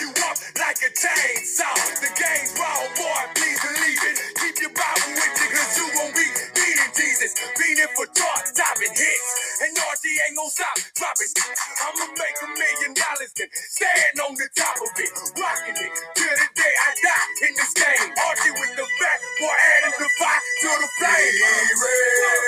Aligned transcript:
you 0.00 0.10
up 0.30 0.36
like 0.60 0.80
a 0.86 0.90
chainsaw. 0.94 1.76
The 2.00 2.10
game's 2.16 2.52
wrong, 2.56 2.88
boy, 2.96 3.22
please 3.36 3.60
believe 3.60 4.02
it. 4.08 4.16
Keep 4.40 4.56
your 4.64 4.74
Bible 4.74 5.12
with 5.18 5.34
you, 5.42 5.48
cause 5.52 5.72
you 5.76 5.86
won't 5.98 6.14
be 6.16 6.26
needing 6.56 6.92
Jesus. 6.96 7.32
Beating 7.58 7.92
for 7.98 8.06
charts, 8.14 8.52
topping 8.56 8.94
hits. 8.94 9.30
And 9.66 9.74
Archie 9.76 10.16
ain't 10.28 10.36
gon' 10.38 10.50
stop 10.52 10.76
dropping. 10.96 11.32
I'ma 11.84 12.06
make 12.16 12.38
a 12.44 12.48
million 12.54 12.92
dollars 12.96 13.32
then 13.36 13.50
stand 13.52 14.16
on 14.24 14.32
the 14.38 14.48
top 14.56 14.76
of 14.80 14.92
it. 14.96 15.12
Rocking 15.36 15.78
it 15.78 15.92
till 16.16 16.36
the 16.38 16.48
day 16.56 16.74
I 16.86 16.90
die 17.02 17.28
in 17.48 17.52
this 17.58 17.72
game. 17.76 18.08
Archie 18.16 18.54
with 18.56 18.74
the 18.78 18.86
back, 19.02 19.18
boy, 19.40 19.56
adding 19.76 19.96
the 20.00 20.08
fire 20.18 20.42
to 20.62 20.70
the 20.80 20.90
flame. 20.98 21.34
Who's 21.42 22.41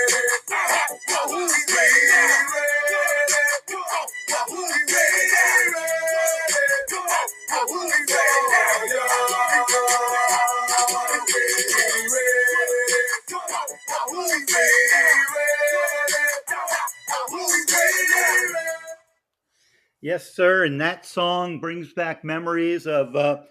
sir. 20.34 20.64
And 20.64 20.80
that 20.80 21.06
song 21.06 21.60
brings 21.60 21.92
back 21.92 22.24
memories 22.24 22.88
of 22.88 23.14
uh, 23.14 23.42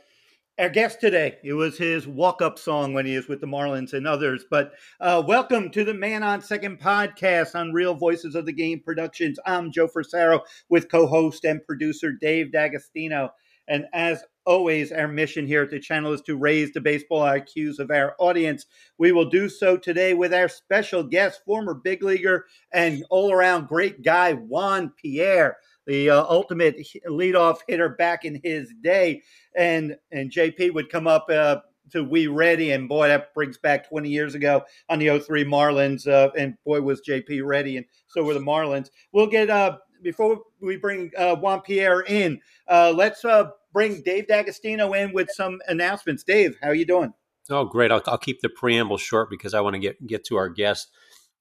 our 0.60 0.68
guest 0.68 1.00
today. 1.00 1.38
It 1.42 1.54
was 1.54 1.78
his 1.78 2.06
walk 2.06 2.42
up 2.42 2.60
song 2.60 2.94
when 2.94 3.06
he 3.06 3.16
was 3.16 3.30
with 3.30 3.40
the 3.40 3.48
Marlins 3.48 3.94
and 3.94 4.06
others. 4.06 4.44
But 4.50 4.74
uh, 5.00 5.24
welcome 5.26 5.70
to 5.72 5.86
the 5.86 5.94
Man 5.94 6.24
on 6.24 6.42
Second 6.42 6.82
podcast 6.82 7.56
on 7.56 7.72
Real 7.72 7.94
Voices 7.94 8.36
of 8.36 8.46
the 8.46 8.52
Game 8.52 8.82
Productions. 8.82 9.40
I'm 9.46 9.72
Joe 9.72 9.88
Frisaro 9.88 10.42
with 10.68 10.92
co 10.92 11.08
host 11.08 11.46
and 11.46 11.66
producer 11.66 12.12
Dave 12.12 12.52
D'Agostino. 12.52 13.30
And 13.70 13.86
as 13.94 14.22
always, 14.46 14.92
our 14.92 15.08
mission 15.08 15.48
here 15.48 15.64
at 15.64 15.70
the 15.70 15.80
channel 15.80 16.12
is 16.12 16.22
to 16.24 16.36
raise 16.36 16.74
the 16.74 16.82
baseball 16.82 17.22
IQs 17.22 17.80
of 17.80 17.92
our 17.92 18.14
audience. 18.20 18.66
We 18.98 19.14
will 19.14 19.30
do 19.30 19.48
so 19.48 19.78
today 19.78 20.16
with 20.16 20.34
our 20.34 20.50
special 20.50 21.02
guest, 21.02 21.44
former 21.46 21.76
big 21.76 22.04
leaguer 22.04 22.46
and 22.74 23.06
all 23.10 23.32
around 23.32 23.70
great 23.70 24.02
guy, 24.04 24.34
Juan 24.34 24.92
Pierre 25.02 25.56
the 25.86 26.10
uh, 26.10 26.24
ultimate 26.24 26.78
leadoff 27.08 27.60
hitter 27.68 27.90
back 27.90 28.26
in 28.26 28.40
his 28.44 28.74
day. 28.82 29.22
And 29.56 29.98
and 30.12 30.32
JP 30.32 30.74
would 30.74 30.90
come 30.90 31.08
up 31.08 31.28
uh, 31.30 31.58
to 31.92 32.04
We 32.04 32.28
Ready, 32.28 32.72
and 32.72 32.90
boy, 32.90 33.08
that 33.08 33.34
brings 33.34 33.58
back 33.58 33.88
20 33.88 34.10
years 34.10 34.36
ago 34.36 34.64
on 34.90 35.00
the 35.00 35.20
03 35.20 35.46
Marlins. 35.46 36.08
Uh, 36.08 36.32
and 36.38 36.56
boy, 36.66 36.82
was 36.82 37.02
JP 37.08 37.46
ready, 37.46 37.78
and 37.78 37.86
so 38.08 38.24
were 38.24 38.34
the 38.34 38.40
Marlins. 38.40 38.90
We'll 39.12 39.28
get 39.28 39.50
uh, 39.50 39.78
before 40.02 40.42
we 40.62 40.78
bring 40.78 41.12
uh, 41.18 41.36
Juan 41.36 41.62
Pierre 41.62 42.02
in. 42.02 42.42
Uh, 42.68 42.94
let's 42.96 43.24
uh, 43.26 43.50
bring 43.72 44.02
Dave 44.02 44.28
D'Agostino 44.28 44.94
in 44.94 45.14
with 45.14 45.30
some 45.32 45.60
announcements. 45.68 46.24
Dave, 46.24 46.58
how 46.62 46.70
are 46.70 46.76
you 46.76 46.86
doing? 46.86 47.14
Oh, 47.50 47.66
great! 47.66 47.92
I'll, 47.92 48.02
I'll 48.08 48.18
keep 48.18 48.42
the 48.42 48.50
preamble 48.50 48.98
short 48.98 49.30
because 49.30 49.54
I 49.54 49.62
want 49.62 49.76
to 49.76 49.80
get 49.80 50.06
get 50.06 50.24
to 50.26 50.38
our 50.38 50.50
guest. 50.50 50.90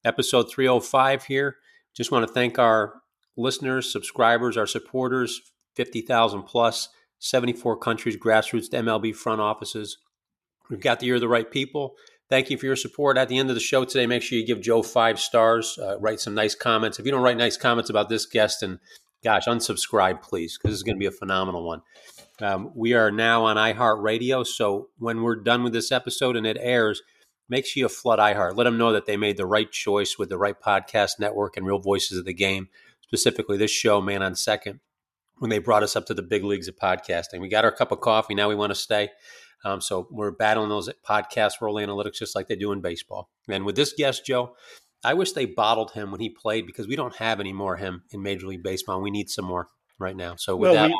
Episode 0.04 0.50
305 0.50 1.24
here. 1.24 1.56
Just 1.94 2.10
want 2.10 2.26
to 2.26 2.32
thank 2.32 2.58
our 2.58 2.94
listeners, 3.36 3.90
subscribers, 3.90 4.56
our 4.56 4.66
supporters, 4.66 5.40
50,000 5.74 6.42
plus, 6.42 6.88
74 7.18 7.76
countries, 7.78 8.16
grassroots 8.16 8.70
to 8.70 8.78
MLB 8.78 9.14
front 9.14 9.40
offices. 9.40 9.98
We've 10.68 10.80
got 10.80 11.00
the 11.00 11.06
ear 11.06 11.16
of 11.16 11.20
the 11.20 11.28
right 11.28 11.50
people. 11.50 11.94
Thank 12.28 12.50
you 12.50 12.56
for 12.56 12.66
your 12.66 12.76
support. 12.76 13.18
At 13.18 13.28
the 13.28 13.38
end 13.38 13.50
of 13.50 13.54
the 13.54 13.60
show 13.60 13.84
today, 13.84 14.06
make 14.06 14.22
sure 14.22 14.38
you 14.38 14.46
give 14.46 14.60
Joe 14.60 14.82
five 14.82 15.20
stars, 15.20 15.78
uh, 15.80 15.98
write 15.98 16.20
some 16.20 16.34
nice 16.34 16.54
comments. 16.54 16.98
If 16.98 17.04
you 17.04 17.12
don't 17.12 17.22
write 17.22 17.36
nice 17.36 17.56
comments 17.56 17.90
about 17.90 18.08
this 18.08 18.26
guest, 18.26 18.62
and 18.62 18.78
gosh, 19.22 19.44
unsubscribe, 19.46 20.22
please, 20.22 20.56
because 20.56 20.72
this 20.72 20.78
is 20.78 20.82
going 20.82 20.96
to 20.96 21.00
be 21.00 21.06
a 21.06 21.10
phenomenal 21.10 21.62
one. 21.62 21.82
Um, 22.40 22.72
we 22.74 22.94
are 22.94 23.10
now 23.10 23.44
on 23.44 23.56
iHeartRadio. 23.56 24.46
So 24.46 24.88
when 24.98 25.22
we're 25.22 25.36
done 25.36 25.62
with 25.62 25.72
this 25.72 25.92
episode 25.92 26.36
and 26.36 26.46
it 26.46 26.56
airs, 26.58 27.02
make 27.48 27.66
sure 27.66 27.82
you 27.82 27.88
flood 27.88 28.18
iHeart. 28.18 28.56
Let 28.56 28.64
them 28.64 28.78
know 28.78 28.92
that 28.92 29.06
they 29.06 29.16
made 29.16 29.36
the 29.36 29.46
right 29.46 29.70
choice 29.70 30.16
with 30.18 30.30
the 30.30 30.38
right 30.38 30.58
podcast 30.58 31.20
network 31.20 31.56
and 31.56 31.66
real 31.66 31.78
voices 31.78 32.18
of 32.18 32.24
the 32.24 32.34
game 32.34 32.68
specifically 33.12 33.58
this 33.58 33.70
show, 33.70 34.00
Man 34.00 34.22
on 34.22 34.34
Second, 34.34 34.80
when 35.38 35.50
they 35.50 35.58
brought 35.58 35.82
us 35.82 35.96
up 35.96 36.06
to 36.06 36.14
the 36.14 36.22
big 36.22 36.44
leagues 36.44 36.66
of 36.66 36.76
podcasting. 36.76 37.40
We 37.40 37.48
got 37.50 37.62
our 37.62 37.70
cup 37.70 37.92
of 37.92 38.00
coffee. 38.00 38.34
Now 38.34 38.48
we 38.48 38.54
want 38.54 38.70
to 38.70 38.74
stay. 38.74 39.10
Um, 39.66 39.82
so 39.82 40.08
we're 40.10 40.30
battling 40.30 40.70
those 40.70 40.88
podcast 41.06 41.60
role 41.60 41.74
analytics 41.74 42.14
just 42.14 42.34
like 42.34 42.48
they 42.48 42.56
do 42.56 42.72
in 42.72 42.80
baseball. 42.80 43.28
And 43.50 43.66
with 43.66 43.76
this 43.76 43.92
guest, 43.92 44.24
Joe, 44.24 44.54
I 45.04 45.12
wish 45.12 45.32
they 45.32 45.44
bottled 45.44 45.90
him 45.90 46.10
when 46.10 46.20
he 46.20 46.30
played 46.30 46.66
because 46.66 46.88
we 46.88 46.96
don't 46.96 47.14
have 47.16 47.38
any 47.38 47.52
more 47.52 47.76
him 47.76 48.02
in 48.12 48.22
Major 48.22 48.46
League 48.46 48.62
Baseball. 48.62 49.02
We 49.02 49.10
need 49.10 49.28
some 49.28 49.44
more 49.44 49.68
right 49.98 50.16
now. 50.16 50.36
So 50.36 50.56
with 50.56 50.70
well, 50.70 50.88
that, 50.88 50.96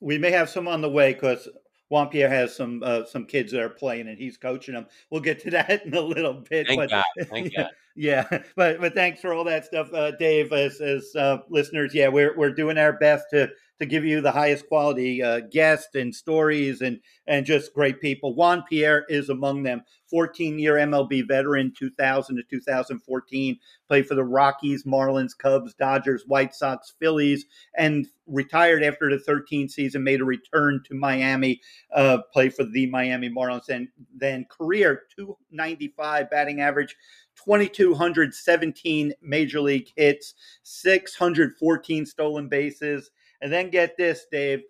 we, 0.00 0.14
we 0.14 0.18
may 0.18 0.30
have 0.30 0.48
some 0.48 0.68
on 0.68 0.80
the 0.80 0.88
way 0.88 1.12
because 1.12 1.48
Juan 1.88 2.08
Pierre 2.08 2.28
has 2.28 2.54
some 2.54 2.82
uh, 2.84 3.04
some 3.04 3.24
kids 3.24 3.50
that 3.50 3.62
are 3.62 3.68
playing 3.68 4.06
and 4.06 4.16
he's 4.16 4.36
coaching 4.36 4.74
them. 4.74 4.86
We'll 5.10 5.22
get 5.22 5.40
to 5.40 5.50
that 5.52 5.84
in 5.84 5.94
a 5.94 6.00
little 6.00 6.44
bit. 6.48 6.68
Thank 6.68 6.80
but, 6.80 6.90
God. 6.90 7.04
Thank 7.24 7.54
God. 7.56 7.70
Yeah, 7.98 8.28
but 8.56 8.80
but 8.80 8.94
thanks 8.94 9.20
for 9.20 9.34
all 9.34 9.42
that 9.44 9.64
stuff, 9.64 9.92
uh, 9.92 10.12
Dave. 10.12 10.52
As 10.52 10.80
as 10.80 11.14
uh, 11.16 11.38
listeners, 11.50 11.92
yeah, 11.92 12.06
we're 12.06 12.36
we're 12.36 12.52
doing 12.52 12.78
our 12.78 12.92
best 12.92 13.24
to 13.30 13.48
to 13.80 13.86
give 13.86 14.04
you 14.04 14.20
the 14.20 14.30
highest 14.30 14.68
quality 14.68 15.20
uh, 15.22 15.40
guests 15.40 15.94
and 15.96 16.14
stories 16.14 16.80
and 16.80 17.00
and 17.26 17.44
just 17.44 17.74
great 17.74 18.00
people. 18.00 18.36
Juan 18.36 18.62
Pierre 18.68 19.04
is 19.08 19.28
among 19.28 19.64
them. 19.64 19.82
14 20.10 20.58
year 20.58 20.74
MLB 20.74 21.26
veteran, 21.26 21.72
2000 21.76 22.36
to 22.36 22.42
2014. 22.48 23.58
Played 23.88 24.06
for 24.06 24.14
the 24.14 24.24
Rockies, 24.24 24.84
Marlins, 24.84 25.36
Cubs, 25.36 25.74
Dodgers, 25.74 26.24
White 26.26 26.54
Sox, 26.54 26.94
Phillies, 27.00 27.46
and 27.76 28.06
retired 28.26 28.82
after 28.82 29.10
the 29.10 29.22
13th 29.22 29.70
season. 29.70 30.04
Made 30.04 30.20
a 30.20 30.24
return 30.24 30.82
to 30.86 30.94
Miami, 30.94 31.60
uh, 31.92 32.18
played 32.32 32.54
for 32.54 32.64
the 32.64 32.86
Miami 32.86 33.28
Marlins, 33.28 33.68
and 33.68 33.88
then 34.14 34.46
career 34.48 35.02
295 35.16 36.30
batting 36.30 36.60
average. 36.60 36.96
2,217 37.44 39.12
major 39.22 39.60
league 39.60 39.88
hits, 39.96 40.34
614 40.62 42.06
stolen 42.06 42.48
bases, 42.48 43.10
and 43.40 43.52
then 43.52 43.70
get 43.70 43.96
this, 43.96 44.26
Dave 44.30 44.62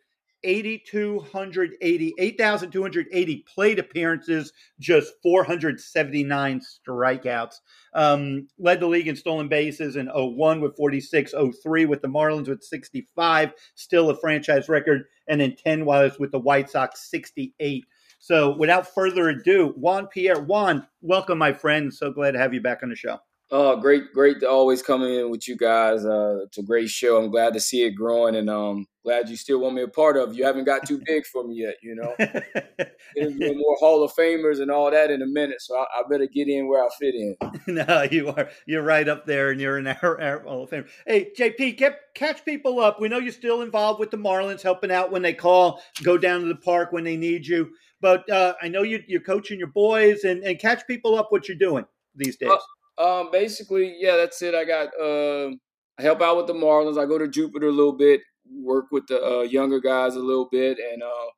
8,280, 0.45 2.15
8,280 2.19 3.45
plate 3.53 3.79
appearances, 3.79 4.53
just 4.79 5.15
479 5.23 6.61
strikeouts. 6.61 7.55
Um, 7.95 8.49
led 8.59 8.81
the 8.81 8.87
league 8.87 9.09
in 9.09 9.17
stolen 9.17 9.49
bases 9.49 9.97
in 9.97 10.07
01 10.07 10.61
with 10.61 10.77
46, 10.77 11.35
03 11.63 11.87
with 11.87 12.03
the 12.03 12.09
Marlins 12.09 12.49
with 12.49 12.63
65, 12.63 13.53
still 13.75 14.11
a 14.11 14.17
franchise 14.17 14.69
record, 14.69 15.07
and 15.27 15.43
in 15.43 15.57
10 15.57 15.85
was 15.85 16.19
with 16.19 16.31
the 16.31 16.39
White 16.39 16.71
Sox, 16.71 17.11
68. 17.11 17.85
So 18.19 18.57
without 18.57 18.93
further 18.95 19.29
ado, 19.29 19.75
Juan 19.77 20.09
Pierre, 20.09 20.41
Juan, 20.41 20.87
welcome, 21.01 21.39
my 21.39 21.53
friend. 21.53 21.93
So 21.93 22.11
glad 22.11 22.33
to 22.33 22.39
have 22.39 22.53
you 22.53 22.61
back 22.61 22.83
on 22.83 22.91
the 22.91 22.97
show. 22.97 23.19
Oh, 23.51 23.77
great, 23.77 24.13
great 24.13 24.41
to 24.41 24.49
always 24.49 24.83
come 24.83 25.03
in 25.03 25.31
with 25.31 25.49
you 25.49 25.57
guys. 25.57 26.05
Uh, 26.05 26.41
it's 26.45 26.59
a 26.59 26.63
great 26.63 26.91
show. 26.91 27.17
I'm 27.17 27.31
glad 27.31 27.55
to 27.55 27.61
see 27.61 27.83
it 27.83 27.93
growing 27.93 28.37
and 28.37 28.51
um, 28.51 28.87
glad 29.03 29.31
you 29.31 29.37
still 29.37 29.61
want 29.61 29.75
me 29.75 29.81
a 29.81 29.89
part 29.89 30.19
of. 30.19 30.37
You 30.37 30.45
haven't 30.45 30.65
got 30.65 30.87
too 30.87 31.01
big 31.07 31.25
for 31.25 31.45
me 31.45 31.55
yet, 31.55 31.77
you 31.83 31.95
know. 31.95 32.15
There's 32.19 33.35
more 33.35 33.77
Hall 33.81 34.05
of 34.05 34.13
Famers 34.13 34.61
and 34.61 34.71
all 34.71 34.91
that 34.91 35.11
in 35.11 35.23
a 35.23 35.27
minute, 35.27 35.63
so 35.63 35.79
I, 35.79 35.85
I, 35.85 36.03
better 36.11 36.27
get 36.27 36.47
in 36.47 36.69
where 36.69 36.85
I 36.85 36.89
fit 37.01 37.15
in. 37.15 37.37
no, 37.75 38.03
you 38.11 38.29
are. 38.29 38.51
You're 38.67 38.83
right 38.83 39.09
up 39.09 39.25
there, 39.25 39.51
and 39.51 39.59
you're 39.59 39.79
in 39.79 39.87
our, 39.87 40.21
our 40.21 40.41
Hall 40.41 40.65
of 40.65 40.69
Fame. 40.69 40.85
Hey, 41.07 41.31
JP, 41.35 41.79
get, 41.79 42.01
catch 42.15 42.45
people 42.45 42.81
up. 42.81 43.01
We 43.01 43.09
know 43.09 43.19
you're 43.19 43.33
still 43.33 43.63
involved 43.63 43.99
with 43.99 44.11
the 44.11 44.19
Marlins, 44.19 44.61
helping 44.61 44.91
out 44.91 45.11
when 45.11 45.23
they 45.23 45.33
call. 45.33 45.81
Go 46.03 46.19
down 46.19 46.43
to 46.43 46.49
the 46.49 46.57
park 46.57 46.93
when 46.93 47.05
they 47.05 47.17
need 47.17 47.47
you. 47.47 47.71
But 48.01 48.29
uh, 48.31 48.55
I 48.63 48.69
know 48.69 48.83
you, 48.83 49.01
are 49.17 49.21
coaching 49.21 49.59
your 49.59 49.69
boys, 49.69 50.25
and, 50.25 50.43
and 50.45 50.59
catch 50.59 50.87
people 50.87 51.17
up 51.17 51.29
what 51.31 51.49
you're 51.49 51.59
doing 51.59 51.85
these 52.15 52.37
days. 52.37 52.51
Uh, 52.99 53.21
um, 53.21 53.31
basically, 53.33 53.97
yeah, 53.99 54.17
that's 54.17 54.41
it. 54.43 54.55
I 54.55 54.65
got 54.65 54.89
uh, 55.01 55.51
I 55.99 56.03
help 56.03 56.21
out 56.23 56.37
with 56.37 56.47
the 56.47 56.55
Marlins. 56.55 57.01
I 57.01 57.07
go 57.07 57.19
to 57.19 57.29
Jupiter 57.29 57.69
a 57.69 57.73
little 57.73 57.97
bit, 57.97 58.21
work 58.63 58.87
with 58.91 59.07
the 59.09 59.23
uh, 59.23 59.43
younger 59.43 59.81
guys 59.81 60.15
a 60.15 60.21
little 60.21 60.49
bit, 60.51 60.79
and 60.79 61.03
uh, 61.03 61.31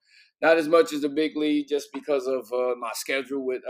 not 0.42 0.58
as 0.58 0.68
much 0.68 0.92
as 0.92 1.02
the 1.02 1.08
big 1.08 1.36
league, 1.36 1.66
just 1.68 1.88
because 1.92 2.26
of 2.26 2.50
uh, 2.52 2.74
my 2.78 2.90
schedule 2.94 3.44
with 3.44 3.62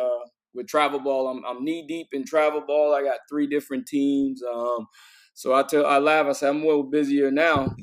with 0.52 0.66
travel 0.66 0.98
ball. 0.98 1.28
I'm, 1.28 1.44
I'm 1.44 1.64
knee 1.64 1.84
deep 1.86 2.08
in 2.12 2.24
travel 2.24 2.62
ball. 2.66 2.94
I 2.94 3.02
got 3.02 3.20
three 3.28 3.46
different 3.46 3.86
teams. 3.86 4.42
Um, 4.42 4.88
so 5.34 5.54
I 5.54 5.62
tell 5.62 5.86
I 5.86 5.98
laugh. 5.98 6.26
I 6.26 6.32
say 6.32 6.48
I'm 6.48 6.60
more 6.60 6.88
busier 6.88 7.30
now 7.30 7.74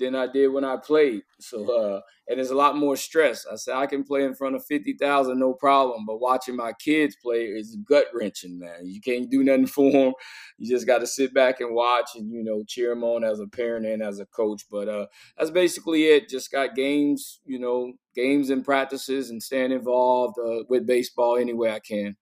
than 0.00 0.16
I 0.16 0.26
did 0.26 0.48
when 0.48 0.64
I 0.64 0.76
played. 0.76 1.22
So 1.38 1.70
uh, 1.72 2.00
and 2.28 2.38
there's 2.38 2.50
a 2.50 2.56
lot 2.56 2.76
more 2.76 2.96
stress. 2.96 3.46
I 3.50 3.56
said 3.56 3.76
I 3.76 3.86
can 3.86 4.04
play 4.04 4.24
in 4.24 4.34
front 4.34 4.56
of 4.56 4.64
fifty 4.64 4.94
thousand, 4.94 5.38
no 5.38 5.54
problem. 5.54 6.06
But 6.06 6.20
watching 6.20 6.56
my 6.56 6.72
kids 6.72 7.16
play 7.22 7.44
is 7.44 7.76
gut 7.84 8.06
wrenching, 8.14 8.58
man. 8.58 8.86
You 8.86 9.00
can't 9.00 9.30
do 9.30 9.44
nothing 9.44 9.66
for 9.68 9.90
them. 9.92 10.12
You 10.58 10.68
just 10.68 10.86
got 10.86 10.98
to 10.98 11.06
sit 11.06 11.32
back 11.34 11.60
and 11.60 11.74
watch, 11.74 12.10
and 12.14 12.30
you 12.32 12.42
know, 12.42 12.64
cheer 12.66 12.90
them 12.90 13.04
on 13.04 13.24
as 13.24 13.40
a 13.40 13.46
parent 13.46 13.86
and 13.86 14.02
as 14.02 14.18
a 14.20 14.26
coach. 14.26 14.62
But 14.70 14.88
uh, 14.88 15.06
that's 15.38 15.50
basically 15.50 16.04
it. 16.04 16.28
Just 16.28 16.50
got 16.50 16.74
games, 16.74 17.40
you 17.44 17.58
know, 17.58 17.92
games 18.14 18.50
and 18.50 18.64
practices, 18.64 19.30
and 19.30 19.42
staying 19.42 19.72
involved 19.72 20.36
uh, 20.38 20.64
with 20.68 20.86
baseball 20.86 21.36
any 21.36 21.52
way 21.54 21.70
I 21.70 21.80
can. 21.80 22.16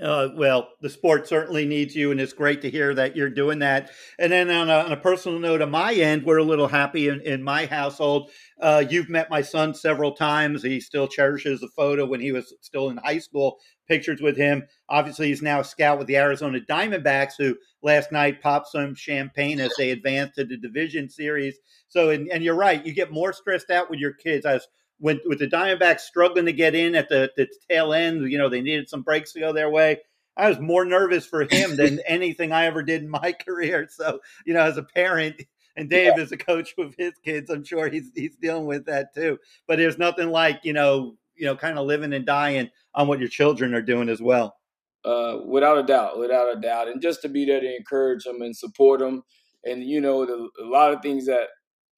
Uh, 0.00 0.28
well, 0.34 0.70
the 0.80 0.88
sport 0.88 1.28
certainly 1.28 1.66
needs 1.66 1.94
you, 1.94 2.10
and 2.10 2.20
it's 2.20 2.32
great 2.32 2.62
to 2.62 2.70
hear 2.70 2.94
that 2.94 3.16
you're 3.16 3.28
doing 3.28 3.58
that. 3.58 3.90
And 4.18 4.32
then 4.32 4.50
on 4.50 4.70
a, 4.70 4.78
on 4.84 4.92
a 4.92 4.96
personal 4.96 5.38
note, 5.38 5.60
on 5.60 5.70
my 5.70 5.92
end, 5.92 6.24
we're 6.24 6.38
a 6.38 6.44
little 6.44 6.68
happy 6.68 7.08
in, 7.08 7.20
in 7.20 7.42
my 7.42 7.66
household. 7.66 8.30
Uh, 8.60 8.82
you've 8.88 9.10
met 9.10 9.28
my 9.30 9.42
son 9.42 9.74
several 9.74 10.12
times. 10.12 10.62
He 10.62 10.80
still 10.80 11.06
cherishes 11.06 11.60
the 11.60 11.68
photo 11.76 12.06
when 12.06 12.20
he 12.20 12.32
was 12.32 12.54
still 12.62 12.88
in 12.88 12.96
high 12.96 13.18
school, 13.18 13.58
pictures 13.88 14.22
with 14.22 14.36
him. 14.36 14.62
Obviously, 14.88 15.28
he's 15.28 15.42
now 15.42 15.60
a 15.60 15.64
scout 15.64 15.98
with 15.98 16.06
the 16.06 16.16
Arizona 16.16 16.60
Diamondbacks, 16.60 17.34
who 17.36 17.56
last 17.82 18.10
night 18.10 18.40
popped 18.40 18.68
some 18.68 18.94
champagne 18.94 19.60
as 19.60 19.72
they 19.76 19.90
advanced 19.90 20.36
to 20.36 20.44
the 20.44 20.56
division 20.56 21.10
series. 21.10 21.58
So, 21.88 22.08
and, 22.08 22.28
and 22.30 22.42
you're 22.42 22.54
right, 22.54 22.84
you 22.84 22.94
get 22.94 23.12
more 23.12 23.32
stressed 23.32 23.70
out 23.70 23.90
with 23.90 23.98
your 23.98 24.14
kids. 24.14 24.46
I 24.46 24.54
was 24.54 24.68
when 25.00 25.18
with 25.26 25.38
the 25.38 25.48
Diamondbacks 25.48 26.00
struggling 26.00 26.46
to 26.46 26.52
get 26.52 26.74
in 26.74 26.94
at 26.94 27.08
the, 27.08 27.32
the 27.36 27.48
tail 27.68 27.92
end, 27.92 28.30
you 28.30 28.38
know, 28.38 28.48
they 28.48 28.60
needed 28.60 28.88
some 28.88 29.02
breaks 29.02 29.32
to 29.32 29.40
go 29.40 29.52
their 29.52 29.70
way. 29.70 29.98
I 30.36 30.48
was 30.48 30.60
more 30.60 30.84
nervous 30.84 31.26
for 31.26 31.42
him 31.50 31.76
than 31.76 32.00
anything 32.06 32.52
I 32.52 32.66
ever 32.66 32.82
did 32.82 33.02
in 33.02 33.10
my 33.10 33.32
career. 33.44 33.88
So, 33.90 34.20
you 34.46 34.54
know, 34.54 34.60
as 34.60 34.76
a 34.76 34.82
parent, 34.82 35.42
and 35.76 35.88
Dave 35.88 36.14
yeah. 36.16 36.22
is 36.22 36.32
a 36.32 36.36
coach 36.36 36.74
with 36.76 36.94
his 36.98 37.14
kids, 37.24 37.48
I'm 37.50 37.64
sure 37.64 37.88
he's 37.88 38.10
he's 38.14 38.36
dealing 38.36 38.66
with 38.66 38.86
that 38.86 39.14
too. 39.14 39.38
But 39.66 39.78
there's 39.78 39.98
nothing 39.98 40.30
like 40.30 40.60
you 40.62 40.72
know, 40.72 41.16
you 41.34 41.46
know, 41.46 41.56
kind 41.56 41.78
of 41.78 41.86
living 41.86 42.12
and 42.12 42.26
dying 42.26 42.68
on 42.94 43.08
what 43.08 43.20
your 43.20 43.28
children 43.28 43.74
are 43.74 43.82
doing 43.82 44.08
as 44.08 44.20
well. 44.20 44.56
Uh, 45.04 45.38
without 45.46 45.78
a 45.78 45.82
doubt, 45.82 46.18
without 46.18 46.54
a 46.54 46.60
doubt, 46.60 46.88
and 46.88 47.00
just 47.00 47.22
to 47.22 47.28
be 47.28 47.46
there 47.46 47.60
to 47.60 47.76
encourage 47.76 48.24
them 48.24 48.42
and 48.42 48.54
support 48.54 49.00
them, 49.00 49.22
and 49.64 49.82
you 49.82 50.00
know, 50.00 50.26
the, 50.26 50.50
a 50.62 50.66
lot 50.66 50.92
of 50.92 51.00
things 51.00 51.24
that 51.24 51.48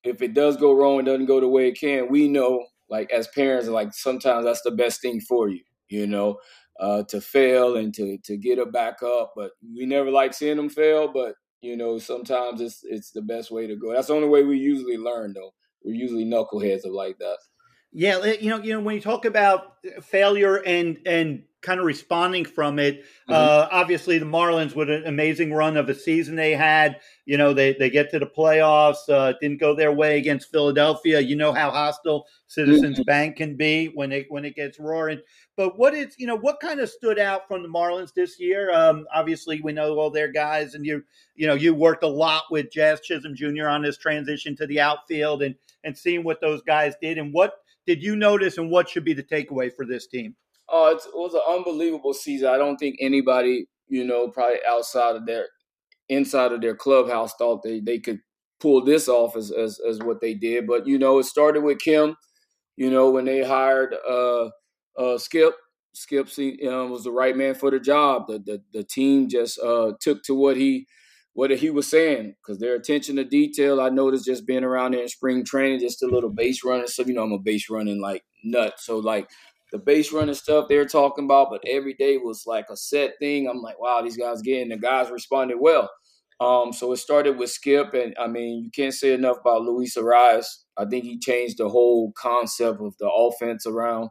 if 0.05 0.23
it 0.23 0.35
does 0.35 0.57
go 0.57 0.73
wrong, 0.73 1.01
it 1.01 1.05
doesn't 1.05 1.27
go 1.27 1.41
the 1.41 1.49
way 1.49 1.69
it 1.69 1.79
can, 1.81 2.09
we 2.09 2.29
know 2.29 2.65
like 2.93 3.11
as 3.11 3.27
parents, 3.29 3.69
like 3.69 3.95
sometimes 3.95 4.45
that's 4.45 4.61
the 4.61 4.71
best 4.71 5.01
thing 5.01 5.19
for 5.19 5.49
you, 5.49 5.63
you 5.89 6.07
know, 6.07 6.37
uh, 6.79 7.03
to 7.05 7.23
fail 7.23 7.77
and 7.77 7.95
to 7.95 8.19
to 8.25 8.37
get 8.37 8.59
it 8.59 8.71
back 8.71 9.03
up. 9.03 9.33
But 9.35 9.53
we 9.75 9.87
never 9.87 10.11
like 10.11 10.35
seeing 10.35 10.59
them 10.59 10.69
fail. 10.69 11.11
But 11.11 11.37
you 11.63 11.75
know, 11.75 11.99
sometimes 11.99 12.61
it's 12.61 12.83
it's 12.85 13.11
the 13.11 13.23
best 13.23 13.51
way 13.51 13.67
to 13.67 13.77
go. 13.77 13.95
That's 13.95 14.09
the 14.09 14.15
only 14.15 14.29
way 14.29 14.45
we 14.45 14.59
usually 14.59 14.99
learn, 14.99 15.33
though. 15.33 15.55
We're 15.83 15.95
usually 15.95 16.27
knuckleheads 16.27 16.85
of 16.85 16.93
like 16.93 17.17
that. 17.19 17.39
Yeah, 17.93 18.25
you 18.25 18.51
know, 18.51 18.59
you 18.63 18.75
know, 18.75 18.81
when 18.81 18.95
you 18.95 19.01
talk 19.01 19.25
about 19.25 19.77
failure 20.03 20.57
and 20.57 20.99
and 21.07 21.45
kind 21.63 21.81
of 21.81 21.87
responding 21.87 22.45
from 22.45 22.79
it. 22.79 23.01
Mm-hmm. 23.01 23.33
Uh, 23.33 23.69
obviously, 23.71 24.19
the 24.19 24.27
Marlins 24.27 24.75
with 24.75 24.91
an 24.91 25.07
amazing 25.07 25.53
run 25.53 25.77
of 25.77 25.89
a 25.89 25.95
season 25.95 26.37
they 26.37 26.53
had. 26.53 27.01
You 27.25 27.39
know, 27.39 27.55
they 27.55 27.73
they 27.75 27.89
get 27.89 28.11
to 28.11 28.19
the 28.19 28.27
playoffs. 28.27 29.09
Uh, 29.09 29.33
didn't 29.41 29.61
go 29.61 29.75
their 29.75 29.93
way 29.93 30.19
against 30.19 30.51
Philadelphia. 30.51 31.21
You 31.21 31.37
know 31.37 31.53
how 31.53 31.71
hostile 31.71 32.27
Citizens 32.49 32.97
mm-hmm. 32.97 33.07
Bank 33.07 33.37
can 33.37 33.57
be 33.57 33.87
when 33.95 34.13
it 34.13 34.27
when 34.29 34.45
it 34.45 34.57
gets 34.57 34.79
roaring. 34.79 35.21
But 35.57 35.79
what 35.79 35.95
is 35.95 36.15
you 36.19 36.27
know 36.27 36.37
what 36.37 36.61
kind 36.61 36.81
of 36.81 36.91
stood 36.91 37.19
out 37.19 37.47
from 37.49 37.63
the 37.63 37.69
Marlins 37.69 38.13
this 38.13 38.39
year? 38.41 38.73
Um, 38.73 39.07
obviously, 39.15 39.61
we 39.63 39.73
know 39.73 39.97
all 39.99 40.11
their 40.11 40.31
guys, 40.31 40.75
and 40.75 40.85
you 40.85 41.03
you 41.37 41.47
know 41.47 41.55
you 41.55 41.75
worked 41.75 42.03
a 42.03 42.09
lot 42.09 42.45
with 42.51 42.73
Jazz 42.73 43.01
Chisholm 43.01 43.35
Jr. 43.35 43.69
on 43.69 43.83
this 43.83 43.97
transition 43.97 44.57
to 44.57 44.67
the 44.67 44.81
outfield 44.81 45.43
and 45.43 45.55
and 45.85 45.97
seeing 45.97 46.25
what 46.25 46.41
those 46.41 46.63
guys 46.63 46.95
did 47.01 47.19
and 47.19 47.33
what 47.33 47.55
did 47.87 48.03
you 48.03 48.15
notice 48.15 48.59
and 48.59 48.71
what 48.71 48.89
should 48.89 49.05
be 49.05 49.13
the 49.13 49.23
takeaway 49.23 49.73
for 49.75 49.85
this 49.85 50.07
team? 50.07 50.37
Oh, 50.73 50.89
it 50.91 51.03
was 51.15 51.35
an 51.35 51.43
unbelievable 51.49 52.15
season. 52.15 52.49
I 52.49 52.59
don't 52.59 52.79
think 52.79 52.97
anybody, 53.01 53.67
you 53.89 54.05
know, 54.05 54.29
probably 54.29 54.59
outside 54.69 55.17
of 55.17 55.27
their 55.27 55.47
inside 56.09 56.53
of 56.53 56.61
their 56.63 56.77
clubhouse 56.77 57.35
thought 57.37 57.63
they, 57.65 57.81
they 57.81 57.99
could 57.99 58.21
pull 58.61 58.85
this 58.85 59.09
off 59.09 59.37
as, 59.37 59.51
as 59.53 59.81
as 59.89 60.01
what 60.01 60.21
they 60.21 60.35
did. 60.35 60.67
But 60.67 60.87
you 60.87 60.99
know, 60.99 61.19
it 61.19 61.25
started 61.25 61.63
with 61.63 61.81
Kim. 61.81 62.17
You 62.77 62.91
know, 62.91 63.11
when 63.11 63.25
they 63.27 63.45
hired 63.45 63.95
uh, 64.09 64.51
uh, 64.99 65.19
Skip, 65.19 65.55
Skip 65.95 66.29
uh, 66.29 66.87
was 66.87 67.05
the 67.05 67.13
right 67.13 67.37
man 67.37 67.55
for 67.55 67.71
the 67.71 67.81
job. 67.81 68.29
The 68.29 68.39
the, 68.41 68.63
the 68.73 68.85
team 68.85 69.29
just 69.29 69.59
uh, 69.61 69.93
took 70.01 70.23
to 70.25 70.35
what 70.35 70.57
he 70.57 70.87
what 71.35 71.51
he 71.51 71.71
was 71.71 71.89
saying 71.89 72.35
because 72.43 72.59
their 72.61 72.75
attention 72.75 73.17
to 73.17 73.25
detail. 73.25 73.81
I 73.81 73.91
noticed 73.91 74.27
just 74.27 74.47
being 74.47 74.65
around 74.65 74.93
there 74.95 75.03
in 75.03 75.09
spring 75.09 75.45
training, 75.45 75.81
just 75.81 76.03
a 76.03 76.07
little 76.07 76.31
base 76.31 76.65
running. 76.65 76.87
So 76.89 77.05
you 77.05 77.15
know, 77.15 77.23
I'm 77.25 77.33
a 77.33 77.39
base 77.39 77.71
running 77.71 78.01
like 78.01 78.23
nut. 78.45 78.75
So 78.79 78.99
like 78.99 79.29
the 79.73 79.79
base 79.79 80.13
running 80.13 80.35
stuff 80.35 80.67
they're 80.69 80.85
talking 80.85 81.25
about, 81.25 81.49
but 81.51 81.63
every 81.67 81.95
day 81.95 82.19
was 82.19 82.45
like 82.47 82.67
a 82.71 82.77
set 82.77 83.15
thing. 83.19 83.49
I'm 83.49 83.63
like, 83.63 83.81
wow, 83.81 84.03
these 84.03 84.19
guys 84.19 84.43
getting 84.43 84.69
the 84.69 84.77
guys 84.77 85.11
responded 85.11 85.57
well. 85.59 85.91
Um, 86.41 86.73
so 86.73 86.93
it 86.93 86.99
started 86.99 87.39
with 87.39 87.51
Skip, 87.51 87.95
and 87.95 88.15
I 88.19 88.27
mean, 88.27 88.65
you 88.65 88.71
can't 88.71 88.95
say 88.95 89.15
enough 89.15 89.39
about 89.41 89.63
Luis 89.63 89.97
Arraez. 89.97 90.45
I 90.77 90.85
think 90.85 91.05
he 91.05 91.19
changed 91.19 91.59
the 91.59 91.69
whole 91.69 92.13
concept 92.13 92.81
of 92.81 92.97
the 92.99 93.09
offense 93.09 93.67
around 93.67 94.11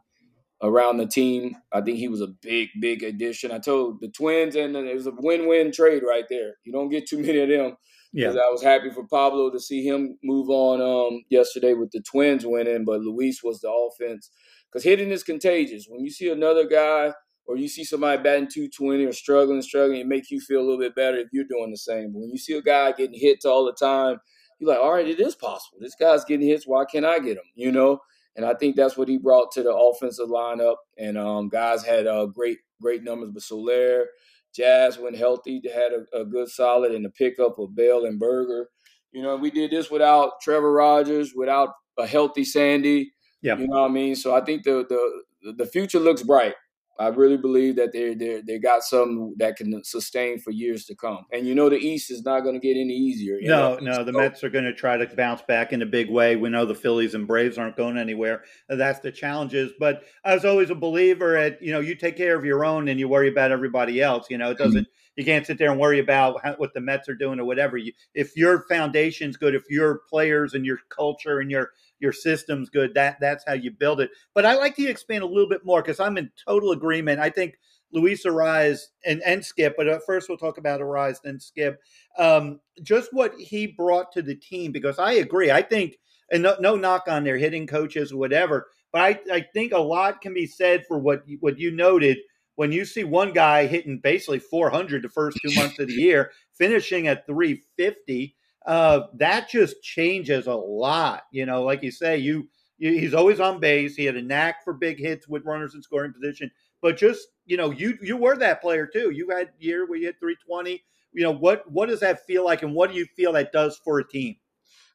around 0.62 0.96
the 0.96 1.06
team. 1.06 1.56
I 1.72 1.80
think 1.80 1.98
he 1.98 2.08
was 2.08 2.20
a 2.20 2.28
big, 2.40 2.68
big 2.80 3.02
addition. 3.02 3.50
I 3.50 3.58
told 3.58 4.00
the 4.00 4.08
Twins, 4.08 4.56
and 4.56 4.74
it 4.76 4.94
was 4.94 5.06
a 5.06 5.12
win-win 5.14 5.72
trade 5.72 6.02
right 6.08 6.24
there. 6.28 6.54
You 6.64 6.72
don't 6.72 6.88
get 6.88 7.08
too 7.08 7.18
many 7.22 7.38
of 7.38 7.48
them. 7.48 7.76
Yeah, 8.14 8.28
I 8.28 8.50
was 8.50 8.62
happy 8.62 8.90
for 8.90 9.06
Pablo 9.06 9.50
to 9.50 9.58
see 9.58 9.86
him 9.86 10.18
move 10.22 10.50
on 10.50 10.82
um, 10.82 11.24
yesterday 11.30 11.72
with 11.72 11.90
the 11.92 12.02
Twins 12.02 12.44
winning, 12.46 12.84
but 12.84 13.00
Luis 13.00 13.42
was 13.42 13.60
the 13.60 13.70
offense 13.70 14.30
because 14.72 14.84
hitting 14.84 15.10
is 15.10 15.22
contagious. 15.22 15.86
When 15.88 16.02
you 16.02 16.10
see 16.10 16.30
another 16.30 16.66
guy 16.66 17.12
or 17.46 17.56
you 17.56 17.68
see 17.68 17.84
somebody 17.84 18.22
batting 18.22 18.48
220 18.48 19.04
or 19.04 19.12
struggling, 19.12 19.60
struggling, 19.60 20.00
it 20.00 20.06
makes 20.06 20.30
you 20.30 20.40
feel 20.40 20.60
a 20.60 20.62
little 20.62 20.78
bit 20.78 20.94
better 20.94 21.18
if 21.18 21.28
you're 21.32 21.44
doing 21.44 21.70
the 21.70 21.76
same. 21.76 22.12
But 22.12 22.20
when 22.20 22.30
you 22.30 22.38
see 22.38 22.56
a 22.56 22.62
guy 22.62 22.92
getting 22.92 23.18
hits 23.18 23.44
all 23.44 23.64
the 23.64 23.72
time, 23.72 24.18
you're 24.58 24.70
like, 24.70 24.78
all 24.78 24.92
right, 24.92 25.08
it 25.08 25.20
is 25.20 25.34
possible. 25.34 25.78
This 25.80 25.94
guy's 25.94 26.24
getting 26.24 26.46
hits. 26.46 26.66
Why 26.66 26.84
can't 26.84 27.04
I 27.04 27.18
get 27.18 27.34
them? 27.34 27.44
You 27.54 27.72
know? 27.72 28.00
And 28.36 28.46
I 28.46 28.54
think 28.54 28.76
that's 28.76 28.96
what 28.96 29.08
he 29.08 29.18
brought 29.18 29.50
to 29.52 29.62
the 29.62 29.74
offensive 29.74 30.28
lineup. 30.28 30.76
And 30.96 31.18
um, 31.18 31.48
guys 31.48 31.84
had 31.84 32.06
uh, 32.06 32.26
great, 32.26 32.58
great 32.80 33.02
numbers. 33.02 33.30
But 33.34 33.42
Soler, 33.42 34.06
Jazz, 34.54 34.98
when 34.98 35.14
healthy, 35.14 35.60
had 35.72 35.92
a, 35.92 36.20
a 36.20 36.24
good 36.24 36.48
solid 36.48 36.92
in 36.92 37.02
the 37.02 37.10
pickup 37.10 37.58
of 37.58 37.76
Bell 37.76 38.06
and 38.06 38.18
Burger. 38.18 38.68
You 39.10 39.22
know, 39.22 39.36
we 39.36 39.50
did 39.50 39.70
this 39.70 39.90
without 39.90 40.40
Trevor 40.40 40.72
Rogers, 40.72 41.34
without 41.36 41.70
a 41.98 42.06
healthy 42.06 42.44
Sandy. 42.44 43.12
Yeah. 43.42 43.56
You 43.56 43.68
know 43.68 43.82
what 43.82 43.90
I 43.90 43.92
mean? 43.92 44.14
So 44.14 44.34
I 44.34 44.40
think 44.40 44.62
the 44.62 44.86
the 44.88 45.52
the 45.52 45.66
future 45.66 45.98
looks 45.98 46.22
bright. 46.22 46.54
I 46.98 47.08
really 47.08 47.36
believe 47.36 47.76
that 47.76 47.92
they 47.92 48.14
they 48.14 48.42
they 48.46 48.58
got 48.58 48.82
something 48.84 49.34
that 49.38 49.56
can 49.56 49.82
sustain 49.82 50.38
for 50.38 50.50
years 50.50 50.84
to 50.86 50.94
come. 50.94 51.26
And 51.32 51.46
you 51.46 51.54
know 51.54 51.68
the 51.68 51.76
East 51.76 52.10
is 52.10 52.22
not 52.22 52.40
going 52.40 52.54
to 52.54 52.60
get 52.60 52.78
any 52.78 52.94
easier. 52.94 53.38
No, 53.40 53.76
no, 53.80 54.04
the 54.04 54.12
Mets 54.12 54.44
are 54.44 54.50
going 54.50 54.64
to 54.64 54.74
try 54.74 54.96
to 54.96 55.06
bounce 55.16 55.42
back 55.42 55.72
in 55.72 55.82
a 55.82 55.86
big 55.86 56.10
way. 56.10 56.36
We 56.36 56.50
know 56.50 56.64
the 56.64 56.74
Phillies 56.74 57.14
and 57.14 57.26
Braves 57.26 57.58
aren't 57.58 57.76
going 57.76 57.96
anywhere. 57.96 58.44
That's 58.68 59.00
the 59.00 59.10
challenges. 59.10 59.72
But 59.80 60.04
I 60.24 60.34
was 60.34 60.44
always 60.44 60.70
a 60.70 60.74
believer 60.74 61.36
at 61.36 61.60
you 61.62 61.72
know 61.72 61.80
you 61.80 61.94
take 61.94 62.16
care 62.16 62.36
of 62.36 62.44
your 62.44 62.64
own 62.64 62.88
and 62.88 63.00
you 63.00 63.08
worry 63.08 63.28
about 63.28 63.50
everybody 63.50 64.00
else. 64.00 64.26
You 64.30 64.38
know 64.38 64.50
it 64.50 64.58
doesn't. 64.58 64.82
Mm-hmm 64.82 64.92
you 65.16 65.24
can't 65.24 65.46
sit 65.46 65.58
there 65.58 65.70
and 65.70 65.78
worry 65.78 65.98
about 65.98 66.40
how, 66.42 66.54
what 66.54 66.72
the 66.74 66.80
Mets 66.80 67.08
are 67.08 67.14
doing 67.14 67.38
or 67.38 67.44
whatever. 67.44 67.76
You, 67.76 67.92
if 68.14 68.36
your 68.36 68.64
foundation's 68.68 69.36
good, 69.36 69.54
if 69.54 69.64
your 69.68 70.00
players 70.08 70.54
and 70.54 70.64
your 70.64 70.78
culture 70.88 71.40
and 71.40 71.50
your 71.50 71.70
your 72.02 72.12
system's 72.12 72.68
good, 72.68 72.94
that 72.94 73.18
that's 73.20 73.44
how 73.46 73.54
you 73.54 73.70
build 73.70 74.00
it. 74.00 74.10
But 74.34 74.44
I 74.44 74.56
like 74.56 74.76
to 74.76 74.86
expand 74.86 75.22
a 75.22 75.26
little 75.26 75.48
bit 75.48 75.64
more 75.64 75.80
because 75.80 76.00
I'm 76.00 76.18
in 76.18 76.30
total 76.44 76.72
agreement. 76.72 77.20
I 77.20 77.30
think 77.30 77.54
Luis 77.92 78.26
Arraez 78.26 78.80
and, 79.06 79.22
and 79.24 79.44
Skip, 79.44 79.74
but 79.76 79.86
first 80.04 80.28
we'll 80.28 80.38
talk 80.38 80.58
about 80.58 80.80
Arraez, 80.80 81.18
then 81.22 81.38
Skip. 81.38 81.80
Um, 82.18 82.60
just 82.82 83.10
what 83.12 83.34
he 83.38 83.66
brought 83.66 84.12
to 84.12 84.22
the 84.22 84.34
team, 84.34 84.72
because 84.72 84.98
I 84.98 85.12
agree. 85.12 85.50
I 85.50 85.62
think, 85.62 85.96
and 86.30 86.42
no, 86.42 86.56
no 86.58 86.76
knock 86.76 87.04
on 87.08 87.24
their 87.24 87.38
hitting 87.38 87.66
coaches 87.66 88.12
or 88.12 88.18
whatever, 88.18 88.66
but 88.92 89.02
I, 89.02 89.20
I 89.32 89.46
think 89.54 89.72
a 89.72 89.78
lot 89.78 90.20
can 90.20 90.34
be 90.34 90.46
said 90.46 90.84
for 90.86 90.98
what 90.98 91.22
what 91.40 91.58
you 91.58 91.70
noted 91.70 92.18
when 92.56 92.72
you 92.72 92.84
see 92.84 93.04
one 93.04 93.32
guy 93.32 93.66
hitting 93.66 93.98
basically 93.98 94.38
400 94.38 95.02
the 95.02 95.08
first 95.08 95.38
two 95.42 95.54
months 95.54 95.78
of 95.78 95.88
the 95.88 95.94
year, 95.94 96.32
finishing 96.54 97.06
at 97.06 97.26
350, 97.26 98.36
uh, 98.66 99.02
that 99.14 99.48
just 99.48 99.82
changes 99.82 100.46
a 100.46 100.54
lot. 100.54 101.22
You 101.32 101.46
know, 101.46 101.62
like 101.62 101.82
you 101.82 101.90
say, 101.90 102.18
you, 102.18 102.48
you 102.78 102.92
he's 102.92 103.14
always 103.14 103.40
on 103.40 103.60
base. 103.60 103.94
He 103.94 104.04
had 104.04 104.16
a 104.16 104.22
knack 104.22 104.64
for 104.64 104.72
big 104.72 104.98
hits 104.98 105.28
with 105.28 105.44
runners 105.44 105.74
in 105.74 105.82
scoring 105.82 106.12
position. 106.12 106.50
But 106.80 106.96
just 106.96 107.28
you 107.46 107.56
know, 107.56 107.70
you 107.70 107.98
you 108.02 108.16
were 108.16 108.36
that 108.36 108.60
player 108.60 108.86
too. 108.86 109.10
You 109.10 109.30
had 109.30 109.50
year 109.58 109.86
where 109.86 109.98
you 109.98 110.06
hit 110.06 110.16
320. 110.20 110.82
You 111.12 111.22
know 111.22 111.32
what 111.32 111.70
what 111.70 111.88
does 111.88 112.00
that 112.00 112.26
feel 112.26 112.44
like, 112.44 112.62
and 112.62 112.74
what 112.74 112.90
do 112.90 112.96
you 112.96 113.06
feel 113.16 113.32
that 113.32 113.52
does 113.52 113.80
for 113.84 113.98
a 113.98 114.08
team? 114.08 114.36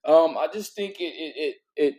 Um, 0.05 0.37
I 0.37 0.47
just 0.53 0.75
think 0.75 0.99
it 0.99 1.13
it 1.13 1.35
it, 1.37 1.55
it 1.75 1.95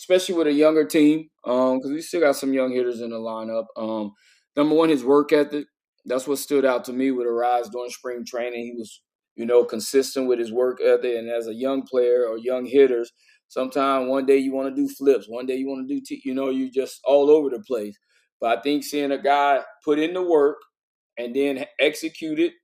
especially 0.00 0.34
with 0.34 0.46
a 0.46 0.52
younger 0.52 0.84
team, 0.84 1.28
because 1.44 1.84
um, 1.84 1.92
we 1.92 2.00
still 2.00 2.20
got 2.20 2.36
some 2.36 2.54
young 2.54 2.72
hitters 2.72 3.02
in 3.02 3.10
the 3.10 3.16
lineup. 3.16 3.66
Um, 3.76 4.14
number 4.56 4.74
one, 4.74 4.88
his 4.88 5.04
work 5.04 5.32
ethic. 5.32 5.66
That's 6.06 6.26
what 6.26 6.38
stood 6.38 6.64
out 6.64 6.86
to 6.86 6.92
me 6.94 7.10
with 7.10 7.26
Arraez 7.26 7.70
during 7.70 7.90
spring 7.90 8.24
training. 8.24 8.64
He 8.64 8.72
was, 8.72 9.02
you 9.36 9.46
know, 9.46 9.64
consistent 9.64 10.26
with 10.28 10.38
his 10.38 10.52
work 10.52 10.80
ethic. 10.80 11.16
And 11.16 11.28
as 11.30 11.46
a 11.46 11.54
young 11.54 11.82
player 11.82 12.26
or 12.26 12.38
young 12.38 12.66
hitters, 12.66 13.12
sometimes 13.48 14.08
one 14.08 14.26
day 14.26 14.38
you 14.38 14.52
want 14.52 14.74
to 14.74 14.82
do 14.82 14.88
flips, 14.92 15.28
one 15.28 15.46
day 15.46 15.56
you 15.56 15.68
want 15.68 15.88
to 15.88 15.94
do, 15.94 16.00
t- 16.04 16.22
you 16.24 16.34
know, 16.34 16.50
you're 16.50 16.70
just 16.70 17.00
all 17.04 17.30
over 17.30 17.50
the 17.50 17.60
place. 17.60 17.96
But 18.40 18.58
I 18.58 18.62
think 18.62 18.84
seeing 18.84 19.12
a 19.12 19.22
guy 19.22 19.60
put 19.84 19.98
in 19.98 20.14
the 20.14 20.22
work 20.22 20.58
and 21.18 21.34
then 21.34 21.64
execute 21.78 22.38
it 22.38 22.54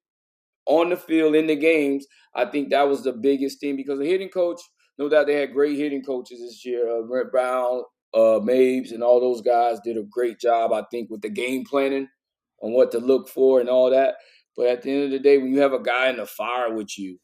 on 0.67 0.91
the 0.91 0.97
field 0.97 1.35
in 1.35 1.47
the 1.47 1.57
games, 1.57 2.07
I 2.35 2.47
think 2.47 2.71
that 2.71 2.89
was 2.89 3.03
the 3.05 3.13
biggest 3.13 3.61
thing 3.61 3.77
because 3.77 3.99
the 3.99 4.07
hitting 4.07 4.29
coach, 4.29 4.61
no 4.99 5.09
doubt 5.09 5.27
they 5.27 5.35
had 5.41 5.53
great 5.53 5.77
hitting 5.77 6.03
coaches 6.03 6.41
this 6.41 6.65
year. 6.65 6.89
Uh, 6.89 7.03
Brant 7.03 7.31
Brown, 7.31 7.83
uh, 8.15 8.41
Mabes 8.41 8.93
and 8.93 9.03
all 9.03 9.21
those 9.21 9.43
guys 9.43 9.79
did 9.85 9.97
a 9.97 10.03
great 10.11 10.41
job, 10.41 10.73
I 10.73 10.85
think, 10.91 11.11
with 11.11 11.21
the 11.21 11.29
game 11.29 11.65
planning 11.65 12.09
on 12.63 12.73
what 12.73 12.91
to 12.93 12.99
look 12.99 13.29
for 13.29 13.61
and 13.61 13.69
all 13.69 13.91
that. 13.91 14.15
But 14.57 14.69
at 14.69 14.83
the 14.83 14.93
end 14.93 15.05
of 15.05 15.11
the 15.11 15.19
day, 15.19 15.39
when 15.39 15.53
you 15.53 15.61
have 15.61 15.73
a 15.73 15.83
guy 15.83 16.09
in 16.11 16.17
the 16.17 16.27
fire 16.27 16.73
with 16.75 16.99
you, 16.99 17.19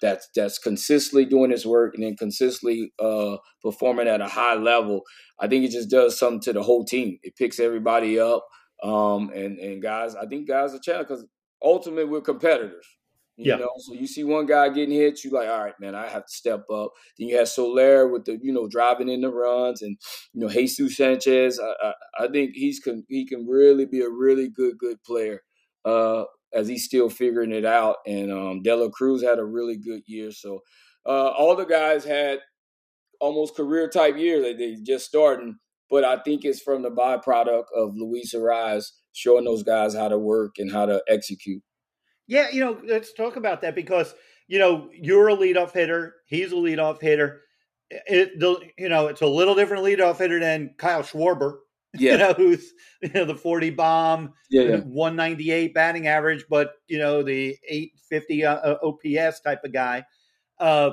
that's 0.00 0.28
that's 0.34 0.58
consistently 0.58 1.24
doing 1.24 1.50
his 1.50 1.64
work 1.64 1.94
and 1.94 2.02
then 2.04 2.16
consistently 2.16 2.92
uh, 2.98 3.36
performing 3.62 4.08
at 4.08 4.20
a 4.20 4.28
high 4.28 4.54
level, 4.54 5.02
I 5.40 5.48
think 5.48 5.64
it 5.64 5.70
just 5.70 5.90
does 5.90 6.18
something 6.18 6.40
to 6.42 6.52
the 6.52 6.62
whole 6.62 6.84
team. 6.84 7.18
It 7.22 7.36
picks 7.36 7.60
everybody 7.60 8.18
up, 8.18 8.46
um, 8.82 9.30
and 9.34 9.58
and 9.58 9.82
guys, 9.82 10.14
I 10.16 10.26
think 10.26 10.48
guys 10.48 10.74
are 10.74 10.80
challenged 10.80 11.08
because 11.08 11.24
ultimately 11.62 12.04
we're 12.04 12.20
competitors. 12.20 12.86
You 13.36 13.50
Yeah. 13.50 13.56
know, 13.56 13.70
so 13.78 13.94
you 13.94 14.06
see 14.06 14.24
one 14.24 14.46
guy 14.46 14.68
getting 14.68 14.94
hit, 14.94 15.24
you 15.24 15.30
like, 15.30 15.48
all 15.48 15.64
right, 15.64 15.74
man, 15.80 15.94
I 15.94 16.06
have 16.08 16.26
to 16.26 16.32
step 16.32 16.64
up. 16.70 16.92
Then 17.18 17.28
you 17.28 17.38
have 17.38 17.48
Soler 17.48 18.06
with 18.08 18.26
the, 18.26 18.38
you 18.42 18.52
know, 18.52 18.68
driving 18.68 19.08
in 19.08 19.22
the 19.22 19.30
runs, 19.30 19.82
and 19.82 19.96
you 20.34 20.40
know, 20.42 20.48
Jesus 20.48 20.96
Sanchez. 20.96 21.58
I, 21.58 21.88
I, 21.88 22.24
I 22.24 22.28
think 22.28 22.52
he's 22.54 22.80
can 22.80 23.04
he 23.08 23.26
can 23.26 23.46
really 23.48 23.86
be 23.86 24.02
a 24.02 24.10
really 24.10 24.48
good 24.48 24.78
good 24.78 25.02
player 25.04 25.40
uh, 25.84 26.24
as 26.54 26.68
he's 26.68 26.84
still 26.84 27.08
figuring 27.08 27.52
it 27.52 27.64
out. 27.64 27.96
And 28.06 28.32
um, 28.32 28.62
De 28.62 28.74
La 28.74 28.88
Cruz 28.90 29.22
had 29.22 29.38
a 29.38 29.44
really 29.44 29.76
good 29.76 30.02
year. 30.06 30.30
So 30.32 30.60
uh, 31.06 31.28
all 31.28 31.56
the 31.56 31.64
guys 31.64 32.04
had 32.04 32.40
almost 33.20 33.56
career 33.56 33.88
type 33.88 34.16
years. 34.16 34.42
They 34.42 34.54
they 34.54 34.76
just 34.82 35.06
starting, 35.06 35.56
but 35.90 36.04
I 36.04 36.18
think 36.18 36.44
it's 36.44 36.60
from 36.60 36.82
the 36.82 36.90
byproduct 36.90 37.66
of 37.74 37.94
Luis 37.96 38.34
Arraez 38.34 38.84
showing 39.12 39.44
those 39.44 39.62
guys 39.62 39.94
how 39.94 40.08
to 40.08 40.18
work 40.18 40.56
and 40.58 40.70
how 40.70 40.86
to 40.86 41.02
execute. 41.08 41.62
Yeah, 42.26 42.50
you 42.50 42.60
know, 42.60 42.80
let's 42.86 43.12
talk 43.12 43.36
about 43.36 43.62
that 43.62 43.74
because 43.74 44.14
you 44.48 44.58
know 44.58 44.88
you're 44.92 45.28
a 45.28 45.36
leadoff 45.36 45.72
hitter. 45.72 46.14
He's 46.26 46.52
a 46.52 46.56
leadoff 46.56 47.00
hitter. 47.00 47.42
It, 47.90 48.40
the, 48.40 48.58
you 48.78 48.88
know, 48.88 49.08
it's 49.08 49.20
a 49.20 49.26
little 49.26 49.54
different 49.54 49.84
leadoff 49.84 50.18
hitter 50.18 50.40
than 50.40 50.74
Kyle 50.78 51.02
Schwarber. 51.02 51.58
Yeah, 51.98 52.12
You 52.12 52.18
know, 52.18 52.32
who's 52.32 52.72
you 53.02 53.10
know 53.14 53.26
the 53.26 53.34
forty 53.34 53.68
bomb, 53.68 54.32
yeah, 54.50 54.62
yeah. 54.62 54.76
one 54.78 55.14
ninety 55.14 55.50
eight 55.50 55.74
batting 55.74 56.06
average, 56.06 56.46
but 56.48 56.72
you 56.88 56.98
know 56.98 57.22
the 57.22 57.58
eight 57.68 57.92
fifty 58.08 58.44
uh, 58.44 58.54
uh, 58.54 58.78
OPS 58.82 59.40
type 59.40 59.62
of 59.62 59.72
guy. 59.74 60.04
Uh, 60.58 60.92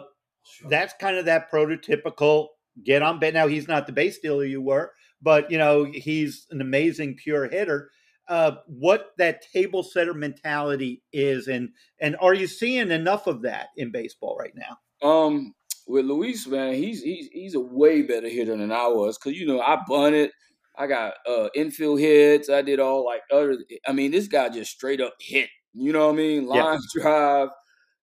that's 0.68 0.94
kind 1.00 1.18
of 1.18 1.25
that 1.25 1.50
prototypical 1.50 2.48
get 2.84 3.01
on 3.01 3.20
base. 3.20 3.34
Now 3.34 3.48
he's 3.48 3.68
not 3.68 3.88
the 3.88 3.94
base 3.94 4.20
dealer 4.20 4.44
you 4.44 4.62
were, 4.62 4.91
but 5.22 5.50
you 5.50 5.58
know 5.58 5.86
he's 5.86 6.48
an 6.51 6.60
amazing 6.60 7.15
pure 7.15 7.48
hitter. 7.48 7.91
Uh, 8.27 8.58
what 8.68 9.12
that 9.18 9.41
table 9.53 9.84
setter 9.84 10.13
mentality 10.13 11.01
is, 11.12 11.48
and 11.48 11.70
and 12.00 12.15
are 12.22 12.34
you 12.34 12.46
seeing 12.46 12.91
enough 12.91 13.25
of 13.25 13.41
that 13.44 13.70
in 13.77 13.91
baseball 13.91 14.38
right 14.38 14.53
now? 14.56 14.77
Um, 15.08 15.56
with 15.88 16.06
Luis, 16.06 16.46
man, 16.46 16.75
he's 16.75 17.01
he's 17.01 17.27
he's 17.29 17.56
a 17.56 17.60
way 17.60 18.03
better 18.03 18.29
hitter 18.29 18.56
than 18.56 18.72
I 18.72 18.88
was 18.88 19.18
because 19.18 19.39
you 19.39 19.48
know 19.48 19.60
I 19.62 19.79
bunted, 19.88 20.32
I 20.79 20.88
got 20.88 21.15
uh 21.29 21.50
infield 21.55 22.00
hits, 22.00 22.50
I 22.50 22.62
did 22.63 22.79
all 22.79 23.05
like 23.05 23.21
other. 23.31 23.57
I 23.88 23.91
mean, 23.93 24.12
this 24.12 24.27
guy 24.27 24.50
just 24.50 24.71
straight 24.71 25.01
up 25.01 25.15
hit. 25.21 25.50
You 25.74 25.93
know 25.93 26.07
what 26.07 26.13
I 26.13 26.17
mean? 26.17 26.50
Yeah. 26.51 26.63
Line 26.63 26.79
drive 26.95 27.50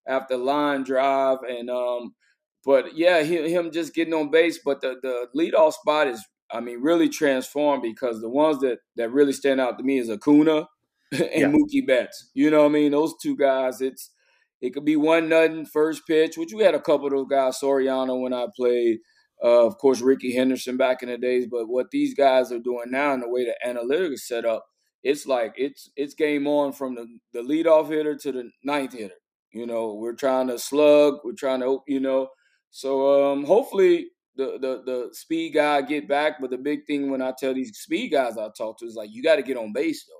after 0.06 0.36
line 0.36 0.84
drive, 0.84 1.38
and 1.48 1.70
um, 1.70 2.14
but 2.64 2.96
yeah, 2.96 3.22
he, 3.22 3.52
him 3.52 3.70
just 3.70 3.94
getting 3.94 4.14
on 4.14 4.30
base. 4.30 4.60
But 4.64 4.80
the 4.80 4.96
the 5.02 5.28
leadoff 5.36 5.74
spot 5.74 6.08
is, 6.08 6.24
I 6.50 6.60
mean, 6.60 6.80
really 6.80 7.08
transformed 7.08 7.82
because 7.82 8.20
the 8.20 8.28
ones 8.30 8.60
that 8.60 8.78
that 8.96 9.10
really 9.12 9.32
stand 9.32 9.60
out 9.60 9.78
to 9.78 9.84
me 9.84 9.98
is 9.98 10.10
Acuna 10.10 10.68
and 11.12 11.30
Yeah. 11.34 11.48
Mookie 11.52 11.86
Betts. 11.86 12.30
You 12.34 12.50
know 12.50 12.60
what 12.62 12.70
I 12.70 12.72
mean? 12.72 12.92
Those 12.92 13.14
two 13.22 13.36
guys, 13.36 13.80
it's 13.80 14.10
it 14.60 14.70
could 14.74 14.84
be 14.84 14.96
one 14.96 15.28
nothing 15.28 15.66
first 15.66 16.02
pitch, 16.06 16.36
which 16.36 16.52
we 16.54 16.62
had 16.62 16.74
a 16.74 16.80
couple 16.80 17.06
of 17.06 17.12
those 17.12 17.26
guys, 17.28 17.58
Soriano 17.62 18.20
when 18.20 18.32
I 18.32 18.46
played, 18.56 18.98
uh, 19.42 19.66
of 19.66 19.78
course 19.78 20.00
Rickey 20.00 20.34
Henderson 20.34 20.76
back 20.76 21.02
in 21.02 21.08
the 21.08 21.18
days. 21.18 21.46
But 21.50 21.68
what 21.68 21.90
these 21.90 22.14
guys 22.14 22.52
are 22.52 22.58
doing 22.58 22.90
now, 22.90 23.12
and 23.12 23.22
the 23.22 23.28
way 23.28 23.44
the 23.44 23.54
analytics 23.66 24.14
is 24.14 24.26
set 24.28 24.44
up, 24.44 24.66
it's 25.02 25.26
like 25.26 25.54
it's 25.56 25.90
it's 25.96 26.14
game 26.14 26.46
on 26.46 26.72
from 26.72 26.94
the 26.94 27.06
the 27.32 27.40
leadoff 27.40 27.88
hitter 27.88 28.16
to 28.16 28.32
the 28.32 28.50
ninth 28.64 28.92
hitter. 28.92 29.14
You 29.52 29.66
know, 29.66 29.94
we're 29.94 30.14
trying 30.14 30.48
to 30.48 30.58
slug, 30.58 31.18
we're 31.24 31.32
trying 31.32 31.60
to 31.60 31.80
you 31.86 32.00
know. 32.00 32.28
So 32.70 33.32
um, 33.32 33.44
hopefully 33.44 34.08
the, 34.36 34.58
the 34.60 34.82
the 34.84 35.08
speed 35.12 35.54
guy 35.54 35.80
get 35.82 36.08
back. 36.08 36.40
But 36.40 36.50
the 36.50 36.58
big 36.58 36.86
thing 36.86 37.10
when 37.10 37.22
I 37.22 37.32
tell 37.38 37.54
these 37.54 37.76
speed 37.78 38.10
guys 38.10 38.36
I 38.36 38.48
talk 38.56 38.78
to 38.80 38.86
is 38.86 38.94
like 38.96 39.10
you 39.12 39.22
got 39.22 39.36
to 39.36 39.42
get 39.42 39.56
on 39.56 39.72
base 39.72 40.04
though. 40.06 40.12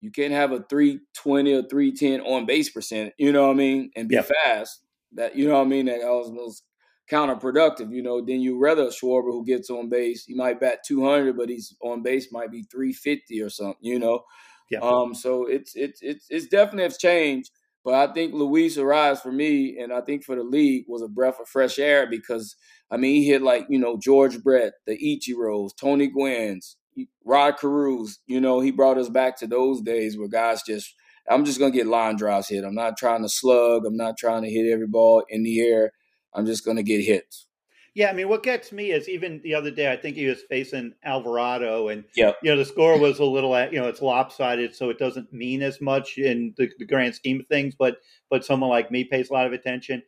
You 0.00 0.10
can't 0.10 0.32
have 0.32 0.50
a 0.50 0.64
three 0.68 0.98
twenty 1.14 1.52
or 1.52 1.62
three 1.62 1.92
ten 1.92 2.20
on 2.22 2.44
base 2.46 2.70
percent. 2.70 3.12
You 3.18 3.30
know 3.32 3.46
what 3.46 3.52
I 3.52 3.56
mean, 3.56 3.90
and 3.94 4.08
be 4.08 4.16
Yep. 4.16 4.30
fast. 4.44 4.80
That 5.12 5.36
you 5.36 5.46
know 5.46 5.58
what 5.58 5.66
I 5.66 5.68
mean. 5.68 5.86
That 5.86 6.00
was, 6.00 6.30
was 6.32 6.62
counterproductive. 7.10 7.92
You 7.92 8.02
know, 8.02 8.20
then 8.24 8.40
you 8.40 8.58
rather 8.58 8.84
a 8.84 8.88
Schwarber 8.88 9.32
who 9.32 9.44
gets 9.44 9.70
on 9.70 9.88
base. 9.88 10.24
He 10.24 10.34
might 10.34 10.60
bat 10.60 10.80
two 10.86 11.04
hundred, 11.04 11.36
but 11.36 11.48
he's 11.48 11.74
on 11.82 12.02
base 12.02 12.32
might 12.32 12.50
be 12.50 12.62
three 12.62 12.92
fifty 12.92 13.40
or 13.40 13.50
something. 13.50 13.76
You 13.80 13.98
know. 13.98 14.24
Yeah. 14.70 14.80
Um. 14.80 15.14
So 15.14 15.46
it's 15.46 15.74
it's 15.74 16.00
it's 16.02 16.26
it's 16.30 16.46
definitely 16.46 16.84
has 16.84 16.98
changed. 16.98 17.50
But 17.84 17.94
I 17.94 18.12
think 18.12 18.32
Luis 18.32 18.76
Arraez 18.76 19.20
for 19.20 19.32
me, 19.32 19.78
and 19.78 19.92
I 19.92 20.00
think 20.02 20.22
for 20.22 20.36
the 20.36 20.44
league, 20.44 20.84
was 20.86 21.02
a 21.02 21.08
breath 21.08 21.40
of 21.40 21.48
fresh 21.48 21.78
air 21.78 22.06
because 22.08 22.54
I 22.90 22.96
mean 22.96 23.16
he 23.16 23.26
hit 23.26 23.42
like 23.42 23.66
you 23.68 23.78
know 23.78 23.98
George 23.98 24.42
Brett, 24.42 24.74
the 24.86 24.96
Ichiros, 24.96 25.70
Tony 25.76 26.08
Gwynn's, 26.08 26.76
Rod 27.24 27.58
Carews. 27.58 28.20
You 28.26 28.40
know 28.40 28.60
he 28.60 28.70
brought 28.70 28.98
us 28.98 29.08
back 29.08 29.36
to 29.38 29.46
those 29.46 29.82
days 29.82 30.16
where 30.16 30.28
guys 30.28 30.62
just 30.62 30.94
I'm 31.28 31.44
just 31.44 31.58
gonna 31.58 31.72
get 31.72 31.86
line 31.86 32.16
drives 32.16 32.48
hit. 32.48 32.64
I'm 32.64 32.74
not 32.74 32.96
trying 32.96 33.22
to 33.22 33.28
slug. 33.28 33.84
I'm 33.84 33.96
not 33.96 34.16
trying 34.16 34.42
to 34.42 34.50
hit 34.50 34.70
every 34.72 34.86
ball 34.86 35.24
in 35.28 35.42
the 35.42 35.60
air. 35.60 35.92
I'm 36.34 36.46
just 36.46 36.64
gonna 36.64 36.82
get 36.82 37.02
hits. 37.04 37.46
Yeah, 37.94 38.08
I 38.08 38.14
mean, 38.14 38.30
what 38.30 38.42
gets 38.42 38.72
me 38.72 38.90
is 38.92 39.06
even 39.06 39.38
the 39.44 39.54
other 39.54 39.70
day, 39.70 39.92
I 39.92 39.96
think 39.98 40.16
he 40.16 40.24
was 40.26 40.40
facing 40.48 40.94
Alvarado, 41.04 41.88
and 41.88 42.04
Yep. 42.16 42.38
you 42.42 42.50
know 42.50 42.56
the 42.56 42.64
score 42.64 42.98
was 42.98 43.18
a 43.18 43.24
little, 43.24 43.50
you 43.70 43.78
know, 43.78 43.86
it's 43.88 44.00
lopsided, 44.00 44.74
so 44.74 44.88
it 44.88 44.98
doesn't 44.98 45.30
mean 45.32 45.60
as 45.62 45.78
much 45.82 46.16
in 46.16 46.54
the, 46.56 46.70
the 46.78 46.86
grand 46.86 47.14
scheme 47.14 47.40
of 47.40 47.46
things. 47.48 47.74
But 47.78 47.98
but 48.30 48.44
someone 48.46 48.70
like 48.70 48.90
me 48.90 49.04
pays 49.04 49.28
a 49.28 49.34
lot 49.34 49.46
of 49.46 49.52
attention. 49.52 50.02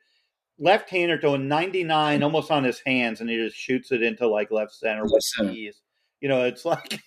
Left-hander 0.58 1.20
throwing 1.20 1.48
99 1.48 2.22
almost 2.22 2.50
on 2.50 2.62
his 2.64 2.80
hands, 2.86 3.20
and 3.20 3.28
he 3.28 3.36
just 3.36 3.56
shoots 3.56 3.90
it 3.92 4.02
into 4.02 4.26
like 4.28 4.50
left 4.52 4.72
center 4.72 5.02
Left 5.02 5.12
with 5.14 5.22
center. 5.24 5.50
ease. 5.52 5.82
You 6.20 6.28
know, 6.28 6.44
it's 6.44 6.64
like 6.64 7.00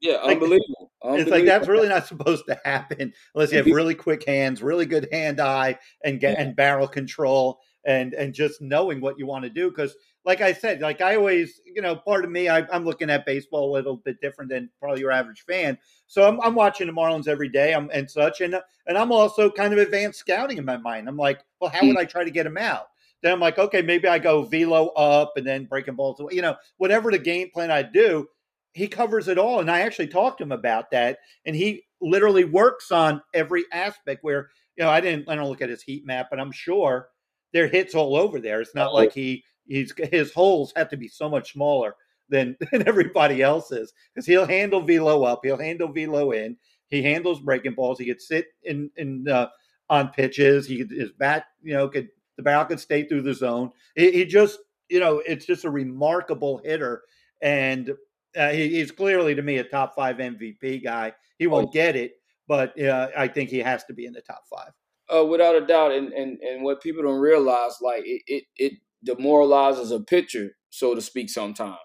Yeah, 0.00 0.16
Like, 0.16 0.34
unbelievable. 0.36 0.90
it's 1.04 1.30
like 1.30 1.44
that's 1.46 1.68
really 1.68 1.88
not 1.88 2.06
supposed 2.06 2.44
to 2.48 2.60
happen 2.64 3.12
unless 3.34 3.50
you 3.52 3.58
have 3.58 3.66
really 3.66 3.94
quick 3.94 4.24
hands, 4.26 4.62
really 4.62 4.84
good 4.84 5.08
hand 5.12 5.40
eye, 5.40 5.78
and 6.04 6.20
get 6.20 6.38
and 6.38 6.54
barrel 6.56 6.88
control, 6.88 7.60
and 7.88 8.12
and 8.12 8.34
just 8.34 8.60
knowing 8.60 9.00
what 9.00 9.18
you 9.18 9.26
want 9.26 9.44
to 9.44 9.50
do. 9.50 9.70
Because, 9.70 9.96
like 10.24 10.42
I 10.42 10.52
said, 10.52 10.80
like 10.80 11.00
I 11.00 11.16
always, 11.16 11.60
you 11.64 11.80
know, 11.80 11.96
part 11.96 12.24
of 12.24 12.30
me, 12.30 12.48
I, 12.48 12.58
I'm 12.70 12.84
looking 12.84 13.08
at 13.08 13.26
baseball 13.26 13.70
a 13.70 13.74
little 13.74 13.96
bit 13.96 14.20
different 14.20 14.50
than 14.50 14.68
probably 14.78 15.00
your 15.00 15.10
average 15.10 15.40
fan. 15.40 15.78
So 16.06 16.28
I'm, 16.28 16.38
I'm 16.42 16.54
watching 16.54 16.86
the 16.86 16.92
Marlins 16.92 17.26
every 17.26 17.48
day, 17.48 17.74
I'm, 17.74 17.90
and 17.92 18.08
such, 18.08 18.42
and 18.42 18.54
and 18.86 18.98
I'm 18.98 19.10
also 19.10 19.50
kind 19.50 19.72
of 19.72 19.78
advanced 19.78 20.20
scouting 20.20 20.58
in 20.58 20.66
my 20.66 20.76
mind. 20.76 21.08
I'm 21.08 21.16
like, 21.16 21.40
well, 21.60 21.70
how 21.70 21.84
would 21.84 21.96
hmm. 21.96 21.98
I 21.98 22.04
try 22.04 22.24
to 22.24 22.30
get 22.30 22.46
him 22.46 22.58
out? 22.58 22.88
Then 23.22 23.32
I'm 23.32 23.40
like, 23.40 23.58
okay, 23.58 23.82
maybe 23.82 24.06
I 24.06 24.18
go 24.18 24.42
velo 24.42 24.88
up 24.88 25.32
and 25.36 25.46
then 25.46 25.64
breaking 25.64 25.96
balls 25.96 26.20
away. 26.20 26.34
You 26.34 26.42
know, 26.42 26.56
whatever 26.76 27.10
the 27.10 27.18
game 27.18 27.50
plan 27.52 27.70
I 27.70 27.82
do, 27.82 28.28
he 28.74 28.86
covers 28.86 29.26
it 29.26 29.38
all. 29.38 29.60
And 29.60 29.70
I 29.70 29.80
actually 29.80 30.06
talked 30.06 30.38
to 30.38 30.44
him 30.44 30.52
about 30.52 30.90
that. 30.92 31.18
And 31.44 31.56
he 31.56 31.84
literally 32.00 32.44
works 32.44 32.92
on 32.92 33.20
every 33.34 33.64
aspect 33.72 34.22
where, 34.22 34.50
you 34.76 34.84
know, 34.84 34.90
I 34.90 35.00
didn't 35.00 35.28
I 35.28 35.34
don't 35.34 35.48
look 35.48 35.62
at 35.62 35.70
his 35.70 35.82
heat 35.82 36.06
map, 36.06 36.28
but 36.30 36.38
I'm 36.38 36.52
sure 36.52 37.08
there 37.52 37.64
are 37.64 37.68
hits 37.68 37.94
all 37.94 38.16
over 38.16 38.40
there. 38.40 38.60
It's 38.60 38.74
not 38.74 38.92
like 38.94 39.12
he 39.12 39.44
he's 39.66 39.92
his 40.10 40.32
holes 40.32 40.72
have 40.76 40.88
to 40.90 40.96
be 40.96 41.08
so 41.08 41.28
much 41.28 41.52
smaller 41.52 41.94
than, 42.28 42.56
than 42.72 42.86
everybody 42.88 43.42
else's. 43.42 43.92
Because 44.14 44.26
he'll 44.26 44.46
handle 44.46 44.80
velo 44.80 45.24
up, 45.24 45.40
he'll 45.44 45.58
handle 45.58 45.88
velo 45.92 46.32
in, 46.32 46.56
he 46.88 47.02
handles 47.02 47.40
breaking 47.40 47.74
balls, 47.74 47.98
he 47.98 48.06
could 48.06 48.20
sit 48.20 48.46
in 48.64 48.90
in 48.96 49.28
uh, 49.28 49.48
on 49.90 50.08
pitches, 50.08 50.66
he 50.66 50.78
could 50.78 50.90
his 50.90 51.12
bat, 51.12 51.46
you 51.62 51.74
know, 51.74 51.88
could 51.88 52.08
the 52.36 52.42
barrel 52.42 52.64
could 52.66 52.80
stay 52.80 53.02
through 53.04 53.22
the 53.22 53.34
zone. 53.34 53.70
He, 53.96 54.12
he 54.12 54.24
just, 54.24 54.58
you 54.88 55.00
know, 55.00 55.18
it's 55.26 55.44
just 55.46 55.64
a 55.64 55.70
remarkable 55.70 56.58
hitter. 56.64 57.02
And 57.42 57.94
uh, 58.36 58.50
he, 58.50 58.68
he's 58.68 58.90
clearly 58.92 59.34
to 59.34 59.42
me 59.42 59.58
a 59.58 59.64
top 59.64 59.94
five 59.96 60.16
MVP 60.18 60.84
guy. 60.84 61.12
He 61.38 61.46
won't 61.46 61.68
Oh. 61.68 61.72
get 61.72 61.96
it, 61.96 62.12
but 62.46 62.80
uh, 62.80 63.08
I 63.16 63.26
think 63.28 63.50
he 63.50 63.58
has 63.58 63.84
to 63.84 63.92
be 63.92 64.06
in 64.06 64.12
the 64.12 64.20
top 64.20 64.42
five. 64.48 64.70
Uh, 65.14 65.24
without 65.24 65.56
a 65.56 65.64
doubt, 65.64 65.92
and, 65.92 66.12
and 66.12 66.38
and 66.40 66.62
what 66.62 66.82
people 66.82 67.02
don't 67.02 67.20
realize, 67.20 67.76
like 67.80 68.02
it, 68.04 68.22
it 68.26 68.44
it 68.56 68.72
demoralizes 69.04 69.90
a 69.90 70.00
pitcher, 70.00 70.50
so 70.70 70.94
to 70.94 71.00
speak. 71.00 71.30
Sometimes, 71.30 71.78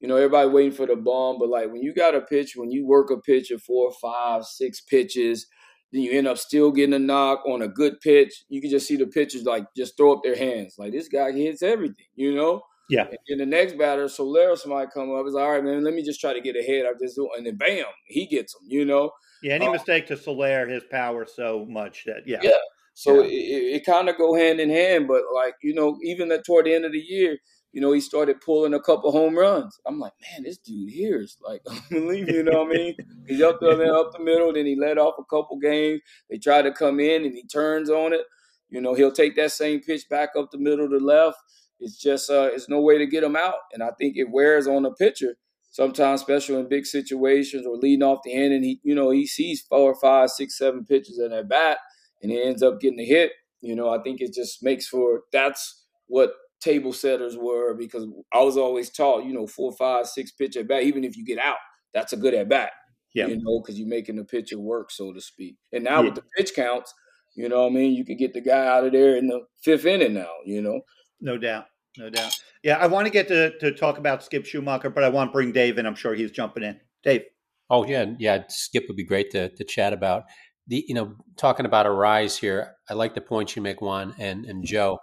you 0.00 0.08
know, 0.08 0.16
everybody 0.16 0.48
waiting 0.48 0.72
for 0.72 0.86
the 0.86 0.96
bomb, 0.96 1.38
but 1.38 1.50
like 1.50 1.70
when 1.70 1.82
you 1.82 1.92
got 1.92 2.14
a 2.14 2.22
pitch, 2.22 2.54
when 2.56 2.70
you 2.70 2.86
work 2.86 3.10
a 3.10 3.18
pitch 3.20 3.50
of 3.50 3.62
four, 3.62 3.92
five, 4.00 4.44
six 4.44 4.80
pitches, 4.80 5.46
then 5.92 6.02
you 6.02 6.12
end 6.12 6.26
up 6.26 6.38
still 6.38 6.72
getting 6.72 6.94
a 6.94 6.98
knock 6.98 7.44
on 7.46 7.60
a 7.60 7.68
good 7.68 8.00
pitch. 8.00 8.44
You 8.48 8.62
can 8.62 8.70
just 8.70 8.86
see 8.86 8.96
the 8.96 9.06
pitchers 9.06 9.44
like 9.44 9.66
just 9.76 9.96
throw 9.96 10.14
up 10.14 10.22
their 10.22 10.36
hands, 10.36 10.76
like 10.78 10.92
this 10.92 11.08
guy 11.08 11.32
hits 11.32 11.62
everything, 11.62 12.06
you 12.14 12.34
know. 12.34 12.62
Yeah. 12.90 13.06
And 13.08 13.18
then 13.28 13.38
the 13.38 13.46
next 13.46 13.78
batter, 13.78 14.08
Solaris 14.08 14.66
might 14.66 14.90
come 14.90 15.14
up. 15.14 15.24
It's 15.26 15.34
all 15.36 15.50
right, 15.50 15.64
man. 15.64 15.82
Let 15.84 15.94
me 15.94 16.02
just 16.02 16.20
try 16.20 16.32
to 16.34 16.40
get 16.40 16.56
ahead. 16.56 16.84
I 16.86 16.92
just 17.00 17.16
do, 17.16 17.28
and 17.36 17.46
then 17.46 17.56
bam, 17.56 17.84
he 18.06 18.26
gets 18.26 18.52
them. 18.54 18.62
You 18.68 18.84
know. 18.84 19.12
Yeah, 19.42 19.54
any 19.54 19.66
Oh. 19.66 19.72
mistake 19.72 20.06
to 20.08 20.16
Soler, 20.16 20.66
his 20.68 20.84
power 20.90 21.24
so 21.26 21.64
much 21.68 22.04
that 22.06 22.22
yeah, 22.26 22.40
Yeah. 22.42 22.50
So 22.94 23.22
Yeah. 23.22 23.26
it, 23.28 23.32
it, 23.32 23.74
it 23.76 23.86
kind 23.86 24.08
of 24.08 24.16
go 24.16 24.34
hand 24.34 24.60
in 24.60 24.68
hand, 24.70 25.08
but 25.08 25.22
like 25.34 25.54
you 25.62 25.74
know, 25.74 25.98
even 26.02 26.28
that 26.28 26.44
toward 26.44 26.66
the 26.66 26.74
end 26.74 26.84
of 26.84 26.92
the 26.92 26.98
year, 27.00 27.38
you 27.72 27.80
know, 27.80 27.92
he 27.92 28.00
started 28.02 28.40
pulling 28.42 28.74
a 28.74 28.80
couple 28.80 29.10
home 29.10 29.36
runs. 29.36 29.80
I'm 29.86 29.98
like, 29.98 30.12
man, 30.30 30.42
this 30.44 30.58
dude 30.58 30.90
here 30.90 31.22
is 31.22 31.38
like 31.40 31.62
unbelievable. 31.90 32.34
You 32.34 32.42
know 32.44 32.64
what 32.64 32.74
I 32.76 32.78
mean? 32.78 32.96
He's 33.26 33.40
up 33.40 33.60
the 33.60 33.70
up 33.70 34.12
the 34.12 34.22
middle, 34.22 34.52
then 34.52 34.66
he 34.66 34.76
let 34.76 34.98
off 34.98 35.14
a 35.18 35.24
couple 35.24 35.58
games. 35.58 36.02
They 36.28 36.36
try 36.38 36.60
to 36.62 36.70
come 36.72 37.00
in, 37.00 37.24
and 37.24 37.34
he 37.34 37.44
turns 37.44 37.88
on 37.90 38.12
it. 38.12 38.22
You 38.70 38.80
know, 38.80 38.94
he'll 38.94 39.12
take 39.12 39.36
that 39.36 39.52
same 39.52 39.80
pitch 39.80 40.08
back 40.08 40.30
up 40.36 40.50
the 40.50 40.58
middle 40.58 40.88
to 40.88 40.98
left. 40.98 41.38
It's 41.82 42.00
just 42.00 42.30
uh, 42.30 42.50
it's 42.52 42.68
no 42.68 42.80
way 42.80 42.98
to 42.98 43.06
get 43.06 43.24
him 43.24 43.36
out, 43.36 43.56
and 43.72 43.82
I 43.82 43.90
think 43.98 44.16
it 44.16 44.30
wears 44.30 44.66
on 44.66 44.84
the 44.84 44.92
pitcher 44.92 45.36
sometimes, 45.72 46.20
especially 46.20 46.56
in 46.56 46.68
big 46.68 46.86
situations 46.86 47.66
or 47.66 47.76
leading 47.76 48.02
off 48.02 48.20
the 48.24 48.32
end, 48.32 48.52
and 48.52 48.64
he, 48.64 48.78
you 48.84 48.94
know, 48.94 49.10
he 49.10 49.26
sees 49.26 49.62
four, 49.62 49.94
five, 49.94 50.30
six, 50.30 50.56
seven 50.56 50.84
pitches 50.84 51.18
in 51.18 51.30
that 51.30 51.48
bat, 51.48 51.78
and 52.22 52.30
he 52.30 52.40
ends 52.40 52.62
up 52.62 52.80
getting 52.80 53.00
a 53.00 53.04
hit. 53.04 53.32
You 53.60 53.74
know, 53.74 53.88
I 53.88 54.00
think 54.02 54.20
it 54.20 54.32
just 54.32 54.62
makes 54.62 54.86
for 54.86 55.22
that's 55.32 55.84
what 56.06 56.32
table 56.60 56.92
setters 56.92 57.36
were 57.36 57.74
because 57.74 58.06
I 58.32 58.42
was 58.42 58.56
always 58.56 58.90
taught, 58.90 59.24
you 59.24 59.32
know, 59.32 59.46
four, 59.46 59.72
five, 59.72 60.06
six 60.06 60.30
pitch 60.30 60.56
at 60.56 60.68
bat, 60.68 60.82
even 60.84 61.04
if 61.04 61.16
you 61.16 61.24
get 61.24 61.38
out, 61.38 61.56
that's 61.92 62.12
a 62.12 62.16
good 62.16 62.34
at 62.34 62.48
bat. 62.48 62.70
Yeah. 63.14 63.26
You 63.26 63.36
know, 63.42 63.60
because 63.60 63.78
you're 63.78 63.88
making 63.88 64.16
the 64.16 64.24
pitcher 64.24 64.58
work, 64.58 64.90
so 64.90 65.12
to 65.12 65.20
speak. 65.20 65.56
And 65.72 65.84
now 65.84 66.00
yeah. 66.00 66.06
with 66.06 66.14
the 66.14 66.24
pitch 66.36 66.54
counts, 66.54 66.94
you 67.34 67.48
know 67.48 67.62
what 67.62 67.72
I 67.72 67.74
mean? 67.74 67.92
You 67.92 68.04
can 68.04 68.16
get 68.16 68.32
the 68.32 68.40
guy 68.40 68.66
out 68.66 68.84
of 68.84 68.92
there 68.92 69.16
in 69.16 69.26
the 69.26 69.40
fifth 69.62 69.86
inning 69.86 70.14
now, 70.14 70.30
you 70.44 70.62
know? 70.62 70.80
No 71.22 71.38
doubt. 71.38 71.66
No 71.96 72.10
doubt. 72.10 72.38
Yeah, 72.62 72.76
I 72.78 72.86
want 72.86 73.06
to 73.06 73.10
get 73.10 73.28
to, 73.28 73.56
to 73.58 73.72
talk 73.72 73.98
about 73.98 74.22
Skip 74.22 74.44
Schumaker, 74.44 74.92
but 74.92 75.04
I 75.04 75.08
want 75.08 75.30
to 75.30 75.32
bring 75.32 75.52
Dave 75.52 75.78
in. 75.78 75.86
I'm 75.86 75.94
sure 75.94 76.14
he's 76.14 76.30
jumping 76.30 76.62
in. 76.62 76.80
Dave. 77.02 77.22
Oh 77.70 77.86
yeah, 77.86 78.06
yeah. 78.18 78.42
Skip 78.48 78.84
would 78.88 78.96
be 78.96 79.04
great 79.04 79.30
to 79.30 79.48
to 79.50 79.64
chat 79.64 79.92
about. 79.92 80.24
The 80.66 80.84
you 80.86 80.94
know 80.94 81.16
talking 81.36 81.64
about 81.64 81.86
Arraez 81.86 82.38
here. 82.38 82.74
I 82.90 82.94
like 82.94 83.14
the 83.14 83.20
points 83.20 83.56
you 83.56 83.62
make, 83.62 83.80
Juan 83.80 84.14
and 84.18 84.44
and 84.44 84.64
Joe. 84.64 84.98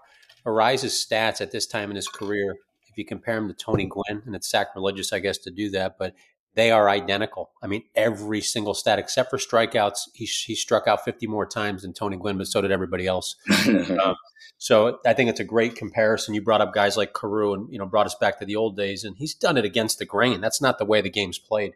Arraez's 0.45 0.93
stats 0.93 1.41
at 1.41 1.51
this 1.51 1.67
time 1.67 1.89
in 1.89 1.95
his 1.95 2.07
career, 2.07 2.55
if 2.89 2.97
you 2.97 3.05
compare 3.05 3.37
him 3.37 3.47
to 3.47 3.53
Tony 3.53 3.85
Gwynn, 3.85 4.23
and 4.25 4.35
it's 4.35 4.49
sacrilegious, 4.49 5.13
I 5.13 5.19
guess, 5.19 5.37
to 5.39 5.51
do 5.51 5.69
that, 5.71 5.97
but 5.99 6.13
they 6.55 6.71
are 6.71 6.89
identical. 6.89 7.51
I 7.61 7.67
mean, 7.67 7.83
every 7.95 8.41
single 8.41 8.73
stat 8.73 8.99
except 8.99 9.29
for 9.29 9.37
strikeouts, 9.37 10.09
he, 10.13 10.25
he 10.25 10.55
struck 10.55 10.87
out 10.87 11.05
50 11.05 11.27
more 11.27 11.45
times 11.45 11.83
than 11.83 11.93
Tony 11.93 12.17
Gwynn, 12.17 12.37
but 12.37 12.47
so 12.47 12.61
did 12.61 12.71
everybody 12.71 13.05
else. 13.07 13.35
um, 13.67 14.15
so 14.57 14.99
I 15.05 15.13
think 15.13 15.29
it's 15.29 15.39
a 15.39 15.45
great 15.45 15.75
comparison. 15.75 16.33
You 16.33 16.41
brought 16.41 16.61
up 16.61 16.73
guys 16.73 16.97
like 16.97 17.13
Carew 17.13 17.53
and, 17.53 17.71
you 17.71 17.79
know, 17.79 17.85
brought 17.85 18.07
us 18.07 18.15
back 18.19 18.39
to 18.39 18.45
the 18.45 18.55
old 18.55 18.75
days, 18.75 19.03
and 19.03 19.15
he's 19.17 19.33
done 19.33 19.57
it 19.57 19.65
against 19.65 19.99
the 19.99 20.05
grain. 20.05 20.41
That's 20.41 20.61
not 20.61 20.79
the 20.79 20.85
way 20.85 21.01
the 21.01 21.09
game's 21.09 21.39
played 21.39 21.73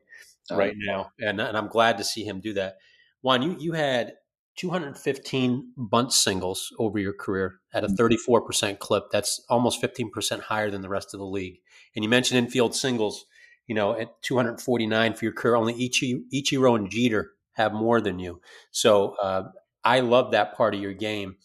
oh, 0.51 0.58
right 0.58 0.74
now. 0.75 1.12
And, 1.20 1.39
and 1.39 1.56
I'm 1.58 1.68
glad 1.68 1.98
to 2.00 2.03
see 2.03 2.25
him 2.25 2.42
do 2.42 2.53
that. 2.53 2.77
Juan, 3.22 3.42
you, 3.42 3.56
you 3.58 3.72
had 3.74 4.13
215 4.58 5.74
bunt 5.77 6.13
singles 6.13 6.74
over 6.77 7.00
your 7.00 7.13
career 7.13 7.60
at 7.74 7.84
a 7.84 7.88
34% 7.88 8.80
clip. 8.80 9.06
That's 9.12 9.44
almost 9.50 9.82
15% 9.82 10.42
higher 10.42 10.70
than 10.70 10.82
the 10.82 10.89
rest 10.89 11.13
of 11.13 11.20
the 11.20 11.25
league. 11.25 11.60
And 11.96 12.03
you 12.03 12.10
mentioned 12.10 12.38
infield 12.38 12.75
singles, 12.75 13.25
you 13.67 13.75
know, 13.75 13.98
at 13.98 14.22
249 14.24 15.13
for 15.13 15.25
your 15.25 15.34
career. 15.34 15.55
Only 15.55 15.74
Ichi, 15.74 16.24
Ichiro 16.34 16.75
and 16.75 16.89
Jeter 16.89 17.32
have 17.53 17.74
more 17.74 18.01
than 18.01 18.20
you. 18.20 18.41
So 18.72 19.15
uh, 19.22 19.50
I 19.84 20.00
love 20.00 20.32
that 20.32 20.55
part 20.55 20.74
of 20.74 20.82
your 20.82 20.93
game. 20.93 21.38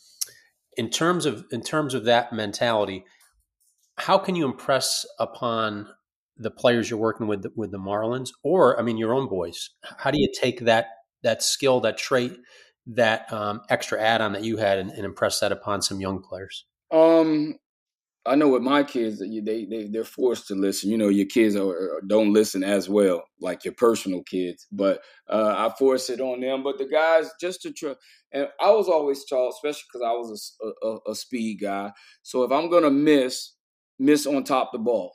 In 0.76 0.90
terms 0.90 1.26
of 1.26 1.44
in 1.50 1.62
terms 1.62 1.94
of 1.94 2.04
that 2.04 2.32
mentality, 2.32 3.04
how 3.96 4.18
can 4.18 4.37
you 4.37 4.44
impress 4.44 5.04
upon 5.18 5.88
the 6.37 6.52
players 6.52 6.88
you're 6.88 7.00
working 7.00 7.26
with 7.26 7.44
with 7.56 7.72
the 7.72 7.78
Marlins, 7.78 8.30
or 8.44 8.78
I 8.78 8.82
mean 8.82 8.96
your 8.96 9.12
own 9.12 9.28
boys? 9.28 9.70
How 9.82 10.10
do 10.10 10.20
you 10.20 10.32
take 10.32 10.60
that 10.60 10.87
that 11.22 11.42
skill, 11.42 11.80
that 11.80 11.98
trait? 11.98 12.37
that 12.88 13.30
um, 13.32 13.60
extra 13.68 14.00
add-on 14.00 14.32
that 14.32 14.42
you 14.42 14.56
had 14.56 14.78
and, 14.78 14.90
and, 14.90 15.04
impress 15.04 15.40
that 15.40 15.52
upon 15.52 15.82
some 15.82 16.00
young 16.00 16.22
players? 16.22 16.64
Um, 16.90 17.58
I 18.28 18.35
know 18.35 18.49
with 18.49 18.62
my 18.62 18.85
kids, 18.85 19.18
they 19.18 19.64
they 19.64 19.88
they're 19.90 20.04
forced 20.04 20.49
to 20.49 20.54
listen. 20.54 20.90
You 20.90 20.99
know, 20.99 21.08
your 21.08 21.26
kids 21.26 21.56
are, 21.56 22.00
don't 22.06 22.32
listen 22.32 22.62
as 22.62 22.88
well, 22.88 23.25
like 23.40 23.64
your 23.64 23.75
personal 23.75 24.23
kids. 24.25 24.66
But 24.70 25.00
uh, 25.28 25.54
I 25.56 25.75
force 25.78 26.11
it 26.11 26.20
on 26.20 26.40
them. 26.40 26.62
But 26.62 26.78
the 26.78 26.87
guys, 26.87 27.30
just 27.40 27.62
to 27.62 27.73
try. 27.73 27.94
And 28.32 28.49
I 28.61 28.70
was 28.70 28.88
always 28.88 29.25
taught, 29.25 29.54
especially 29.54 29.85
because 29.92 30.06
I 30.06 30.12
was 30.12 30.56
a, 30.62 30.87
a, 30.87 30.99
a 31.12 31.14
speed 31.14 31.61
guy. 31.62 31.92
So 32.23 32.42
if 32.42 32.52
I'm 32.52 32.70
gonna 32.70 32.90
miss, 32.90 33.54
miss 33.99 34.26
on 34.26 34.44
top 34.44 34.73
the 34.73 34.78
ball. 34.78 35.12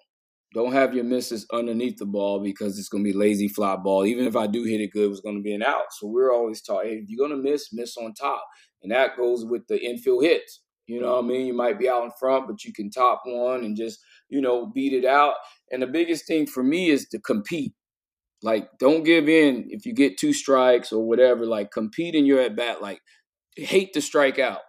Don't 0.54 0.74
have 0.74 0.94
your 0.94 1.04
misses 1.04 1.48
underneath 1.52 1.98
the 1.98 2.06
ball 2.06 2.40
because 2.40 2.78
it's 2.78 2.90
to 3.04 3.12
be 3.12 3.18
lazy 3.18 3.48
fly 3.48 3.76
ball. 3.76 4.06
Even 4.06 4.28
if 4.28 4.36
I 4.36 4.46
do 4.46 4.64
hit 4.64 4.82
it 4.82 4.92
good, 4.92 5.12
it's 5.12 5.22
to 5.22 5.42
be 5.42 5.56
an 5.56 5.64
out. 5.64 5.86
So 5.92 6.08
we're 6.08 6.32
always 6.32 6.62
taught, 6.62 6.86
hey, 6.86 6.98
if 6.98 7.10
you're 7.10 7.28
to 7.36 7.50
miss, 7.50 7.74
miss 7.74 7.98
on 7.98 8.14
top. 8.14 8.46
And 8.84 8.92
that 8.92 9.18
goes 9.18 9.46
with 9.46 9.66
the 9.68 9.84
infield 9.84 10.24
hits. 10.24 10.62
You 10.88 11.02
know 11.02 11.16
what 11.16 11.26
I 11.26 11.28
mean? 11.28 11.48
You 11.48 11.54
might 11.54 11.80
be 11.80 11.90
out 11.90 12.04
in 12.04 12.12
front, 12.20 12.48
but 12.48 12.64
you 12.64 12.74
can 12.74 12.90
top 12.90 13.22
one 13.26 13.64
and 13.64 13.78
just, 13.78 14.00
you 14.30 14.42
know, 14.42 14.66
beat 14.66 14.94
it 14.94 15.06
out. 15.06 15.36
And 15.72 15.82
the 15.82 15.88
biggest 15.88 16.28
thing 16.28 16.46
for 16.46 16.64
me 16.64 16.90
is 16.90 17.08
to 17.10 17.20
compete. 17.20 17.74
Like, 18.42 18.68
don't 18.80 19.04
give 19.04 19.30
in 19.30 19.68
if 19.70 19.86
you 19.86 19.94
get 19.94 20.18
two 20.18 20.34
strikes 20.34 20.92
or 20.92 21.08
whatever. 21.08 21.46
Like, 21.46 21.72
compete 21.72 22.16
in 22.16 22.26
your 22.26 22.42
at 22.42 22.58
bat. 22.58 22.82
Like, 22.82 23.00
hate 23.56 23.94
to 23.94 24.02
strike 24.02 24.40
out. 24.40 24.62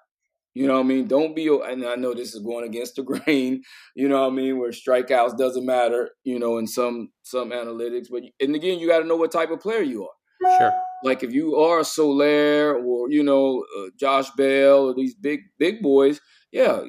You 0.54 0.68
know 0.68 0.74
what 0.74 0.84
I 0.84 0.88
mean? 0.88 1.08
Don't 1.08 1.34
be, 1.34 1.48
and 1.48 1.84
I 1.84 1.96
know 1.96 2.14
this 2.14 2.32
is 2.32 2.40
going 2.40 2.64
against 2.64 2.94
the 2.94 3.02
grain. 3.02 3.62
You 3.96 4.08
know 4.08 4.20
what 4.22 4.32
I 4.32 4.36
mean? 4.36 4.58
Where 4.58 4.70
strikeouts 4.70 5.36
doesn't 5.36 5.66
matter. 5.66 6.10
You 6.22 6.38
know, 6.38 6.58
in 6.58 6.68
some 6.68 7.10
some 7.22 7.50
analytics, 7.50 8.06
but 8.08 8.22
and 8.40 8.54
again, 8.54 8.78
you 8.78 8.86
got 8.86 9.00
to 9.00 9.06
know 9.06 9.16
what 9.16 9.32
type 9.32 9.50
of 9.50 9.60
player 9.60 9.82
you 9.82 10.04
are. 10.04 10.58
Sure. 10.58 10.72
Like 11.02 11.22
if 11.22 11.32
you 11.32 11.56
are 11.56 11.84
Soler 11.84 12.76
or 12.76 13.10
you 13.10 13.22
know 13.22 13.64
uh, 13.78 13.88
Josh 13.98 14.30
Bell 14.30 14.86
or 14.86 14.94
these 14.94 15.14
big 15.14 15.40
big 15.58 15.82
boys, 15.82 16.20
yeah, 16.52 16.80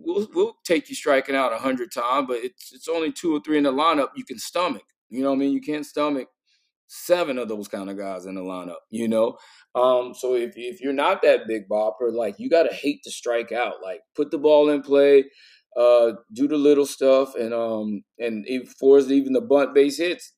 we'll 0.00 0.28
we'll 0.34 0.56
take 0.64 0.88
you 0.88 0.94
striking 0.94 1.36
out 1.36 1.52
a 1.52 1.58
hundred 1.58 1.92
times, 1.92 2.26
but 2.28 2.38
it's 2.38 2.72
it's 2.72 2.88
only 2.88 3.12
two 3.12 3.34
or 3.34 3.40
three 3.40 3.58
in 3.58 3.64
the 3.64 3.72
lineup 3.72 4.08
you 4.16 4.24
can 4.24 4.38
stomach. 4.38 4.84
You 5.08 5.22
know 5.22 5.30
what 5.30 5.36
I 5.36 5.38
mean? 5.38 5.52
You 5.52 5.60
can't 5.60 5.86
stomach 5.86 6.28
seven 6.90 7.38
of 7.38 7.48
those 7.48 7.68
kind 7.68 7.88
of 7.88 7.96
guys 7.96 8.26
in 8.26 8.34
the 8.34 8.40
lineup, 8.40 8.80
you 8.90 9.06
know? 9.06 9.36
Um, 9.76 10.12
so 10.12 10.34
if, 10.34 10.54
if 10.56 10.80
you're 10.80 10.92
not 10.92 11.22
that 11.22 11.46
big 11.46 11.68
bopper, 11.68 12.12
like 12.12 12.34
you 12.38 12.50
got 12.50 12.64
to 12.64 12.74
hate 12.74 13.02
to 13.04 13.10
strike 13.10 13.52
out, 13.52 13.74
like 13.82 14.00
put 14.16 14.32
the 14.32 14.38
ball 14.38 14.68
in 14.70 14.82
play, 14.82 15.24
uh, 15.76 16.12
do 16.34 16.48
the 16.48 16.56
little 16.56 16.86
stuff. 16.86 17.36
And, 17.36 17.54
um, 17.54 18.02
and 18.18 18.44
for 18.78 18.98
even 18.98 19.32
the 19.32 19.40
bunt 19.40 19.72
base 19.72 19.98
hits, 19.98 20.32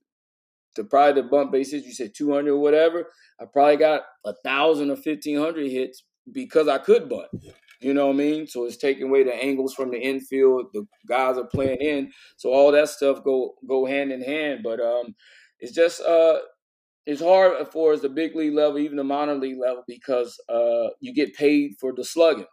the 0.76 0.84
probably 0.84 1.22
the 1.22 1.28
bump 1.28 1.52
base 1.52 1.72
hits, 1.72 1.86
you 1.86 1.92
said 1.92 2.12
200 2.16 2.50
or 2.52 2.58
whatever. 2.58 3.06
I 3.40 3.44
probably 3.52 3.76
got 3.76 4.02
a 4.24 4.34
thousand 4.44 4.90
or 4.90 4.94
1500 4.94 5.70
hits 5.70 6.04
because 6.32 6.68
I 6.68 6.78
could 6.78 7.08
bunt. 7.08 7.28
You 7.80 7.94
know 7.94 8.06
what 8.06 8.14
I 8.14 8.18
mean? 8.18 8.46
So 8.46 8.64
it's 8.64 8.76
taking 8.76 9.08
away 9.08 9.24
the 9.24 9.34
angles 9.34 9.74
from 9.74 9.90
the 9.90 9.98
infield. 9.98 10.66
The 10.72 10.86
guys 11.08 11.36
are 11.36 11.46
playing 11.46 11.80
in, 11.80 12.12
so 12.36 12.52
all 12.52 12.70
that 12.72 12.88
stuff 12.88 13.24
go 13.24 13.54
go 13.68 13.86
hand 13.86 14.12
in 14.12 14.22
hand. 14.22 14.60
But 14.62 14.80
um, 14.80 15.16
it's 15.58 15.72
just 15.72 16.00
uh, 16.00 16.38
it's 17.06 17.20
hard 17.20 17.66
for 17.72 17.92
us 17.92 18.00
the 18.00 18.08
big 18.08 18.36
league 18.36 18.54
level, 18.54 18.78
even 18.78 18.96
the 18.96 19.04
minor 19.04 19.34
league 19.34 19.58
level, 19.60 19.82
because 19.88 20.40
uh, 20.48 20.90
you 21.00 21.12
get 21.12 21.34
paid 21.34 21.72
for 21.80 21.92
the 21.92 22.04
slugging. 22.04 22.46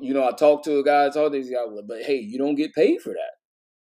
You 0.00 0.14
know, 0.14 0.26
I 0.26 0.32
talk 0.32 0.64
to 0.64 0.78
a 0.78 0.84
guy, 0.84 1.06
I 1.06 1.10
talk 1.10 1.30
to 1.30 1.38
these 1.38 1.50
guys, 1.50 1.66
but 1.86 2.02
hey, 2.02 2.16
you 2.16 2.38
don't 2.38 2.54
get 2.54 2.74
paid 2.74 3.00
for 3.02 3.10
that. 3.10 3.35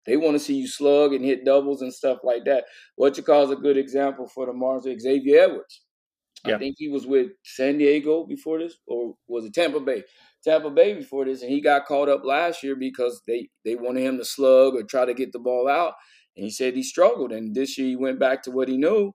They 0.05 0.17
want 0.17 0.35
to 0.35 0.39
see 0.39 0.55
you 0.55 0.67
slug 0.67 1.13
and 1.13 1.23
hit 1.23 1.45
doubles 1.45 1.81
and 1.81 1.93
stuff 1.93 2.19
like 2.23 2.45
that. 2.45 2.65
What 2.95 3.17
you 3.17 3.23
call 3.23 3.43
is 3.43 3.51
a 3.51 3.55
good 3.55 3.77
example 3.77 4.27
for 4.27 4.45
the 4.45 4.51
Marlins, 4.51 4.99
Xavier 4.99 5.43
Edwards. 5.43 5.81
Yeah. 6.45 6.55
I 6.55 6.59
think 6.59 6.75
he 6.77 6.89
was 6.89 7.07
with 7.07 7.31
San 7.43 7.77
Diego 7.77 8.25
before 8.25 8.59
this, 8.59 8.75
or 8.85 9.15
was 9.27 9.45
it 9.45 9.53
Tampa 9.53 9.79
Bay? 9.79 10.03
Tampa 10.43 10.69
Bay 10.69 10.93
before 10.93 11.23
this, 11.23 11.41
and 11.41 11.49
he 11.49 11.61
got 11.61 11.85
caught 11.85 12.09
up 12.09 12.25
last 12.25 12.63
year 12.63 12.75
because 12.75 13.21
they 13.25 13.47
they 13.63 13.75
wanted 13.75 14.03
him 14.03 14.17
to 14.17 14.25
slug 14.25 14.75
or 14.75 14.83
try 14.83 15.05
to 15.05 15.13
get 15.13 15.31
the 15.31 15.39
ball 15.39 15.69
out, 15.69 15.93
and 16.35 16.43
he 16.43 16.51
said 16.51 16.75
he 16.75 16.83
struggled. 16.83 17.31
And 17.31 17.55
this 17.55 17.77
year 17.77 17.87
he 17.87 17.95
went 17.95 18.19
back 18.19 18.43
to 18.43 18.51
what 18.51 18.67
he 18.67 18.75
knew, 18.75 19.13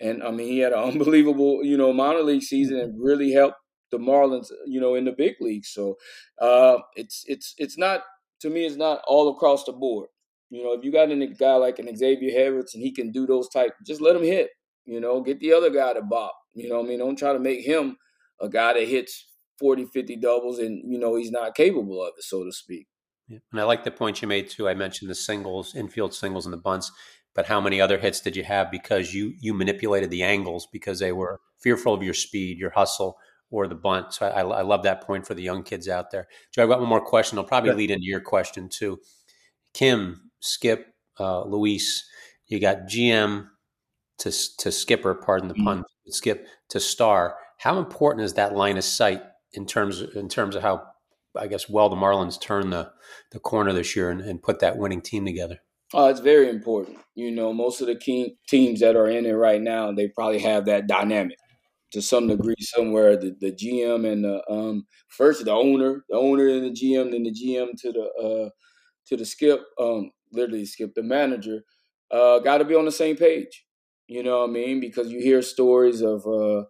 and 0.00 0.22
I 0.22 0.30
mean, 0.32 0.48
he 0.48 0.58
had 0.58 0.72
an 0.72 0.78
unbelievable, 0.90 1.64
you 1.64 1.76
know, 1.76 1.92
minor 1.92 2.22
league 2.22 2.42
season 2.42 2.78
and 2.78 3.02
really 3.02 3.32
helped 3.32 3.56
the 3.90 3.98
Marlins, 3.98 4.48
you 4.66 4.80
know, 4.80 4.94
in 4.94 5.04
the 5.04 5.12
big 5.12 5.34
leagues. 5.40 5.70
So 5.72 5.96
uh, 6.40 6.78
it's 6.96 7.24
it's 7.26 7.54
it's 7.58 7.78
not 7.78 8.02
to 8.40 8.50
me, 8.50 8.66
it's 8.66 8.76
not 8.76 9.00
all 9.06 9.30
across 9.30 9.64
the 9.64 9.72
board. 9.72 10.08
You 10.54 10.64
know, 10.64 10.72
if 10.72 10.84
you 10.84 10.92
got 10.92 11.10
a 11.10 11.26
guy 11.26 11.54
like 11.54 11.78
an 11.78 11.94
Xavier 11.96 12.30
Harris 12.30 12.74
and 12.74 12.82
he 12.82 12.92
can 12.92 13.10
do 13.10 13.26
those 13.26 13.48
type, 13.48 13.72
just 13.86 14.00
let 14.00 14.16
him 14.16 14.22
hit. 14.22 14.50
You 14.84 15.00
know, 15.00 15.20
get 15.22 15.40
the 15.40 15.52
other 15.52 15.70
guy 15.70 15.94
to 15.94 16.02
bop. 16.02 16.34
You 16.54 16.68
know, 16.68 16.80
I 16.80 16.82
mean, 16.82 16.98
don't 16.98 17.18
try 17.18 17.32
to 17.32 17.38
make 17.38 17.64
him 17.64 17.96
a 18.40 18.48
guy 18.48 18.74
that 18.74 18.88
hits 18.88 19.26
40, 19.58 19.86
50 19.86 20.16
doubles 20.16 20.58
and 20.58 20.82
you 20.84 20.98
know 20.98 21.16
he's 21.16 21.30
not 21.30 21.54
capable 21.54 22.02
of 22.02 22.12
it, 22.18 22.24
so 22.24 22.44
to 22.44 22.52
speak. 22.52 22.86
Yeah. 23.28 23.38
And 23.52 23.60
I 23.60 23.64
like 23.64 23.84
the 23.84 23.90
point 23.90 24.20
you 24.20 24.28
made 24.28 24.50
too. 24.50 24.68
I 24.68 24.74
mentioned 24.74 25.10
the 25.10 25.14
singles, 25.14 25.74
infield 25.74 26.12
singles, 26.12 26.44
and 26.44 26.52
the 26.52 26.58
bunts 26.58 26.92
but 27.34 27.46
how 27.46 27.60
many 27.60 27.80
other 27.80 27.98
hits 27.98 28.20
did 28.20 28.36
you 28.36 28.44
have 28.44 28.70
because 28.70 29.12
you 29.12 29.34
you 29.40 29.54
manipulated 29.54 30.10
the 30.10 30.22
angles 30.22 30.66
because 30.70 31.00
they 31.00 31.12
were 31.12 31.40
fearful 31.58 31.92
of 31.92 32.02
your 32.02 32.14
speed, 32.14 32.58
your 32.58 32.70
hustle, 32.70 33.18
or 33.50 33.66
the 33.66 33.74
bunt? 33.74 34.14
So 34.14 34.26
I, 34.26 34.40
I 34.40 34.62
love 34.62 34.84
that 34.84 35.02
point 35.02 35.26
for 35.26 35.34
the 35.34 35.42
young 35.42 35.64
kids 35.64 35.88
out 35.88 36.10
there. 36.10 36.28
Joe, 36.52 36.62
I've 36.62 36.68
got 36.68 36.80
one 36.80 36.88
more 36.88 37.04
question. 37.04 37.38
I'll 37.38 37.44
probably 37.44 37.72
lead 37.72 37.90
into 37.90 38.06
your 38.06 38.20
question 38.20 38.68
too. 38.68 39.00
Kim, 39.72 40.30
Skip, 40.44 40.94
uh, 41.18 41.44
Luis, 41.44 42.04
you 42.46 42.60
got 42.60 42.86
GM 42.86 43.48
to 44.18 44.32
to 44.58 44.70
skipper. 44.70 45.14
Pardon 45.14 45.48
the 45.48 45.54
mm-hmm. 45.54 45.64
pun. 45.64 45.78
Mm-hmm. 45.78 46.10
Skip 46.10 46.46
to 46.68 46.80
star. 46.80 47.36
How 47.58 47.78
important 47.78 48.24
is 48.24 48.34
that 48.34 48.54
line 48.54 48.76
of 48.76 48.84
sight 48.84 49.22
in 49.52 49.66
terms 49.66 50.00
of, 50.00 50.14
in 50.16 50.28
terms 50.28 50.54
of 50.54 50.62
how 50.62 50.82
I 51.36 51.46
guess, 51.46 51.68
well 51.68 51.88
the 51.88 51.96
Marlins 51.96 52.40
turn 52.40 52.70
the 52.70 52.92
the 53.32 53.40
corner 53.40 53.72
this 53.72 53.96
year 53.96 54.10
and, 54.10 54.20
and 54.20 54.42
put 54.42 54.60
that 54.60 54.76
winning 54.76 55.00
team 55.00 55.24
together? 55.24 55.60
Oh, 55.94 56.08
it's 56.08 56.20
very 56.20 56.48
important. 56.48 56.98
You 57.14 57.30
know, 57.30 57.52
most 57.52 57.80
of 57.80 57.86
the 57.86 57.96
key 57.96 58.36
teams 58.48 58.80
that 58.80 58.96
are 58.96 59.08
in 59.08 59.26
it 59.26 59.32
right 59.32 59.62
now, 59.62 59.92
they 59.92 60.08
probably 60.08 60.40
have 60.40 60.66
that 60.66 60.86
dynamic 60.86 61.38
to 61.92 62.02
some 62.02 62.26
degree 62.26 62.56
somewhere. 62.60 63.16
The, 63.16 63.34
the 63.40 63.52
GM 63.52 64.10
and 64.10 64.24
the 64.24 64.42
um, 64.50 64.86
first 65.08 65.44
the 65.44 65.52
owner, 65.52 66.04
the 66.08 66.16
owner 66.16 66.48
and 66.48 66.64
the 66.64 66.70
GM, 66.70 67.12
then 67.12 67.22
the 67.22 67.30
GM 67.30 67.80
to 67.80 67.92
the 67.92 68.04
uh, 68.22 68.50
to 69.06 69.16
the 69.16 69.24
skip, 69.24 69.64
um, 69.78 70.10
literally 70.34 70.64
skip 70.64 70.94
the 70.94 71.02
manager, 71.02 71.60
uh, 72.10 72.38
got 72.40 72.58
to 72.58 72.64
be 72.64 72.74
on 72.74 72.84
the 72.84 72.92
same 72.92 73.16
page. 73.16 73.64
You 74.06 74.22
know 74.22 74.40
what 74.40 74.50
I 74.50 74.52
mean? 74.52 74.80
Because 74.80 75.10
you 75.10 75.20
hear 75.20 75.40
stories 75.40 76.02
of 76.02 76.26
uh, 76.26 76.64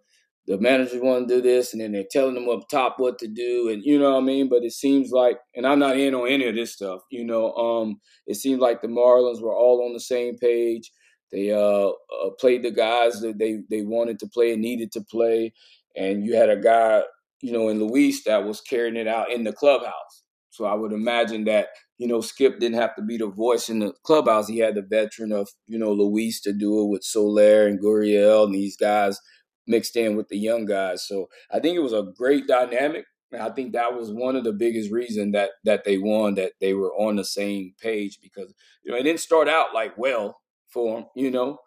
the 0.47 0.57
managers 0.59 1.01
want 1.01 1.27
to 1.27 1.35
do 1.35 1.41
this, 1.41 1.73
and 1.73 1.81
then 1.81 1.91
they're 1.91 2.05
telling 2.09 2.35
them 2.35 2.47
up 2.49 2.69
top 2.69 2.95
what 2.97 3.19
to 3.19 3.27
do, 3.27 3.69
and 3.69 3.83
you 3.83 3.99
know 3.99 4.11
what 4.11 4.21
I 4.21 4.25
mean. 4.25 4.47
But 4.47 4.63
it 4.63 4.73
seems 4.73 5.11
like, 5.11 5.37
and 5.55 5.65
I'm 5.65 5.79
not 5.79 5.97
in 5.97 6.15
on 6.15 6.29
any 6.29 6.47
of 6.47 6.55
this 6.55 6.73
stuff. 6.73 7.01
You 7.11 7.25
know, 7.25 7.53
um, 7.53 7.99
it 8.27 8.35
seems 8.35 8.59
like 8.59 8.81
the 8.81 8.87
Marlins 8.87 9.41
were 9.41 9.55
all 9.55 9.85
on 9.85 9.93
the 9.93 9.99
same 9.99 10.37
page. 10.37 10.91
They 11.31 11.51
uh, 11.51 11.89
uh, 11.89 12.29
played 12.39 12.63
the 12.63 12.71
guys 12.71 13.19
that 13.21 13.37
they 13.39 13.59
they 13.69 13.81
wanted 13.81 14.19
to 14.19 14.27
play 14.27 14.53
and 14.53 14.61
needed 14.61 14.91
to 14.93 15.01
play, 15.01 15.53
and 15.95 16.25
you 16.25 16.35
had 16.35 16.49
a 16.49 16.57
guy, 16.57 17.01
you 17.41 17.51
know, 17.51 17.67
in 17.69 17.79
Luis 17.79 18.23
that 18.25 18.45
was 18.45 18.61
carrying 18.61 18.95
it 18.95 19.07
out 19.07 19.31
in 19.31 19.43
the 19.43 19.53
clubhouse. 19.53 20.23
So 20.51 20.65
I 20.65 20.73
would 20.73 20.93
imagine 20.93 21.43
that 21.45 21.67
you 21.97 22.07
know 22.07 22.21
Skip 22.21 22.59
didn't 22.59 22.79
have 22.79 22.95
to 22.95 23.01
be 23.01 23.17
the 23.17 23.27
voice 23.27 23.69
in 23.69 23.79
the 23.79 23.93
clubhouse. 24.03 24.47
He 24.47 24.59
had 24.59 24.75
the 24.75 24.81
veteran 24.81 25.31
of 25.31 25.49
you 25.67 25.79
know 25.79 25.91
Luis 25.91 26.41
to 26.41 26.53
do 26.53 26.81
it 26.81 26.89
with 26.89 27.03
Soler 27.03 27.67
and 27.67 27.79
Gurriel 27.79 28.45
and 28.45 28.55
these 28.55 28.77
guys 28.77 29.19
mixed 29.67 29.95
in 29.95 30.15
with 30.15 30.29
the 30.29 30.37
young 30.37 30.65
guys. 30.65 31.07
So 31.07 31.27
I 31.51 31.59
think 31.59 31.75
it 31.75 31.81
was 31.81 31.93
a 31.93 32.05
great 32.15 32.47
dynamic. 32.47 33.05
And 33.31 33.41
I 33.41 33.49
think 33.49 33.73
that 33.73 33.93
was 33.95 34.11
one 34.11 34.35
of 34.35 34.43
the 34.43 34.53
biggest 34.53 34.91
reasons 34.91 35.33
that 35.33 35.51
that 35.63 35.83
they 35.83 35.97
won, 35.97 36.35
that 36.35 36.53
they 36.61 36.73
were 36.73 36.93
on 36.93 37.15
the 37.15 37.25
same 37.25 37.73
page 37.81 38.19
because 38.21 38.53
you 38.83 38.91
know 38.91 38.97
it 38.97 39.03
didn't 39.03 39.19
start 39.19 39.49
out 39.49 39.73
like 39.73 39.97
well 39.97 40.39
for 40.69 40.95
them, 40.95 41.05
you 41.15 41.31
know, 41.31 41.57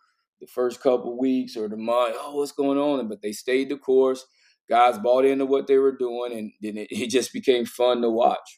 the 0.41 0.47
first 0.47 0.81
couple 0.83 1.19
weeks 1.19 1.57
or 1.57 1.69
the 1.69 1.77
month, 1.77 2.15
oh, 2.19 2.37
what's 2.37 2.53
going 2.53 2.79
on? 2.79 3.09
But 3.09 3.23
they 3.23 3.33
stayed 3.33 3.71
the 3.71 3.77
course. 3.77 4.25
Guys 4.69 4.99
bought 4.99 5.25
into 5.25 5.47
what 5.47 5.67
they 5.67 5.79
were 5.79 5.97
doing, 5.97 6.33
and 6.33 6.53
then 6.61 6.77
it, 6.77 6.89
it 6.91 7.11
just 7.11 7.33
became 7.33 7.65
fun 7.65 8.03
to 8.03 8.11
watch. 8.11 8.58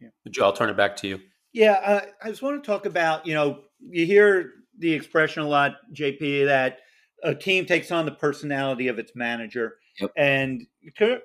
Yeah. 0.00 0.08
Joe, 0.30 0.44
I'll 0.44 0.52
turn 0.52 0.70
it 0.70 0.76
back 0.76 0.96
to 0.96 1.08
you. 1.08 1.20
Yeah, 1.52 1.72
uh, 1.72 2.00
I 2.22 2.28
just 2.28 2.42
want 2.42 2.62
to 2.62 2.66
talk 2.66 2.86
about, 2.86 3.26
you 3.26 3.34
know, 3.34 3.62
you 3.80 4.06
hear 4.06 4.52
the 4.78 4.92
expression 4.92 5.42
a 5.42 5.48
lot, 5.48 5.76
JP, 5.94 6.46
that 6.46 6.78
a 7.24 7.34
team 7.34 7.66
takes 7.66 7.90
on 7.90 8.04
the 8.04 8.12
personality 8.12 8.88
of 8.88 8.98
its 8.98 9.12
manager. 9.14 9.76
Yep. 10.00 10.12
And 10.16 10.66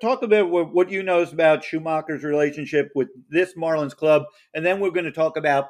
talk 0.00 0.22
about 0.22 0.50
what, 0.50 0.74
what 0.74 0.90
you 0.90 1.02
know 1.02 1.22
about 1.22 1.62
Schumaker's 1.62 2.24
relationship 2.24 2.90
with 2.94 3.08
this 3.28 3.54
Marlins 3.54 3.94
club, 3.94 4.24
and 4.54 4.66
then 4.66 4.80
we're 4.80 4.90
going 4.90 5.04
to 5.04 5.12
talk 5.12 5.36
about 5.36 5.68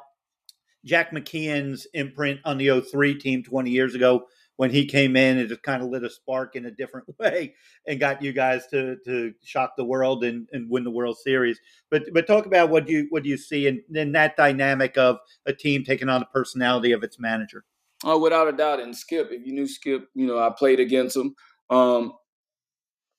Jack 0.85 1.11
McKeon's 1.11 1.87
imprint 1.93 2.39
on 2.45 2.57
the 2.57 2.81
03 2.81 3.15
team 3.15 3.43
20 3.43 3.69
years 3.69 3.93
ago 3.95 4.25
when 4.57 4.71
he 4.71 4.85
came 4.85 5.15
in 5.15 5.37
and 5.37 5.49
just 5.49 5.63
kind 5.63 5.83
of 5.83 5.89
lit 5.89 6.03
a 6.03 6.09
spark 6.09 6.55
in 6.55 6.65
a 6.65 6.71
different 6.71 7.07
way 7.19 7.53
and 7.87 7.99
got 7.99 8.21
you 8.21 8.33
guys 8.33 8.67
to 8.67 8.97
to 9.05 9.33
shock 9.43 9.73
the 9.77 9.85
world 9.85 10.23
and, 10.23 10.47
and 10.51 10.69
win 10.69 10.83
the 10.83 10.91
World 10.91 11.17
Series. 11.17 11.59
But 11.91 12.03
but 12.13 12.27
talk 12.27 12.45
about 12.45 12.69
what 12.69 12.87
you 12.87 13.07
what 13.09 13.25
you 13.25 13.37
see 13.37 13.67
in, 13.67 13.81
in 13.93 14.11
that 14.13 14.37
dynamic 14.37 14.97
of 14.97 15.17
a 15.45 15.53
team 15.53 15.83
taking 15.83 16.09
on 16.09 16.21
the 16.21 16.27
personality 16.27 16.91
of 16.91 17.03
its 17.03 17.19
manager. 17.19 17.65
Oh, 18.03 18.19
without 18.19 18.47
a 18.47 18.51
doubt. 18.51 18.81
And 18.81 18.95
Skip, 18.95 19.29
if 19.31 19.45
you 19.45 19.53
knew 19.53 19.67
Skip, 19.67 20.09
you 20.13 20.27
know, 20.27 20.39
I 20.39 20.51
played 20.55 20.79
against 20.79 21.15
him. 21.15 21.33
Um, 21.69 22.13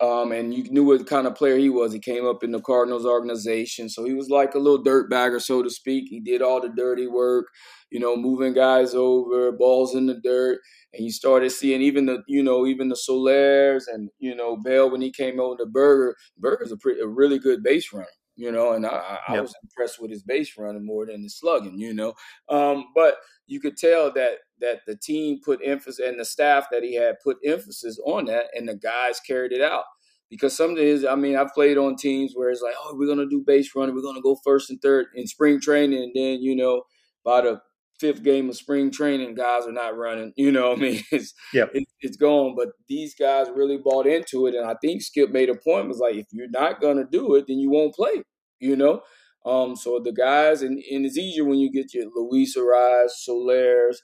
um, 0.01 0.33
and 0.33 0.53
you 0.53 0.65
knew 0.71 0.85
what 0.85 1.07
kind 1.07 1.27
of 1.27 1.35
player 1.35 1.57
he 1.57 1.71
was. 1.71 1.93
He 1.93 1.99
came 1.99 2.27
up 2.27 2.45
in 2.45 2.53
the 2.53 2.61
Cardinals 2.61 3.07
organization, 3.07 3.89
so 3.89 4.05
he 4.05 4.13
was 4.13 4.29
like 4.29 4.55
a 4.55 4.59
little 4.59 4.83
dirt 4.83 5.09
bagger, 5.09 5.41
so 5.41 5.63
to 5.63 5.71
speak. 5.71 6.09
He 6.09 6.21
did 6.21 6.43
all 6.43 6.61
the 6.61 6.69
dirty 6.69 7.07
work, 7.07 7.47
you 7.91 8.01
know, 8.01 8.17
moving 8.17 8.53
guys 8.53 8.95
over, 8.95 9.53
balls 9.53 9.95
in 9.95 10.07
the 10.07 10.21
dirt, 10.23 10.61
and 10.93 11.05
you 11.05 11.11
started 11.11 11.51
seeing 11.51 11.83
even 11.83 12.07
the, 12.07 12.23
you 12.27 12.43
know, 12.43 12.67
even 12.67 12.89
the 12.89 12.97
Solers 12.97 13.85
and 13.93 14.11
you 14.19 14.35
know 14.35 14.57
Bell 14.57 14.91
when 14.91 15.01
he 15.01 15.13
came 15.13 15.41
over 15.41 15.57
to 15.57 15.67
Burger. 15.67 16.17
Burger's 16.39 16.73
a, 16.73 16.77
pretty, 16.77 17.01
a 17.01 17.07
really 17.07 17.39
good 17.39 17.63
base 17.63 17.93
runner 17.93 18.07
you 18.37 18.53
know, 18.53 18.73
and 18.73 18.87
I, 18.87 19.19
I 19.29 19.35
yep. 19.35 19.43
was 19.43 19.55
impressed 19.63 20.01
with 20.01 20.11
his 20.11 20.23
base 20.23 20.57
running 20.59 20.85
more 20.85 21.07
than 21.07 21.23
his 21.23 21.39
slugging, 21.39 21.79
you 21.79 21.95
know. 21.95 22.13
Um, 22.49 22.87
but 22.95 23.17
you 23.47 23.61
could 23.61 23.77
tell 23.77 24.13
that 24.13 24.39
that 24.61 24.81
the 24.87 24.97
team 24.97 25.41
put 25.45 25.61
emphasis 25.65 26.07
and 26.07 26.21
the 26.21 26.25
staff 26.25 26.67
that 26.71 26.83
he 26.83 26.95
had 26.95 27.17
put 27.25 27.39
emphasis 27.45 27.99
on 28.05 28.27
that, 28.27 28.47
and 28.55 28.69
the 28.69 28.77
guys 28.77 29.21
carried 29.21 29.53
it 29.53 29.63
out. 29.63 29.85
Because 30.29 30.57
some 30.57 30.73
of 30.73 30.77
his, 30.77 31.05
I 31.05 31.15
mean, 31.15 31.37
I've 31.37 31.55
played 31.55 31.79
on 31.79 31.97
teams 31.97 32.33
where 32.35 32.51
it's 32.51 32.63
like, 32.63 32.75
oh, 32.79 32.95
we're 32.97 33.09
gonna 33.09 33.29
do 33.29 33.43
base 33.47 33.75
running, 33.75 33.95
we're 33.95 34.03
gonna 34.03 34.21
go 34.21 34.37
first 34.45 34.71
and 34.71 34.81
third 34.83 35.07
in 35.15 35.27
spring 35.27 35.61
training, 35.61 36.03
and 36.03 36.13
then 36.15 36.43
you 36.43 36.55
know, 36.55 36.83
by 37.25 37.41
the 37.41 37.61
fifth 37.99 38.23
game 38.23 38.49
of 38.49 38.57
spring 38.57 38.91
training, 38.91 39.35
guys 39.35 39.67
are 39.67 39.73
not 39.73 39.97
running. 39.97 40.33
You 40.37 40.53
know, 40.53 40.73
I 40.73 40.77
mean, 40.77 41.03
it's 41.13 41.35
yep. 41.53 41.71
it, 41.75 41.85
it's 42.01 42.17
gone. 42.17 42.55
But 42.57 42.69
these 42.89 43.15
guys 43.15 43.49
really 43.55 43.79
bought 43.79 44.07
into 44.07 44.47
it, 44.47 44.55
and 44.55 44.67
I 44.67 44.75
think 44.81 45.03
Skip 45.03 45.31
made 45.31 45.49
a 45.49 45.55
point 45.55 45.89
was 45.89 45.99
like, 45.99 46.17
if 46.17 46.27
you're 46.33 46.51
not 46.51 46.81
gonna 46.81 47.07
do 47.11 47.35
it, 47.35 47.47
then 47.49 47.59
you 47.59 47.71
won't 47.71 47.95
play. 47.95 48.23
You 48.59 48.77
know, 48.77 49.03
um, 49.45 49.77
so 49.77 50.01
the 50.03 50.13
guys, 50.13 50.63
and, 50.63 50.83
and 50.91 51.05
it's 51.05 51.19
easier 51.19 51.45
when 51.45 51.59
you 51.59 51.71
get 51.71 51.93
your 51.93 52.07
Luis 52.15 52.57
Arraez, 52.57 53.11
Solares, 53.29 53.97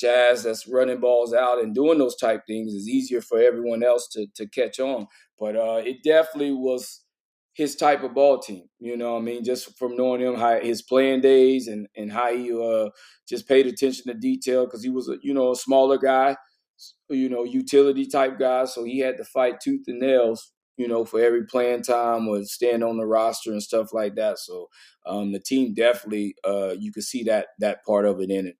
Jazz 0.00 0.44
that's 0.44 0.66
running 0.66 0.98
balls 0.98 1.34
out 1.34 1.62
and 1.62 1.74
doing 1.74 1.98
those 1.98 2.16
type 2.16 2.42
things. 2.46 2.74
It's 2.74 2.88
easier 2.88 3.20
for 3.20 3.38
everyone 3.38 3.82
else 3.84 4.08
to 4.12 4.26
to 4.36 4.48
catch 4.48 4.80
on. 4.80 5.06
But 5.38 5.56
uh, 5.56 5.82
it 5.84 6.02
definitely 6.02 6.52
was 6.52 7.02
his 7.54 7.76
type 7.76 8.02
of 8.02 8.14
ball 8.14 8.38
team. 8.38 8.64
You 8.78 8.96
know, 8.96 9.16
I 9.16 9.20
mean, 9.20 9.44
just 9.44 9.76
from 9.78 9.96
knowing 9.96 10.20
him, 10.20 10.34
how 10.34 10.60
his 10.60 10.82
playing 10.82 11.20
days 11.20 11.68
and 11.68 11.88
and 11.96 12.12
how 12.12 12.34
he 12.34 12.52
uh, 12.52 12.90
just 13.28 13.48
paid 13.48 13.66
attention 13.66 14.06
to 14.06 14.14
detail 14.14 14.64
because 14.64 14.82
he 14.82 14.90
was 14.90 15.08
a 15.08 15.16
you 15.22 15.34
know 15.34 15.52
a 15.52 15.56
smaller 15.56 15.98
guy, 15.98 16.36
you 17.08 17.28
know, 17.28 17.44
utility 17.44 18.06
type 18.06 18.38
guy, 18.38 18.64
so 18.64 18.84
he 18.84 18.98
had 18.98 19.16
to 19.18 19.24
fight 19.24 19.60
tooth 19.60 19.84
and 19.86 20.00
nails. 20.00 20.52
You 20.76 20.88
know, 20.88 21.04
for 21.04 21.20
every 21.20 21.44
playing 21.44 21.82
time 21.82 22.26
or 22.26 22.42
stand 22.44 22.82
on 22.82 22.96
the 22.96 23.04
roster 23.04 23.50
and 23.52 23.62
stuff 23.62 23.92
like 23.92 24.14
that. 24.14 24.38
So 24.38 24.68
um, 25.04 25.30
the 25.30 25.38
team 25.38 25.74
definitely, 25.74 26.36
uh, 26.42 26.70
you 26.70 26.90
could 26.90 27.02
see 27.02 27.22
that 27.24 27.48
that 27.58 27.84
part 27.84 28.06
of 28.06 28.18
it 28.22 28.30
in 28.30 28.46
it. 28.46 28.56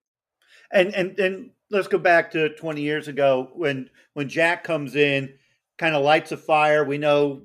And 0.70 0.94
and 0.94 1.18
and 1.18 1.50
let's 1.70 1.88
go 1.88 1.96
back 1.96 2.33
to 2.33 2.50
20 2.50 2.83
years 2.83 3.09
ago 3.09 3.48
when 3.55 3.88
when 4.12 4.29
Jack 4.29 4.64
comes 4.64 4.96
in, 4.96 5.33
kind 5.79 5.94
of 5.94 6.05
lights 6.05 6.31
a 6.31 6.37
fire. 6.37 6.85
We 6.85 6.98
know 6.98 7.40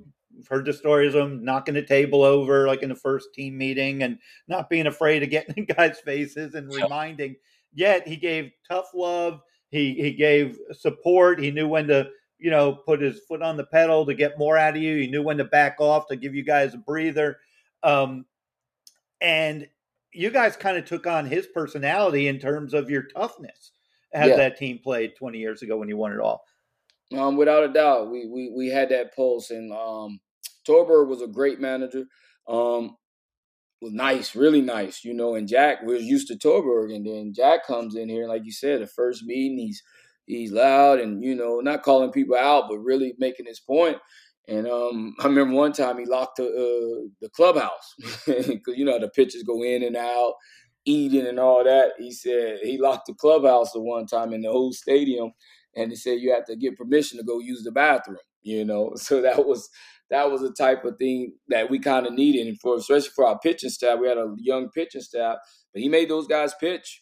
heard 0.50 0.65
the 0.65 0.74
stories 0.74 1.15
of 1.15 1.26
him 1.26 1.43
knocking 1.43 1.74
the 1.74 1.82
table 1.82 2.24
over, 2.24 2.67
like 2.67 2.84
in 2.84 2.89
the 2.89 2.95
first 2.95 3.34
team 3.34 3.58
meeting, 3.58 4.04
and 4.04 4.19
not 4.48 4.69
being 4.69 4.88
afraid 4.88 5.24
of 5.24 5.30
getting 5.30 5.56
in 5.58 5.65
guys' 5.65 6.00
faces 6.00 6.56
and 6.56 6.74
reminding. 6.74 7.36
Yet 7.74 8.08
he 8.08 8.15
gave 8.15 8.52
tough 8.69 8.91
love. 8.93 9.41
He 9.69 9.93
he 9.95 10.13
gave 10.13 10.58
support. 10.71 11.39
He 11.39 11.52
knew 11.52 11.67
when 11.67 11.88
to 11.88 12.10
you 12.38 12.52
know 12.52 12.74
put 12.74 13.02
his 13.02 13.21
foot 13.28 13.41
on 13.41 13.58
the 13.58 13.65
pedal 13.65 14.06
to 14.06 14.13
get 14.13 14.39
more 14.39 14.58
out 14.58 14.76
of 14.76 14.82
you. 14.82 14.98
He 14.98 15.08
knew 15.08 15.24
when 15.24 15.38
to 15.38 15.45
back 15.45 15.78
off 15.80 16.08
to 16.08 16.15
give 16.15 16.36
you 16.36 16.43
guys 16.43 16.74
a 16.74 16.78
breather. 16.78 17.38
Um, 17.84 18.26
and 19.21 19.67
you 20.12 20.30
guys 20.30 20.56
kind 20.56 20.78
of 20.78 20.86
took 20.86 21.08
on 21.08 21.26
his 21.26 21.48
personality 21.48 22.28
in 22.28 22.39
terms 22.39 22.74
of 22.74 22.89
your 22.89 23.04
toughness 23.04 23.71
as 24.13 24.30
yeah. 24.30 24.38
that 24.38 24.58
team 24.58 24.80
played 24.82 25.15
20 25.15 25.38
years 25.38 25.62
ago 25.62 25.78
when 25.78 25.89
you 25.89 25.98
won 25.98 26.13
it 26.13 26.19
all. 26.19 26.45
Um, 27.15 27.36
without 27.36 27.63
a 27.63 27.71
doubt, 27.71 28.10
we 28.10 28.26
we 28.28 28.52
we 28.56 28.67
had 28.67 28.89
that 28.89 29.15
pulse, 29.15 29.52
and 29.52 29.71
um, 29.71 30.19
Torborg 30.67 31.08
was 31.08 31.21
a 31.21 31.28
great 31.28 31.60
manager. 31.60 32.06
Um, 32.47 32.97
was 33.82 33.93
nice, 33.93 34.36
really 34.36 34.62
nice, 34.62 35.04
you 35.04 35.13
know. 35.13 35.36
And 35.36 35.47
Jack 35.47 35.84
was 35.84 36.04
used 36.04 36.28
to 36.30 36.36
Torborg, 36.36 36.95
and 36.95 37.06
then 37.06 37.34
Jack 37.34 37.65
comes 37.67 37.95
in 37.95 38.10
here, 38.10 38.28
like 38.28 38.45
you 38.45 38.51
said, 38.51 38.82
the 38.82 38.88
first 38.88 39.23
meeting, 39.23 39.58
he's 39.58 39.84
he's 40.25 40.51
loud 40.51 40.99
and 40.99 41.23
you 41.23 41.36
know 41.36 41.60
not 41.60 41.84
calling 41.84 42.12
people 42.12 42.36
out, 42.36 42.65
but 42.69 42.80
really 42.80 43.13
making 43.19 43.45
his 43.45 43.60
point. 43.60 43.97
And 44.47 44.67
um, 44.67 45.15
I 45.19 45.25
remember 45.25 45.56
one 45.56 45.73
time 45.73 45.97
he 45.99 46.06
locked 46.06 46.38
the 46.38 46.45
uh, 46.45 47.08
the 47.21 47.30
clubhouse 47.30 47.95
because 48.25 48.75
you 48.78 48.86
know 48.86 48.99
the 48.99 49.10
pitchers 49.10 49.43
go 49.43 49.63
in 49.63 49.84
and 49.84 49.95
out, 49.95 50.34
eating 50.86 51.28
and 51.28 51.39
all 51.39 51.63
that. 51.63 51.93
He 51.99 52.12
said 52.12 52.60
he 52.63 52.78
locked 52.78 53.08
the 53.08 53.13
clubhouse 53.13 53.71
the 53.71 53.82
one 53.82 54.08
time 54.08 54.34
in 54.34 54.41
the 54.41 54.51
whole 54.51 54.73
stadium, 54.73 55.32
and 55.75 55.91
he 55.91 55.95
said 55.95 56.19
you 56.19 56.34
have 56.34 56.45
to 56.45 56.56
get 56.56 56.78
permission 56.78 57.17
to 57.19 57.23
go 57.23 57.39
use 57.39 57.63
the 57.63 57.71
bathroom. 57.71 58.17
You 58.41 58.65
know, 58.65 58.93
so 58.95 59.21
that 59.21 59.45
was 59.45 59.69
that 60.09 60.29
was 60.31 60.41
the 60.41 60.51
type 60.51 60.85
of 60.85 60.97
thing 60.97 61.33
that 61.47 61.69
we 61.69 61.79
kind 61.79 62.05
of 62.05 62.13
needed, 62.13 62.47
and 62.47 62.59
for 62.59 62.75
especially 62.75 63.09
for 63.15 63.27
our 63.27 63.39
pitching 63.39 63.69
staff, 63.69 63.99
we 63.99 64.07
had 64.07 64.17
a 64.17 64.33
young 64.37 64.69
pitching 64.69 65.01
staff, 65.01 65.37
but 65.73 65.81
he 65.81 65.89
made 65.89 66.09
those 66.09 66.27
guys 66.27 66.53
pitch. 66.59 67.01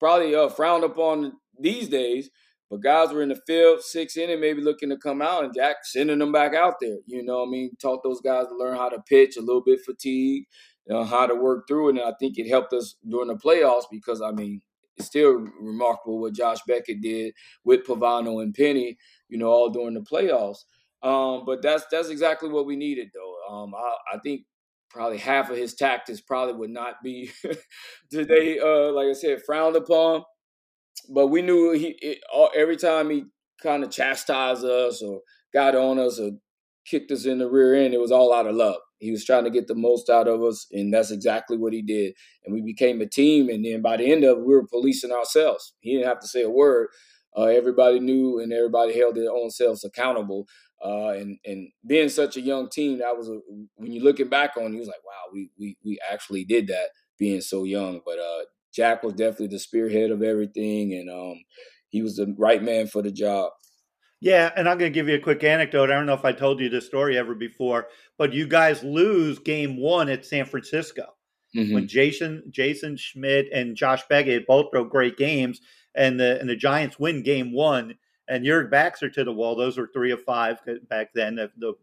Probably 0.00 0.34
uh, 0.34 0.48
frowned 0.48 0.84
upon 0.84 1.32
these 1.58 1.88
days, 1.88 2.28
but 2.70 2.82
guys 2.82 3.12
were 3.12 3.22
in 3.22 3.28
the 3.30 3.40
field, 3.46 3.80
six 3.80 4.16
inning, 4.16 4.40
maybe 4.40 4.60
looking 4.60 4.90
to 4.90 4.96
come 4.96 5.22
out, 5.22 5.44
and 5.44 5.54
Jack 5.54 5.76
sending 5.84 6.18
them 6.18 6.32
back 6.32 6.54
out 6.54 6.74
there. 6.80 6.98
You 7.06 7.24
know, 7.24 7.44
I 7.44 7.48
mean, 7.48 7.70
taught 7.80 8.02
those 8.02 8.20
guys 8.20 8.46
to 8.48 8.56
learn 8.56 8.76
how 8.76 8.88
to 8.88 9.00
pitch, 9.08 9.36
a 9.36 9.40
little 9.40 9.62
bit 9.64 9.80
fatigue, 9.84 10.44
you 10.86 10.94
know, 10.94 11.04
how 11.04 11.26
to 11.26 11.34
work 11.34 11.66
through 11.66 11.88
it, 11.88 11.96
and 11.96 12.00
I 12.00 12.12
think 12.18 12.36
it 12.36 12.48
helped 12.48 12.72
us 12.72 12.96
during 13.08 13.28
the 13.28 13.36
playoffs 13.36 13.84
because 13.90 14.20
I 14.20 14.32
mean, 14.32 14.60
it's 14.96 15.06
still 15.06 15.46
remarkable 15.60 16.20
what 16.20 16.34
Josh 16.34 16.58
Beckett 16.66 17.00
did 17.00 17.34
with 17.64 17.86
Pavano 17.86 18.42
and 18.42 18.54
Penny, 18.54 18.96
you 19.28 19.38
know, 19.38 19.48
all 19.48 19.70
during 19.70 19.94
the 19.94 20.00
playoffs. 20.00 20.58
Um, 21.04 21.44
but 21.44 21.60
that's 21.60 21.84
that's 21.90 22.08
exactly 22.08 22.48
what 22.48 22.64
we 22.64 22.76
needed, 22.76 23.10
though. 23.14 23.54
Um, 23.54 23.74
I, 23.74 24.14
I, 24.14 24.18
think 24.20 24.46
probably 24.88 25.18
half 25.18 25.50
of 25.50 25.56
his 25.56 25.74
tactics 25.74 26.22
probably 26.22 26.54
would 26.54 26.70
not 26.70 26.94
be 27.04 27.30
today, 28.10 28.58
uh, 28.58 28.90
like 28.92 29.08
I 29.08 29.12
said, 29.12 29.42
frowned 29.44 29.76
upon. 29.76 30.22
But 31.10 31.26
we 31.26 31.42
knew 31.42 31.72
he 31.72 31.88
it, 32.00 32.20
every 32.56 32.78
time 32.78 33.10
he 33.10 33.24
kind 33.62 33.84
of 33.84 33.90
chastised 33.90 34.64
us 34.64 35.02
or 35.02 35.20
got 35.52 35.74
on 35.74 35.98
us 35.98 36.18
or 36.18 36.30
kicked 36.86 37.12
us 37.12 37.26
in 37.26 37.38
the 37.38 37.50
rear 37.50 37.74
end, 37.74 37.92
it 37.92 38.00
was 38.00 38.12
all 38.12 38.32
out 38.32 38.46
of 38.46 38.56
love. 38.56 38.78
He 38.98 39.10
was 39.10 39.26
trying 39.26 39.44
to 39.44 39.50
get 39.50 39.66
the 39.66 39.74
most 39.74 40.08
out 40.08 40.26
of 40.26 40.42
us, 40.42 40.66
and 40.72 40.94
that's 40.94 41.10
exactly 41.10 41.58
what 41.58 41.74
he 41.74 41.82
did. 41.82 42.14
And 42.46 42.54
we 42.54 42.62
became 42.62 43.02
a 43.02 43.06
team, 43.06 43.50
and 43.50 43.62
then 43.62 43.82
by 43.82 43.98
the 43.98 44.10
end 44.10 44.24
of 44.24 44.38
it, 44.38 44.46
we 44.46 44.54
were 44.54 44.66
policing 44.66 45.12
ourselves. 45.12 45.74
He 45.80 45.92
didn't 45.92 46.08
have 46.08 46.20
to 46.20 46.28
say 46.28 46.42
a 46.42 46.48
word. 46.48 46.88
Uh, 47.36 47.44
everybody 47.44 48.00
knew, 48.00 48.38
and 48.38 48.54
everybody 48.54 48.98
held 48.98 49.16
their 49.16 49.30
own 49.30 49.50
selves 49.50 49.84
accountable. 49.84 50.46
Uh, 50.84 51.08
and 51.08 51.38
and 51.44 51.68
being 51.86 52.08
such 52.08 52.36
a 52.36 52.40
young 52.40 52.68
team, 52.68 52.98
that 52.98 53.16
was 53.16 53.28
a, 53.28 53.40
when 53.76 53.92
you're 53.92 54.04
looking 54.04 54.28
back 54.28 54.56
on, 54.56 54.66
it, 54.66 54.72
you 54.72 54.78
was 54.78 54.88
like, 54.88 55.04
wow, 55.04 55.32
we 55.32 55.50
we 55.58 55.76
we 55.84 55.98
actually 56.10 56.44
did 56.44 56.68
that 56.68 56.88
being 57.18 57.40
so 57.40 57.64
young. 57.64 58.00
But 58.04 58.18
uh, 58.18 58.44
Jack 58.72 59.02
was 59.02 59.14
definitely 59.14 59.48
the 59.48 59.58
spearhead 59.58 60.10
of 60.10 60.22
everything, 60.22 60.94
and 60.94 61.10
um, 61.10 61.42
he 61.88 62.02
was 62.02 62.16
the 62.16 62.34
right 62.38 62.62
man 62.62 62.86
for 62.86 63.02
the 63.02 63.12
job. 63.12 63.52
Yeah, 64.20 64.50
and 64.56 64.68
I'm 64.68 64.78
going 64.78 64.90
to 64.90 64.94
give 64.94 65.08
you 65.08 65.16
a 65.16 65.20
quick 65.20 65.44
anecdote. 65.44 65.90
I 65.90 65.94
don't 65.94 66.06
know 66.06 66.14
if 66.14 66.24
I 66.24 66.32
told 66.32 66.58
you 66.58 66.70
this 66.70 66.86
story 66.86 67.18
ever 67.18 67.34
before, 67.34 67.88
but 68.16 68.32
you 68.32 68.46
guys 68.46 68.82
lose 68.82 69.38
game 69.38 69.78
one 69.78 70.08
at 70.08 70.24
San 70.24 70.46
Francisco 70.46 71.14
mm-hmm. 71.54 71.74
when 71.74 71.86
Jason 71.86 72.42
Jason 72.50 72.96
Schmidt 72.96 73.46
and 73.52 73.76
Josh 73.76 74.02
Beckett 74.08 74.46
both 74.46 74.70
throw 74.72 74.84
great 74.84 75.16
games, 75.16 75.60
and 75.94 76.18
the 76.18 76.40
and 76.40 76.48
the 76.48 76.56
Giants 76.56 76.98
win 76.98 77.22
game 77.22 77.52
one, 77.52 77.94
and 78.28 78.44
Jurg 78.44 78.70
Baxter 78.70 79.10
to 79.10 79.24
the 79.24 79.32
wall. 79.32 79.54
Those 79.54 79.78
were 79.78 79.90
three 79.92 80.10
of 80.10 80.22
five 80.22 80.58
back 80.88 81.12
then. 81.14 81.36
The, 81.36 81.50
the 81.58 81.74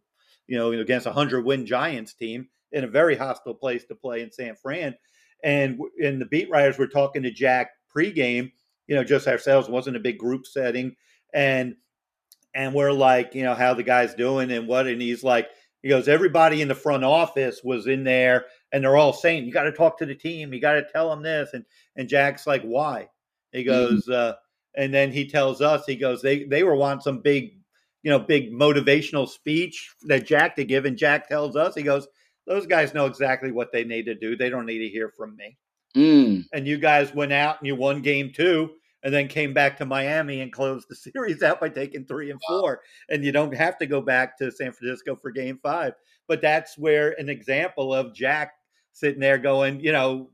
you 0.47 0.58
know 0.58 0.71
against 0.71 1.08
a 1.08 1.13
hundred 1.13 1.45
win 1.45 1.65
Giants 1.65 2.13
team 2.13 2.47
in 2.71 2.84
a 2.84 2.88
very 2.88 3.15
hostile 3.15 3.54
place 3.54 3.86
to 3.86 3.95
play 3.95 4.21
in 4.21 4.32
San 4.32 4.56
Fran, 4.56 4.95
and 5.43 5.80
in 5.99 6.19
the 6.19 6.25
beat 6.25 6.49
writers 6.49 6.77
were 6.77 6.88
talking 6.88 7.23
to 7.23 7.32
Jack 7.32 7.71
pregame. 7.95 8.51
You 8.88 8.95
know, 8.95 9.04
just 9.04 9.27
ourselves 9.27 9.69
wasn't 9.69 9.97
a 9.97 10.01
big 10.01 10.17
group 10.17 10.45
setting, 10.45 10.95
and 11.34 11.75
and 12.54 12.73
we're 12.73 12.91
like, 12.91 13.34
you 13.34 13.43
know, 13.43 13.56
how 13.56 13.73
the 13.73 13.84
guy's 13.84 14.13
doing 14.13 14.51
and 14.51 14.67
what, 14.67 14.88
and 14.88 15.01
he's 15.01 15.23
like, 15.23 15.49
he 15.82 15.89
goes, 15.89 16.08
everybody 16.08 16.62
in 16.62 16.67
the 16.67 16.75
front 16.75 17.04
office 17.04 17.62
was 17.63 17.88
in 17.88 18.04
there, 18.04 18.45
and 18.71 18.84
they're 18.84 18.97
all 18.97 19.13
saying, 19.13 19.45
you 19.45 19.51
got 19.51 19.63
to 19.63 19.71
talk 19.71 19.97
to 19.97 20.06
the 20.06 20.15
team, 20.15 20.54
you 20.54 20.60
got 20.60 20.73
to 20.73 20.86
tell 20.91 21.10
them 21.10 21.23
this, 21.23 21.51
and 21.54 21.65
and 21.95 22.10
Jack's 22.10 22.45
like, 22.45 22.63
why? 22.63 23.10
He 23.51 23.60
mm-hmm. 23.60 23.69
goes, 23.69 24.06
mm-hmm. 24.06 24.12
uh, 24.12 24.34
and 24.75 24.93
then 24.93 25.12
he 25.12 25.27
tells 25.27 25.62
us, 25.62 25.86
he 25.86 25.95
goes, 25.95 26.21
they 26.21 26.43
they 26.43 26.63
were 26.63 26.75
wanting 26.75 27.01
some 27.01 27.19
big, 27.19 27.57
you 28.03 28.12
know, 28.12 28.19
big 28.19 28.51
motivational 28.51 29.27
speech 29.27 29.91
that 30.03 30.25
Jack 30.25 30.55
to 30.55 30.63
give, 30.63 30.86
and 30.86 30.97
Jack 30.97 31.27
tells 31.27 31.55
us, 31.55 31.75
he 31.75 31.84
goes, 31.84 32.07
those 32.47 32.65
guys 32.65 32.93
know 32.93 33.05
exactly 33.05 33.51
what 33.51 33.71
they 33.71 33.84
need 33.84 34.05
to 34.05 34.15
do. 34.15 34.36
They 34.36 34.49
don't 34.49 34.65
need 34.65 34.79
to 34.79 34.89
hear 34.89 35.10
from 35.15 35.36
me. 35.36 35.57
Mm. 35.95 36.45
And 36.53 36.67
you 36.67 36.77
guys 36.77 37.13
went 37.13 37.34
out 37.34 37.60
and 37.60 37.67
you 37.67 37.75
won 37.75 38.01
game 38.01 38.31
two 38.34 38.71
and 39.03 39.13
then 39.13 39.27
came 39.27 39.53
back 39.53 39.77
to 39.77 39.86
Miami 39.86 40.41
and 40.41 40.51
closed 40.51 40.88
the 40.89 40.95
series 41.12 41.43
out 41.43 41.60
by 41.60 41.69
taking 41.69 42.05
three 42.05 42.31
and 42.31 42.41
four. 42.47 42.81
And 43.10 43.23
you 43.23 43.31
don't 43.31 43.55
have 43.55 43.77
to 43.79 43.86
go 43.86 44.01
back 44.01 44.38
to 44.38 44.51
San 44.51 44.71
Francisco 44.71 45.15
for 45.15 45.31
game 45.31 45.60
five. 45.62 45.93
But 46.27 46.41
that's 46.41 46.77
where 46.77 47.19
an 47.19 47.29
example 47.29 47.93
of 47.93 48.13
Jack 48.13 48.53
sitting 48.93 49.19
there 49.19 49.38
going, 49.38 49.79
you 49.79 49.91
know, 49.91 50.29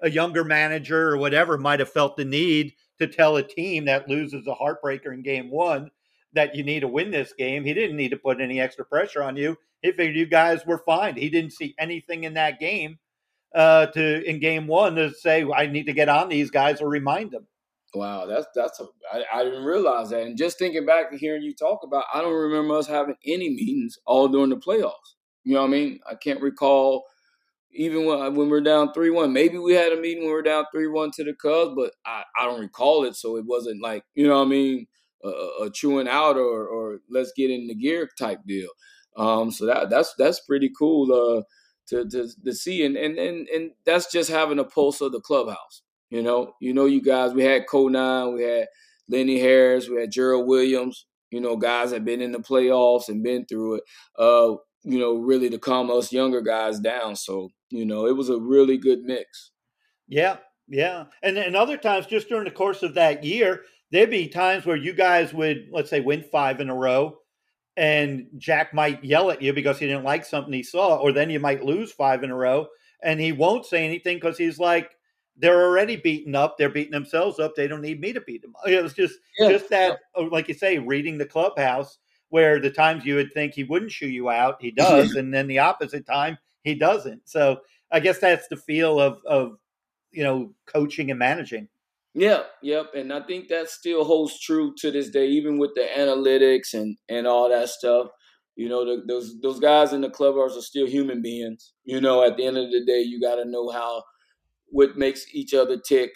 a 0.00 0.10
younger 0.10 0.44
manager 0.44 1.10
or 1.10 1.16
whatever 1.16 1.58
might 1.58 1.80
have 1.80 1.92
felt 1.92 2.16
the 2.16 2.24
need 2.24 2.74
to 2.98 3.06
tell 3.06 3.36
a 3.36 3.42
team 3.42 3.84
that 3.86 4.08
loses 4.08 4.46
a 4.46 4.54
heartbreaker 4.54 5.12
in 5.12 5.22
game 5.22 5.50
one 5.50 5.90
that 6.32 6.54
you 6.54 6.62
need 6.62 6.80
to 6.80 6.88
win 6.88 7.10
this 7.10 7.32
game. 7.32 7.64
He 7.64 7.74
didn't 7.74 7.96
need 7.96 8.10
to 8.10 8.16
put 8.16 8.40
any 8.40 8.60
extra 8.60 8.84
pressure 8.84 9.22
on 9.22 9.36
you. 9.36 9.56
He 9.82 9.92
figured 9.92 10.16
you 10.16 10.26
guys 10.26 10.66
were 10.66 10.82
fine. 10.84 11.16
He 11.16 11.30
didn't 11.30 11.52
see 11.52 11.74
anything 11.78 12.24
in 12.24 12.34
that 12.34 12.58
game 12.58 12.98
uh, 13.54 13.86
to 13.86 14.28
in 14.28 14.40
game 14.40 14.66
one 14.66 14.96
to 14.96 15.12
say 15.12 15.44
I 15.54 15.66
need 15.66 15.86
to 15.86 15.92
get 15.92 16.08
on 16.08 16.28
these 16.28 16.50
guys 16.50 16.80
or 16.80 16.88
remind 16.88 17.30
them. 17.30 17.46
Wow, 17.94 18.26
that's 18.26 18.46
that's 18.54 18.80
a 18.80 18.86
I, 19.12 19.24
I 19.32 19.44
didn't 19.44 19.64
realize 19.64 20.10
that. 20.10 20.22
And 20.22 20.36
just 20.36 20.58
thinking 20.58 20.84
back 20.84 21.06
and 21.10 21.18
hearing 21.18 21.42
you 21.42 21.54
talk 21.54 21.80
about, 21.82 22.04
I 22.12 22.20
don't 22.20 22.34
remember 22.34 22.76
us 22.76 22.86
having 22.86 23.16
any 23.24 23.48
meetings 23.48 23.98
all 24.04 24.28
during 24.28 24.50
the 24.50 24.56
playoffs. 24.56 25.14
You 25.44 25.54
know 25.54 25.62
what 25.62 25.68
I 25.68 25.72
mean? 25.72 26.00
I 26.08 26.14
can't 26.14 26.42
recall 26.42 27.04
even 27.72 28.06
when 28.06 28.34
when 28.34 28.50
we 28.50 28.56
are 28.56 28.62
down 28.62 28.92
three 28.92 29.10
one. 29.10 29.32
Maybe 29.32 29.58
we 29.58 29.74
had 29.74 29.92
a 29.92 30.00
meeting 30.00 30.24
when 30.24 30.32
we 30.32 30.38
are 30.38 30.42
down 30.42 30.64
three 30.72 30.88
one 30.88 31.10
to 31.12 31.24
the 31.24 31.34
Cubs, 31.34 31.74
but 31.76 31.92
I, 32.06 32.24
I 32.38 32.44
don't 32.46 32.60
recall 32.60 33.04
it. 33.04 33.16
So 33.16 33.36
it 33.36 33.44
wasn't 33.46 33.82
like 33.82 34.04
you 34.14 34.26
know 34.26 34.38
what 34.38 34.46
I 34.46 34.50
mean, 34.50 34.86
a, 35.24 35.28
a 35.64 35.70
chewing 35.72 36.08
out 36.08 36.36
or 36.36 36.66
or 36.66 37.00
let's 37.10 37.32
get 37.36 37.50
in 37.50 37.66
the 37.66 37.74
gear 37.74 38.08
type 38.18 38.40
deal. 38.46 38.68
Um, 39.16 39.50
so 39.50 39.66
that 39.66 39.90
that's 39.90 40.14
that's 40.16 40.40
pretty 40.40 40.70
cool 40.78 41.12
uh, 41.12 41.42
to, 41.88 42.08
to 42.08 42.28
to 42.44 42.52
see, 42.52 42.84
and 42.84 42.96
and 42.96 43.18
and 43.18 43.48
and 43.48 43.70
that's 43.84 44.10
just 44.10 44.30
having 44.30 44.58
a 44.58 44.64
pulse 44.64 45.00
of 45.00 45.12
the 45.12 45.20
clubhouse. 45.20 45.82
You 46.10 46.22
know, 46.22 46.54
you 46.60 46.72
know, 46.72 46.86
you 46.86 47.02
guys. 47.02 47.34
We 47.34 47.44
had 47.44 47.66
Conine, 47.66 48.34
we 48.34 48.42
had 48.42 48.68
Lenny 49.08 49.40
Harris, 49.40 49.88
we 49.88 50.00
had 50.00 50.12
Gerald 50.12 50.46
Williams. 50.46 51.06
You 51.30 51.40
know, 51.42 51.56
guys 51.56 51.92
have 51.92 52.06
been 52.06 52.22
in 52.22 52.32
the 52.32 52.38
playoffs 52.38 53.08
and 53.08 53.22
been 53.22 53.44
through 53.44 53.74
it. 53.74 53.82
Uh, 54.18 54.54
you 54.88 54.98
know, 54.98 55.14
really 55.14 55.50
to 55.50 55.58
calm 55.58 55.90
us 55.90 56.12
younger 56.12 56.40
guys 56.40 56.80
down. 56.80 57.14
So 57.14 57.50
you 57.70 57.84
know, 57.84 58.06
it 58.06 58.16
was 58.16 58.30
a 58.30 58.38
really 58.38 58.78
good 58.78 59.02
mix. 59.02 59.50
Yeah, 60.06 60.38
yeah, 60.66 61.04
and 61.22 61.36
and 61.36 61.54
other 61.54 61.76
times 61.76 62.06
just 62.06 62.28
during 62.28 62.44
the 62.44 62.50
course 62.50 62.82
of 62.82 62.94
that 62.94 63.22
year, 63.22 63.62
there'd 63.90 64.10
be 64.10 64.28
times 64.28 64.64
where 64.64 64.76
you 64.76 64.94
guys 64.94 65.34
would, 65.34 65.68
let's 65.70 65.90
say, 65.90 66.00
win 66.00 66.24
five 66.32 66.60
in 66.60 66.70
a 66.70 66.74
row, 66.74 67.18
and 67.76 68.26
Jack 68.38 68.72
might 68.72 69.04
yell 69.04 69.30
at 69.30 69.42
you 69.42 69.52
because 69.52 69.78
he 69.78 69.86
didn't 69.86 70.04
like 70.04 70.24
something 70.24 70.52
he 70.52 70.62
saw, 70.62 70.96
or 70.96 71.12
then 71.12 71.28
you 71.28 71.38
might 71.38 71.64
lose 71.64 71.92
five 71.92 72.24
in 72.24 72.30
a 72.30 72.36
row, 72.36 72.66
and 73.02 73.20
he 73.20 73.32
won't 73.32 73.66
say 73.66 73.84
anything 73.84 74.16
because 74.16 74.38
he's 74.38 74.58
like, 74.58 74.90
they're 75.36 75.64
already 75.66 75.96
beaten 75.96 76.34
up. 76.34 76.56
They're 76.56 76.70
beating 76.70 76.92
themselves 76.92 77.38
up. 77.38 77.54
They 77.54 77.68
don't 77.68 77.82
need 77.82 78.00
me 78.00 78.14
to 78.14 78.20
beat 78.22 78.40
them. 78.40 78.54
It 78.66 78.82
was 78.82 78.94
just 78.94 79.14
yeah. 79.38 79.50
just 79.50 79.68
that, 79.68 79.98
oh, 80.14 80.24
like 80.24 80.48
you 80.48 80.54
say, 80.54 80.78
reading 80.78 81.18
the 81.18 81.26
clubhouse. 81.26 81.98
Where 82.30 82.60
the 82.60 82.70
times 82.70 83.04
you 83.04 83.14
would 83.14 83.32
think 83.32 83.54
he 83.54 83.64
wouldn't 83.64 83.92
shoot 83.92 84.08
you 84.08 84.30
out, 84.30 84.60
he 84.60 84.70
does, 84.70 85.12
and 85.14 85.32
then 85.32 85.46
the 85.46 85.58
opposite 85.58 86.06
time 86.06 86.38
he 86.62 86.74
doesn't. 86.74 87.22
So 87.28 87.60
I 87.90 88.00
guess 88.00 88.18
that's 88.18 88.48
the 88.48 88.56
feel 88.56 89.00
of 89.00 89.24
of 89.24 89.58
you 90.10 90.24
know 90.24 90.52
coaching 90.66 91.10
and 91.10 91.18
managing. 91.18 91.68
Yeah, 92.14 92.42
yep, 92.62 92.94
and 92.94 93.12
I 93.12 93.20
think 93.22 93.48
that 93.48 93.70
still 93.70 94.04
holds 94.04 94.40
true 94.40 94.74
to 94.78 94.90
this 94.90 95.10
day, 95.10 95.28
even 95.28 95.58
with 95.58 95.74
the 95.74 95.86
analytics 95.96 96.74
and 96.74 96.96
and 97.08 97.26
all 97.26 97.48
that 97.48 97.68
stuff. 97.68 98.08
You 98.56 98.68
know, 98.68 98.84
the, 98.84 99.04
those 99.06 99.40
those 99.40 99.60
guys 99.60 99.92
in 99.92 100.00
the 100.00 100.10
clubhouse 100.10 100.56
are 100.56 100.62
still 100.62 100.86
human 100.86 101.22
beings. 101.22 101.74
You 101.84 102.00
know, 102.00 102.24
at 102.24 102.36
the 102.36 102.44
end 102.44 102.58
of 102.58 102.72
the 102.72 102.84
day, 102.84 103.00
you 103.02 103.20
got 103.20 103.36
to 103.36 103.44
know 103.44 103.70
how 103.70 104.02
what 104.70 104.98
makes 104.98 105.32
each 105.32 105.54
other 105.54 105.78
tick. 105.78 106.10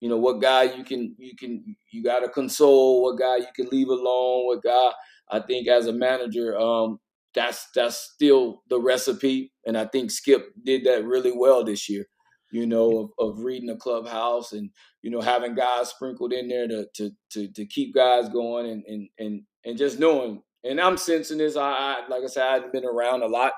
You 0.00 0.08
know, 0.08 0.16
what 0.16 0.42
guy 0.42 0.64
you 0.64 0.82
can 0.82 1.14
you 1.18 1.36
can 1.36 1.76
you 1.92 2.02
got 2.02 2.20
to 2.20 2.28
console, 2.28 3.02
what 3.02 3.18
guy 3.18 3.36
you 3.36 3.46
can 3.54 3.68
leave 3.68 3.88
alone, 3.88 4.46
what 4.46 4.62
guy 4.62 4.90
I 5.30 5.40
think 5.40 5.68
as 5.68 5.86
a 5.86 5.92
manager, 5.92 6.58
um, 6.58 6.98
that's 7.34 7.68
that's 7.74 7.96
still 7.96 8.62
the 8.68 8.80
recipe, 8.80 9.52
and 9.66 9.76
I 9.76 9.86
think 9.86 10.10
Skip 10.10 10.46
did 10.64 10.84
that 10.84 11.04
really 11.04 11.32
well 11.34 11.64
this 11.64 11.88
year. 11.88 12.06
You 12.52 12.66
know, 12.66 13.10
of, 13.18 13.30
of 13.30 13.44
reading 13.44 13.66
the 13.66 13.76
clubhouse 13.76 14.52
and 14.52 14.70
you 15.02 15.10
know 15.10 15.20
having 15.20 15.54
guys 15.54 15.88
sprinkled 15.88 16.32
in 16.32 16.48
there 16.48 16.68
to 16.68 16.86
to 16.94 17.10
to, 17.32 17.52
to 17.52 17.66
keep 17.66 17.94
guys 17.94 18.28
going 18.28 18.70
and 18.70 18.84
and 18.86 19.08
and 19.18 19.42
and 19.64 19.78
just 19.78 19.98
knowing. 19.98 20.42
And 20.62 20.80
I'm 20.80 20.96
sensing 20.96 21.38
this. 21.38 21.56
I, 21.56 21.70
I 21.70 22.02
like 22.08 22.22
I 22.22 22.26
said, 22.26 22.44
I 22.44 22.54
have 22.60 22.72
been 22.72 22.84
around 22.84 23.22
a 23.22 23.26
lot. 23.26 23.52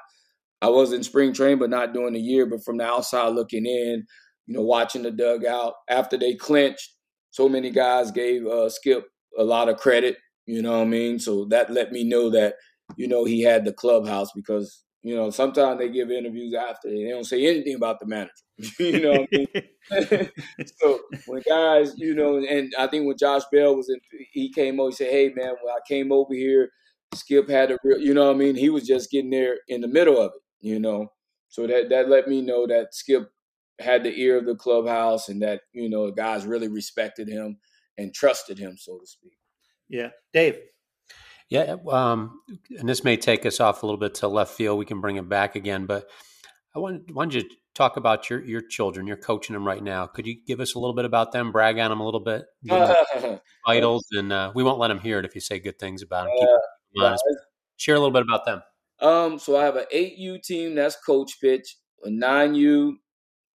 I 0.63 0.69
was 0.69 0.93
in 0.93 1.03
spring 1.03 1.35
training, 1.35 1.59
but 1.59 1.71
not 1.71 1.93
doing 1.93 2.15
the 2.15 2.21
year. 2.21 2.47
But 2.47 2.65
from 2.65 2.79
the 2.79 2.85
outside 2.85 3.29
looking 3.29 3.67
in, 3.67 4.07
you 4.47 4.55
know, 4.55 4.63
watching 4.63 5.03
the 5.03 5.11
dugout 5.11 5.75
after 5.89 6.17
they 6.17 6.35
clinched. 6.35 6.93
So 7.31 7.49
many 7.51 7.71
guys 7.71 8.11
gave 8.11 8.47
uh, 8.47 8.71
Skip 8.71 9.05
a 9.39 9.45
lot 9.45 9.69
of 9.69 9.77
credit. 9.77 10.17
You 10.47 10.63
know 10.63 10.79
what 10.79 10.83
I 10.83 10.85
mean? 10.87 11.19
So 11.19 11.45
that 11.47 11.71
let 11.71 11.93
me 11.93 12.05
know 12.05 12.31
that 12.31 12.55
you 12.97 13.09
know 13.09 13.25
he 13.25 13.43
had 13.43 13.65
the 13.65 13.73
clubhouse 13.73 14.31
because 14.33 14.85
you 15.03 15.15
know 15.15 15.31
sometimes 15.31 15.79
they 15.79 15.89
give 15.89 16.11
interviews 16.11 16.55
after 16.55 16.89
they 16.89 17.09
don't 17.09 17.25
say 17.25 17.45
anything 17.47 17.75
about 17.75 17.99
the 17.99 18.07
manager. 18.07 18.33
you 18.79 19.01
know 19.01 19.11
what 19.11 19.29
I 19.33 20.07
mean? 20.13 20.31
so 20.81 21.01
when 21.27 21.43
guys, 21.49 21.95
you 21.97 22.15
know, 22.15 22.39
and 22.39 22.73
I 22.79 22.87
think 22.87 23.07
when 23.07 23.19
Josh 23.19 23.43
Bell 23.53 23.77
was 23.77 23.89
in, 23.89 23.99
he 24.33 24.53
came 24.53 24.79
over. 24.79 24.91
He 24.91 24.97
said, 24.97 25.11
"Hey 25.11 25.33
man, 25.35 25.55
when 25.63 25.75
I 25.75 25.79
came 25.89 26.13
over 26.13 26.33
here, 26.33 26.71
Skip 27.15 27.49
had 27.49 27.73
a 27.73 27.79
real, 27.83 27.99
you 27.99 28.15
know 28.15 28.27
what 28.27 28.37
I 28.37 28.39
mean? 28.39 28.55
He 28.55 28.71
was 28.71 28.87
just 28.87 29.11
getting 29.11 29.31
there 29.31 29.59
in 29.69 29.81
the 29.81 29.89
middle 29.89 30.19
of 30.19 30.33
it, 30.35 30.67
you 30.67 30.79
know." 30.79 31.09
So 31.49 31.67
that 31.67 31.89
that 31.91 32.09
let 32.09 32.29
me 32.29 32.41
know 32.41 32.69
that 32.69 32.95
Skip 32.95 33.31
had 33.81 34.05
the 34.05 34.19
ear 34.19 34.39
of 34.39 34.47
the 34.47 34.55
clubhouse 34.55 35.29
and 35.29 35.43
that 35.43 35.63
you 35.73 35.89
know 35.89 36.11
guys 36.13 36.47
really 36.47 36.69
respected 36.69 37.29
him 37.29 37.59
and 37.99 38.15
trusted 38.15 38.59
him, 38.59 38.77
so 38.79 38.99
to 38.99 39.07
speak. 39.07 39.37
Yeah, 39.89 40.11
Dave. 40.33 40.59
Yeah, 41.49 41.77
um, 41.89 42.41
and 42.77 42.89
this 42.89 43.05
may 43.05 43.17
take 43.17 43.47
us 43.47 43.61
off 43.61 43.83
a 43.83 43.87
little 43.87 44.01
bit 44.01 44.15
to 44.17 44.29
left 44.29 44.55
field. 44.55 44.79
We 44.79 44.85
can 44.85 45.01
bring 45.01 45.17
it 45.17 45.29
back 45.29 45.55
again, 45.55 45.87
but 45.87 46.09
I 46.75 46.81
wanted, 46.81 47.15
wanted 47.15 47.35
you 47.35 47.49
to 47.49 47.57
talk 47.75 47.97
about 47.97 48.29
your 48.29 48.45
your 48.45 48.61
children. 48.61 49.07
You're 49.07 49.17
coaching 49.17 49.55
them 49.55 49.65
right 49.65 49.83
now. 49.83 50.07
Could 50.07 50.27
you 50.27 50.37
give 50.45 50.61
us 50.61 50.75
a 50.75 50.81
little 50.81 50.95
bit 50.95 51.05
about 51.05 51.31
them? 51.31 51.53
Brag 51.53 51.79
on 51.79 51.91
them 51.91 52.01
a 52.01 52.05
little 52.05 52.21
bit. 52.21 52.47
vitals, 53.67 54.07
and 54.13 54.33
uh, 54.33 54.51
we 54.55 54.65
won't 54.65 54.81
let 54.81 54.89
them 54.89 54.99
hear 54.99 55.21
it 55.21 55.25
if 55.25 55.35
you 55.35 55.41
say 55.41 55.61
good 55.61 55.79
things 55.79 56.03
about 56.03 56.25
them. 56.25 56.35
Keep 56.37 56.49
them 56.49 57.05
honest. 57.05 57.25
Share 57.77 57.95
a 57.95 57.99
little 57.99 58.13
bit 58.13 58.23
about 58.23 58.45
them. 58.45 58.63
Um, 59.01 59.39
so 59.39 59.57
I 59.57 59.65
have 59.65 59.77
an 59.77 59.85
8U 59.95 60.43
team 60.43 60.75
that's 60.75 60.97
coach 60.97 61.39
pitch. 61.41 61.77
a 62.03 62.11
nine 62.11 62.55
U 62.55 62.99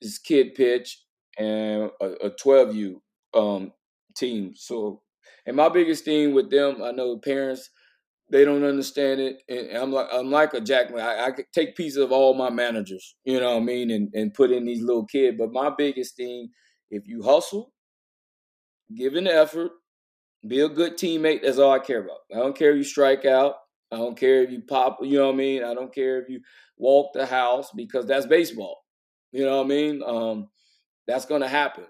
is 0.02 0.20
kid 0.20 0.56
pitch, 0.56 1.04
and 1.38 1.90
a, 2.00 2.06
a 2.06 2.32
12U 2.32 2.96
um, 3.34 3.74
team. 4.16 4.54
So, 4.56 5.02
and 5.46 5.56
my 5.56 5.70
biggest 5.70 6.06
thing 6.06 6.34
with 6.34 6.50
them, 6.50 6.82
I 6.84 6.92
know 6.92 7.18
parents 7.18 7.70
they 8.32 8.46
don't 8.46 8.64
understand 8.64 9.20
it, 9.20 9.44
and 9.50 9.78
I'm 9.78 9.92
like 9.92 10.08
I'm 10.12 10.32
like 10.32 10.54
a 10.54 10.62
jackman. 10.62 11.02
I, 11.02 11.26
I 11.26 11.32
could 11.32 11.46
take 11.54 11.76
pieces 11.76 11.98
of 11.98 12.12
all 12.12 12.34
my 12.34 12.50
managers, 12.50 13.16
you 13.26 13.40
know 13.40 13.52
what 13.56 13.62
I 13.62 13.66
mean, 13.66 13.92
and 13.92 14.10
and 14.14 14.34
put 14.34 14.52
in 14.52 14.66
these 14.66 14.82
little 14.82 15.06
kids. 15.06 15.38
But 15.38 15.52
my 15.52 15.70
biggest 15.78 16.16
thing, 16.16 16.50
if 16.90 17.08
you 17.08 17.24
hustle, 17.24 17.74
give 18.96 19.16
an 19.16 19.28
effort, 19.28 19.72
be 20.48 20.62
a 20.62 20.70
good 20.70 20.98
teammate. 20.98 21.44
That's 21.44 21.58
all 21.58 21.72
I 21.72 21.80
care 21.80 22.04
about. 22.04 22.20
I 22.34 22.38
don't 22.38 22.58
care 22.58 22.72
if 22.72 22.78
you 22.78 22.84
strike 22.84 23.26
out. 23.26 23.56
I 23.92 23.98
don't 23.98 24.18
care 24.18 24.42
if 24.44 24.52
you 24.52 24.62
pop. 24.62 25.00
You 25.02 25.18
know 25.18 25.28
what 25.28 25.34
I 25.34 25.38
mean. 25.38 25.64
I 25.64 25.74
don't 25.74 25.94
care 25.94 26.22
if 26.22 26.30
you 26.30 26.40
walk 26.78 27.12
the 27.14 27.26
house 27.26 27.70
because 27.76 28.06
that's 28.06 28.26
baseball. 28.26 28.82
You 29.34 29.46
know 29.46 29.58
what 29.58 29.66
I 29.66 29.70
mean? 29.70 30.04
Um, 30.06 30.50
that's 31.08 31.26
to 31.26 31.48
happen. 31.48 31.86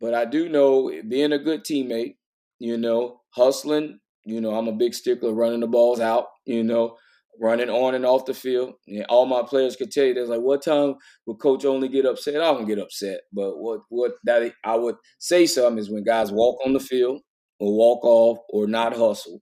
But 0.00 0.14
I 0.14 0.24
do 0.24 0.48
know 0.48 0.92
being 1.08 1.32
a 1.32 1.38
good 1.38 1.64
teammate, 1.64 2.16
you 2.58 2.76
know, 2.76 3.20
hustling, 3.30 3.98
you 4.24 4.40
know, 4.40 4.54
I'm 4.54 4.68
a 4.68 4.72
big 4.72 4.94
stickler 4.94 5.32
running 5.32 5.60
the 5.60 5.66
balls 5.66 6.00
out, 6.00 6.26
you 6.46 6.64
know, 6.64 6.96
running 7.40 7.68
on 7.68 7.94
and 7.94 8.06
off 8.06 8.26
the 8.26 8.34
field. 8.34 8.74
And 8.86 9.04
all 9.08 9.26
my 9.26 9.42
players 9.42 9.76
could 9.76 9.90
tell 9.90 10.04
you, 10.04 10.14
they're 10.14 10.26
like, 10.26 10.40
what 10.40 10.62
time 10.62 10.94
would 11.26 11.38
coach 11.38 11.64
only 11.64 11.88
get 11.88 12.06
upset? 12.06 12.36
I 12.36 12.52
don't 12.52 12.66
get 12.66 12.78
upset. 12.78 13.20
But 13.32 13.58
what, 13.58 13.80
what 13.88 14.12
that 14.24 14.52
I 14.64 14.76
would 14.76 14.96
say 15.18 15.46
something 15.46 15.78
is 15.78 15.90
when 15.90 16.04
guys 16.04 16.32
walk 16.32 16.58
on 16.64 16.72
the 16.72 16.80
field 16.80 17.20
or 17.60 17.76
walk 17.76 18.04
off 18.04 18.38
or 18.48 18.66
not 18.66 18.96
hustle, 18.96 19.40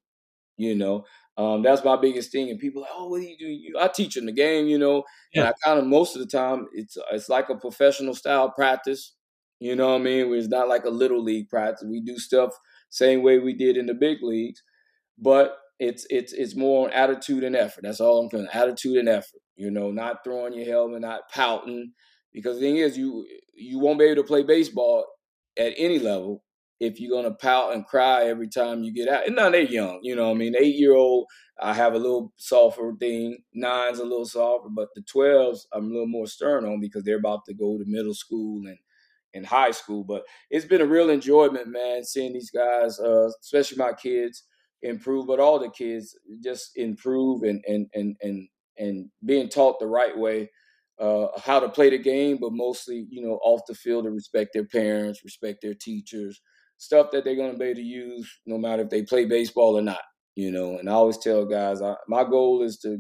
you 0.57 0.75
know, 0.75 1.05
um, 1.37 1.62
that's 1.62 1.85
my 1.85 1.96
biggest 1.96 2.31
thing. 2.31 2.51
And 2.51 2.59
people 2.59 2.83
are 2.83 2.85
like, 2.85 2.92
oh, 2.94 3.09
what 3.09 3.20
do 3.20 3.27
you 3.27 3.38
do? 3.38 3.46
You, 3.46 3.77
I 3.81 3.88
teach 3.88 4.16
in 4.16 4.27
the 4.27 4.33
game, 4.33 4.66
you 4.66 4.79
know, 4.79 5.05
yeah. 5.33 5.42
and 5.42 5.48
I 5.48 5.53
kind 5.64 5.79
of 5.79 5.87
most 5.87 6.14
of 6.14 6.20
the 6.20 6.29
time 6.29 6.66
it's 6.72 6.96
it's 7.11 7.29
like 7.29 7.48
a 7.48 7.57
professional 7.57 8.14
style 8.14 8.51
practice. 8.51 9.14
You 9.61 9.77
know 9.77 9.90
what 9.90 10.01
I 10.01 10.05
mean? 10.05 10.35
It's 10.35 10.48
not 10.48 10.68
like 10.68 10.85
a 10.85 10.90
little 10.90 11.22
league 11.22 11.48
practice. 11.48 11.87
We 11.88 12.01
do 12.01 12.18
stuff 12.18 12.51
same 12.92 13.22
way 13.22 13.38
we 13.38 13.55
did 13.55 13.78
in 13.78 13.87
the 13.87 13.94
big 13.94 14.18
leagues, 14.22 14.62
but 15.18 15.57
it's 15.78 16.07
it's 16.11 16.35
it's 16.35 16.55
more 16.55 16.87
on 16.87 16.92
attitude 16.92 17.42
and 17.42 17.57
effort. 17.57 17.83
That's 17.83 18.00
all 18.00 18.20
I'm 18.20 18.31
saying. 18.31 18.48
Attitude 18.52 18.98
and 18.98 19.09
effort. 19.09 19.40
You 19.57 19.70
know, 19.70 19.90
not 19.90 20.22
throwing 20.24 20.52
your 20.52 20.66
helmet, 20.66 21.00
not 21.00 21.22
pouting. 21.33 21.92
Because 22.33 22.57
the 22.61 22.66
thing 22.66 22.76
is, 22.76 22.96
you 22.98 23.26
you 23.55 23.78
won't 23.78 23.98
be 23.98 24.05
able 24.05 24.22
to 24.22 24.28
play 24.28 24.42
baseball 24.42 25.07
at 25.59 25.72
any 25.78 25.98
level 25.98 26.44
if 26.81 27.00
you're 27.00 27.16
gonna 27.16 27.35
pout 27.35 27.72
and 27.72 27.87
cry 27.87 28.24
every 28.24 28.48
time 28.48 28.83
you 28.83 28.92
get 28.92 29.09
out. 29.09 29.26
And 29.26 29.37
now 29.37 29.48
they're 29.48 29.62
young, 29.62 30.00
you 30.02 30.14
know. 30.14 30.31
I 30.31 30.35
mean, 30.35 30.55
eight 30.59 30.76
year 30.76 30.94
old, 30.94 31.26
I 31.61 31.72
have 31.72 31.94
a 31.94 31.98
little 31.98 32.33
softer 32.37 32.92
thing. 33.00 33.38
Nine's 33.55 34.00
a 34.00 34.05
little 34.05 34.26
softer, 34.26 34.68
but 34.70 34.88
the 34.94 35.02
twelves, 35.02 35.66
I'm 35.72 35.87
a 35.87 35.92
little 35.92 36.09
more 36.09 36.26
stern 36.26 36.66
on 36.66 36.78
because 36.81 37.05
they're 37.05 37.18
about 37.18 37.46
to 37.46 37.55
go 37.55 37.78
to 37.78 37.85
middle 37.87 38.14
school 38.14 38.62
and 38.66 38.76
and 39.35 39.47
high 39.47 39.71
school. 39.71 40.05
But 40.05 40.23
it's 40.51 40.66
been 40.66 40.81
a 40.81 40.87
real 40.87 41.11
enjoyment, 41.11 41.68
man, 41.68 42.05
seeing 42.05 42.33
these 42.33 42.51
guys, 42.51 42.99
uh, 43.01 43.29
especially 43.40 43.79
my 43.79 43.92
kids, 43.92 44.45
improve. 44.83 45.27
But 45.27 45.40
all 45.40 45.59
the 45.59 45.71
kids 45.71 46.16
just 46.42 46.77
improve 46.77 47.42
and 47.42 47.62
and 47.66 47.87
and 47.95 48.16
and 48.23 48.49
and 48.79 49.11
being 49.25 49.49
taught 49.49 49.79
the 49.79 49.87
right 49.87 50.16
way. 50.16 50.51
Uh, 51.01 51.27
how 51.40 51.59
to 51.59 51.68
play 51.68 51.90
the 51.90 51.99
game, 51.99 52.38
but 52.40 52.53
mostly, 52.53 53.07
you 53.11 53.21
know, 53.23 53.40
off 53.42 53.62
the 53.66 53.75
field 53.75 54.05
to 54.05 54.11
respect 54.11 54.51
their 54.53 54.66
parents, 54.66 55.25
respect 55.25 55.59
their 55.61 55.75
teachers, 55.75 56.40
stuff 56.77 57.11
that 57.11 57.25
they're 57.25 57.35
going 57.35 57.51
to 57.51 57.59
be 57.59 57.64
able 57.64 57.77
to 57.77 57.83
use 57.83 58.31
no 58.47 58.59
matter 58.59 58.83
if 58.83 58.90
they 58.90 59.03
play 59.03 59.25
baseball 59.25 59.77
or 59.77 59.83
not. 59.83 60.03
You 60.37 60.53
know, 60.53 60.79
and 60.79 60.88
I 60.88 60.92
always 60.92 61.18
tell 61.18 61.45
guys, 61.45 61.83
I, 61.83 61.95
my 62.09 62.25
goal 62.25 62.62
is 62.62 62.79
to, 62.79 62.99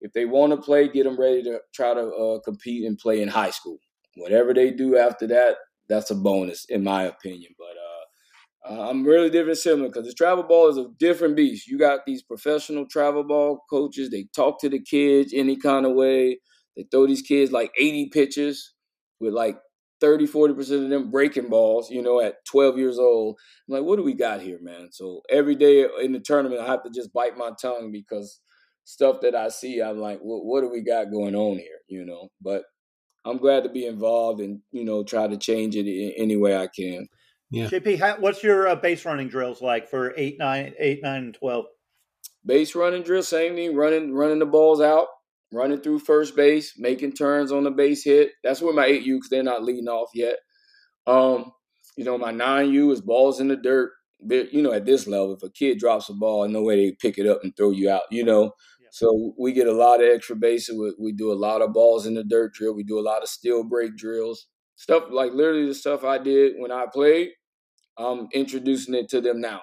if 0.00 0.12
they 0.12 0.24
want 0.24 0.52
to 0.52 0.56
play, 0.56 0.88
get 0.88 1.04
them 1.04 1.18
ready 1.18 1.42
to 1.44 1.60
try 1.74 1.94
to 1.94 2.00
uh, 2.00 2.40
compete 2.40 2.84
and 2.86 2.98
play 2.98 3.20
in 3.20 3.28
high 3.28 3.50
school. 3.50 3.78
Whatever 4.16 4.54
they 4.54 4.70
do 4.70 4.96
after 4.96 5.26
that, 5.28 5.56
that's 5.88 6.10
a 6.10 6.14
bonus 6.14 6.64
in 6.66 6.84
my 6.84 7.04
opinion. 7.04 7.52
But 7.58 7.76
uh, 7.76 8.74
uh, 8.74 8.90
I'm 8.90 9.04
really 9.04 9.30
different 9.30 9.58
similar 9.58 9.88
because 9.88 10.06
the 10.06 10.14
travel 10.14 10.44
ball 10.44 10.68
is 10.68 10.78
a 10.78 10.88
different 10.98 11.36
beast. 11.36 11.66
You 11.66 11.78
got 11.78 12.06
these 12.06 12.22
professional 12.22 12.86
travel 12.86 13.24
ball 13.24 13.64
coaches. 13.68 14.10
They 14.10 14.26
talk 14.34 14.60
to 14.60 14.68
the 14.68 14.80
kids 14.80 15.32
any 15.34 15.56
kind 15.56 15.84
of 15.84 15.92
way. 15.92 16.38
They 16.76 16.86
throw 16.90 17.06
these 17.06 17.22
kids 17.22 17.52
like 17.52 17.72
80 17.78 18.08
pitches 18.08 18.74
with 19.20 19.34
like 19.34 19.58
30, 20.00 20.26
40% 20.26 20.84
of 20.84 20.90
them 20.90 21.10
breaking 21.10 21.48
balls, 21.48 21.90
you 21.90 22.02
know, 22.02 22.20
at 22.20 22.44
12 22.46 22.78
years 22.78 22.98
old. 22.98 23.38
I'm 23.68 23.74
like, 23.74 23.84
what 23.84 23.96
do 23.96 24.02
we 24.02 24.14
got 24.14 24.40
here, 24.40 24.58
man? 24.60 24.88
So 24.92 25.20
every 25.30 25.54
day 25.54 25.86
in 26.02 26.12
the 26.12 26.20
tournament, 26.20 26.60
I 26.60 26.66
have 26.66 26.82
to 26.84 26.90
just 26.90 27.12
bite 27.12 27.38
my 27.38 27.52
tongue 27.60 27.92
because 27.92 28.40
stuff 28.84 29.20
that 29.22 29.34
I 29.34 29.48
see, 29.48 29.80
I'm 29.80 29.98
like, 29.98 30.18
what, 30.20 30.44
what 30.44 30.60
do 30.62 30.70
we 30.70 30.82
got 30.82 31.10
going 31.10 31.34
on 31.34 31.58
here, 31.58 31.80
you 31.88 32.04
know? 32.04 32.28
But 32.40 32.64
I'm 33.24 33.38
glad 33.38 33.62
to 33.64 33.70
be 33.70 33.86
involved 33.86 34.40
and, 34.40 34.60
you 34.70 34.84
know, 34.84 35.02
try 35.02 35.26
to 35.26 35.36
change 35.36 35.76
it 35.76 35.86
in 35.86 36.12
any 36.16 36.36
way 36.36 36.56
I 36.56 36.66
can. 36.66 37.08
Yeah. 37.50 37.66
JP, 37.66 37.98
how, 37.98 38.16
what's 38.18 38.42
your 38.42 38.68
uh, 38.68 38.74
base 38.74 39.04
running 39.04 39.28
drills 39.28 39.62
like 39.62 39.88
for 39.88 40.12
eight, 40.16 40.36
nine, 40.38 40.74
eight, 40.78 41.00
nine, 41.02 41.24
and 41.24 41.34
12? 41.34 41.66
Base 42.44 42.74
running 42.74 43.02
drill, 43.02 43.22
same 43.22 43.54
thing, 43.54 43.74
running, 43.74 44.12
running 44.12 44.38
the 44.38 44.46
balls 44.46 44.80
out 44.80 45.06
running 45.54 45.80
through 45.80 46.00
first 46.00 46.36
base, 46.36 46.74
making 46.78 47.12
turns 47.12 47.52
on 47.52 47.64
the 47.64 47.70
base 47.70 48.04
hit. 48.04 48.32
That's 48.42 48.60
where 48.60 48.74
my 48.74 48.88
8U, 48.88 49.04
because 49.04 49.28
they're 49.30 49.42
not 49.42 49.64
leading 49.64 49.88
off 49.88 50.10
yet. 50.14 50.36
Um, 51.06 51.52
you 51.96 52.04
know, 52.04 52.18
my 52.18 52.32
9U 52.32 52.92
is 52.92 53.00
balls 53.00 53.40
in 53.40 53.48
the 53.48 53.56
dirt. 53.56 53.92
But, 54.20 54.52
you 54.52 54.62
know, 54.62 54.72
at 54.72 54.86
this 54.86 55.06
level, 55.06 55.34
if 55.34 55.42
a 55.42 55.50
kid 55.50 55.78
drops 55.78 56.08
a 56.08 56.14
ball, 56.14 56.48
no 56.48 56.62
way 56.62 56.76
they 56.76 56.96
pick 57.00 57.18
it 57.18 57.26
up 57.26 57.40
and 57.44 57.54
throw 57.56 57.70
you 57.70 57.90
out, 57.90 58.02
you 58.10 58.24
know. 58.24 58.52
So 58.94 59.34
we 59.36 59.52
get 59.52 59.66
a 59.66 59.72
lot 59.72 60.00
of 60.00 60.08
extra 60.08 60.36
bases. 60.36 60.78
We, 60.78 60.94
we 61.00 61.12
do 61.12 61.32
a 61.32 61.34
lot 61.34 61.62
of 61.62 61.72
balls 61.72 62.06
in 62.06 62.14
the 62.14 62.22
dirt 62.22 62.54
drill. 62.54 62.74
We 62.74 62.84
do 62.84 63.00
a 63.00 63.02
lot 63.02 63.22
of 63.22 63.28
steal 63.28 63.64
break 63.64 63.96
drills. 63.96 64.46
Stuff 64.76 65.04
like 65.10 65.32
literally 65.32 65.66
the 65.66 65.74
stuff 65.74 66.04
I 66.04 66.18
did 66.18 66.54
when 66.58 66.70
I 66.70 66.86
played, 66.92 67.30
I'm 67.98 68.28
introducing 68.32 68.94
it 68.94 69.08
to 69.08 69.20
them 69.20 69.40
now 69.40 69.62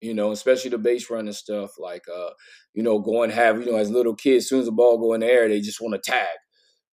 you 0.00 0.14
know, 0.14 0.30
especially 0.30 0.70
the 0.70 0.78
base 0.78 1.10
running 1.10 1.32
stuff, 1.32 1.72
like 1.78 2.04
uh, 2.08 2.30
you 2.72 2.82
know, 2.82 3.00
going 3.00 3.30
have, 3.30 3.60
you 3.60 3.72
know, 3.72 3.78
as 3.78 3.90
little 3.90 4.14
kids, 4.14 4.44
as 4.44 4.48
soon 4.48 4.60
as 4.60 4.66
the 4.66 4.72
ball 4.72 4.98
go 4.98 5.12
in 5.14 5.20
the 5.20 5.26
air, 5.26 5.48
they 5.48 5.60
just 5.60 5.80
want 5.80 5.94
to 5.94 6.10
tag. 6.10 6.28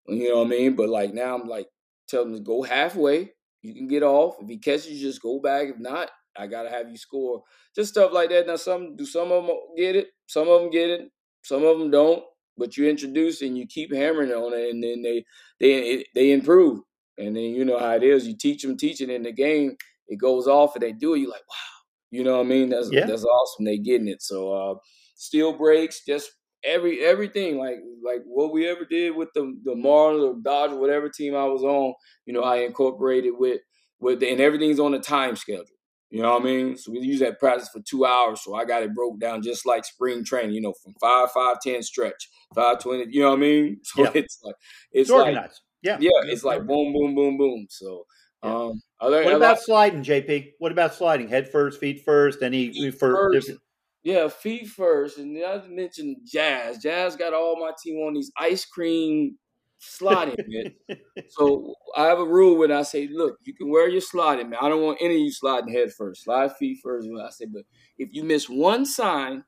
You 0.06 0.30
know 0.30 0.38
what 0.38 0.46
I 0.46 0.50
mean? 0.50 0.76
But 0.76 0.88
like 0.88 1.12
now 1.12 1.34
I'm 1.34 1.48
like 1.48 1.66
tell 2.08 2.24
them 2.24 2.34
to 2.34 2.40
go 2.40 2.62
halfway. 2.62 3.32
You 3.62 3.74
can 3.74 3.88
get 3.88 4.02
off. 4.02 4.36
If 4.40 4.48
he 4.48 4.58
catches, 4.58 5.00
just 5.00 5.22
go 5.22 5.40
back. 5.40 5.68
If 5.68 5.78
not, 5.78 6.10
I 6.36 6.46
gotta 6.46 6.70
have 6.70 6.90
you 6.90 6.96
score. 6.96 7.42
Just 7.74 7.90
stuff 7.90 8.12
like 8.12 8.30
that. 8.30 8.46
Now 8.46 8.56
some 8.56 8.96
do 8.96 9.04
some 9.04 9.32
of 9.32 9.46
them 9.46 9.56
get 9.76 9.96
it, 9.96 10.08
some 10.26 10.48
of 10.48 10.60
them 10.60 10.70
get 10.70 10.90
it, 10.90 11.10
some 11.42 11.64
of 11.64 11.78
them 11.78 11.90
don't. 11.90 12.24
But 12.58 12.76
you 12.76 12.88
introduce 12.88 13.40
and 13.40 13.56
you 13.56 13.66
keep 13.66 13.94
hammering 13.94 14.30
on 14.30 14.52
it, 14.52 14.70
and 14.70 14.82
then 14.82 15.02
they 15.02 15.24
they 15.58 16.04
they 16.14 16.32
improve. 16.32 16.80
And 17.18 17.34
then 17.36 17.44
you 17.44 17.64
know 17.64 17.78
how 17.78 17.92
it 17.92 18.02
is. 18.02 18.26
You 18.26 18.36
teach 18.36 18.62
them, 18.62 18.76
teach 18.76 19.00
it 19.00 19.10
in 19.10 19.22
the 19.22 19.32
game. 19.32 19.76
It 20.08 20.16
goes 20.16 20.46
off, 20.46 20.74
and 20.74 20.82
they 20.82 20.92
do 20.92 21.14
it. 21.14 21.20
You're 21.20 21.30
like, 21.30 21.48
wow 21.48 21.72
you 22.12 22.22
know 22.22 22.36
what 22.36 22.46
I 22.46 22.48
mean? 22.48 22.68
That's 22.68 22.92
yeah. 22.92 23.06
that's 23.06 23.24
awesome. 23.24 23.64
They 23.64 23.78
getting 23.78 24.06
it. 24.06 24.22
So 24.22 24.52
uh, 24.52 24.74
steal 25.16 25.54
breaks, 25.54 26.04
just 26.04 26.30
every 26.62 27.02
everything 27.02 27.56
like 27.56 27.78
like 28.04 28.20
what 28.26 28.52
we 28.52 28.68
ever 28.68 28.84
did 28.84 29.16
with 29.16 29.30
the 29.34 29.58
the 29.64 29.74
Marlins 29.74 30.22
or 30.22 30.36
Dodgers, 30.42 30.76
whatever 30.76 31.08
team 31.08 31.34
I 31.34 31.46
was 31.46 31.62
on. 31.62 31.94
You 32.26 32.34
know, 32.34 32.42
I 32.42 32.58
incorporated 32.58 33.32
with 33.36 33.62
with 33.98 34.20
the, 34.20 34.30
and 34.30 34.42
everything's 34.42 34.78
on 34.78 34.92
a 34.92 35.00
time 35.00 35.36
schedule. 35.36 35.64
You 36.12 36.20
know 36.20 36.34
what 36.34 36.42
I 36.42 36.44
mean? 36.44 36.76
So 36.76 36.92
we 36.92 36.98
use 36.98 37.20
that 37.20 37.40
practice 37.40 37.70
for 37.70 37.80
two 37.80 38.04
hours. 38.04 38.42
So 38.44 38.54
I 38.54 38.66
got 38.66 38.82
it 38.82 38.94
broke 38.94 39.18
down 39.18 39.40
just 39.40 39.64
like 39.64 39.82
spring 39.86 40.22
training. 40.22 40.54
You 40.54 40.60
know, 40.60 40.74
from 40.74 40.92
five 41.00 41.30
five 41.32 41.56
ten 41.62 41.82
stretch, 41.82 42.28
five 42.54 42.80
twenty. 42.80 43.06
You 43.08 43.22
know 43.22 43.30
what 43.30 43.38
I 43.38 43.40
mean? 43.40 43.80
So 43.84 44.02
yeah. 44.02 44.10
it's 44.14 44.38
like 44.42 44.54
it's, 44.92 45.08
it's 45.08 45.10
like 45.10 45.26
organized. 45.28 45.60
Yeah, 45.82 45.96
yeah. 46.00 46.10
It's 46.24 46.44
like 46.44 46.66
boom, 46.66 46.92
boom, 46.92 47.14
boom, 47.14 47.38
boom. 47.38 47.66
So 47.70 48.04
um, 48.42 48.82
there, 49.00 49.24
what 49.24 49.34
about 49.36 49.60
sliding, 49.62 50.02
JP? 50.02 50.50
What 50.58 50.70
about 50.70 50.94
sliding? 50.94 51.28
Head 51.28 51.50
first, 51.50 51.80
feet 51.80 52.02
first, 52.04 52.42
any 52.42 52.74
feet 52.74 52.94
first, 52.98 53.46
different... 53.46 53.60
Yeah, 54.02 54.28
feet 54.28 54.68
first. 54.68 55.16
And 55.16 55.42
I 55.42 55.66
mentioned 55.66 56.18
Jazz. 56.30 56.76
Jazz 56.76 57.16
got 57.16 57.32
all 57.32 57.58
my 57.58 57.72
team 57.82 57.96
on 57.96 58.12
these 58.12 58.30
ice 58.36 58.66
cream 58.66 59.38
sliding 59.82 60.36
mitt. 60.46 60.76
so 61.28 61.74
I 61.96 62.06
have 62.06 62.20
a 62.20 62.24
rule 62.24 62.58
when 62.58 62.70
I 62.70 62.82
say, 62.82 63.08
look, 63.08 63.38
you 63.44 63.54
can 63.54 63.70
wear 63.70 63.88
your 63.88 64.00
sliding 64.00 64.50
man. 64.50 64.60
I 64.62 64.68
don't 64.68 64.82
want 64.82 64.98
any 65.00 65.14
of 65.14 65.20
you 65.20 65.32
sliding 65.32 65.72
head 65.72 65.92
first. 65.92 66.24
Slide 66.24 66.56
feet 66.56 66.78
first. 66.82 67.08
When 67.10 67.20
I 67.20 67.30
say, 67.30 67.46
but 67.46 67.64
if 67.98 68.10
you 68.12 68.24
miss 68.24 68.48
one 68.48 68.86
sign 68.86 69.44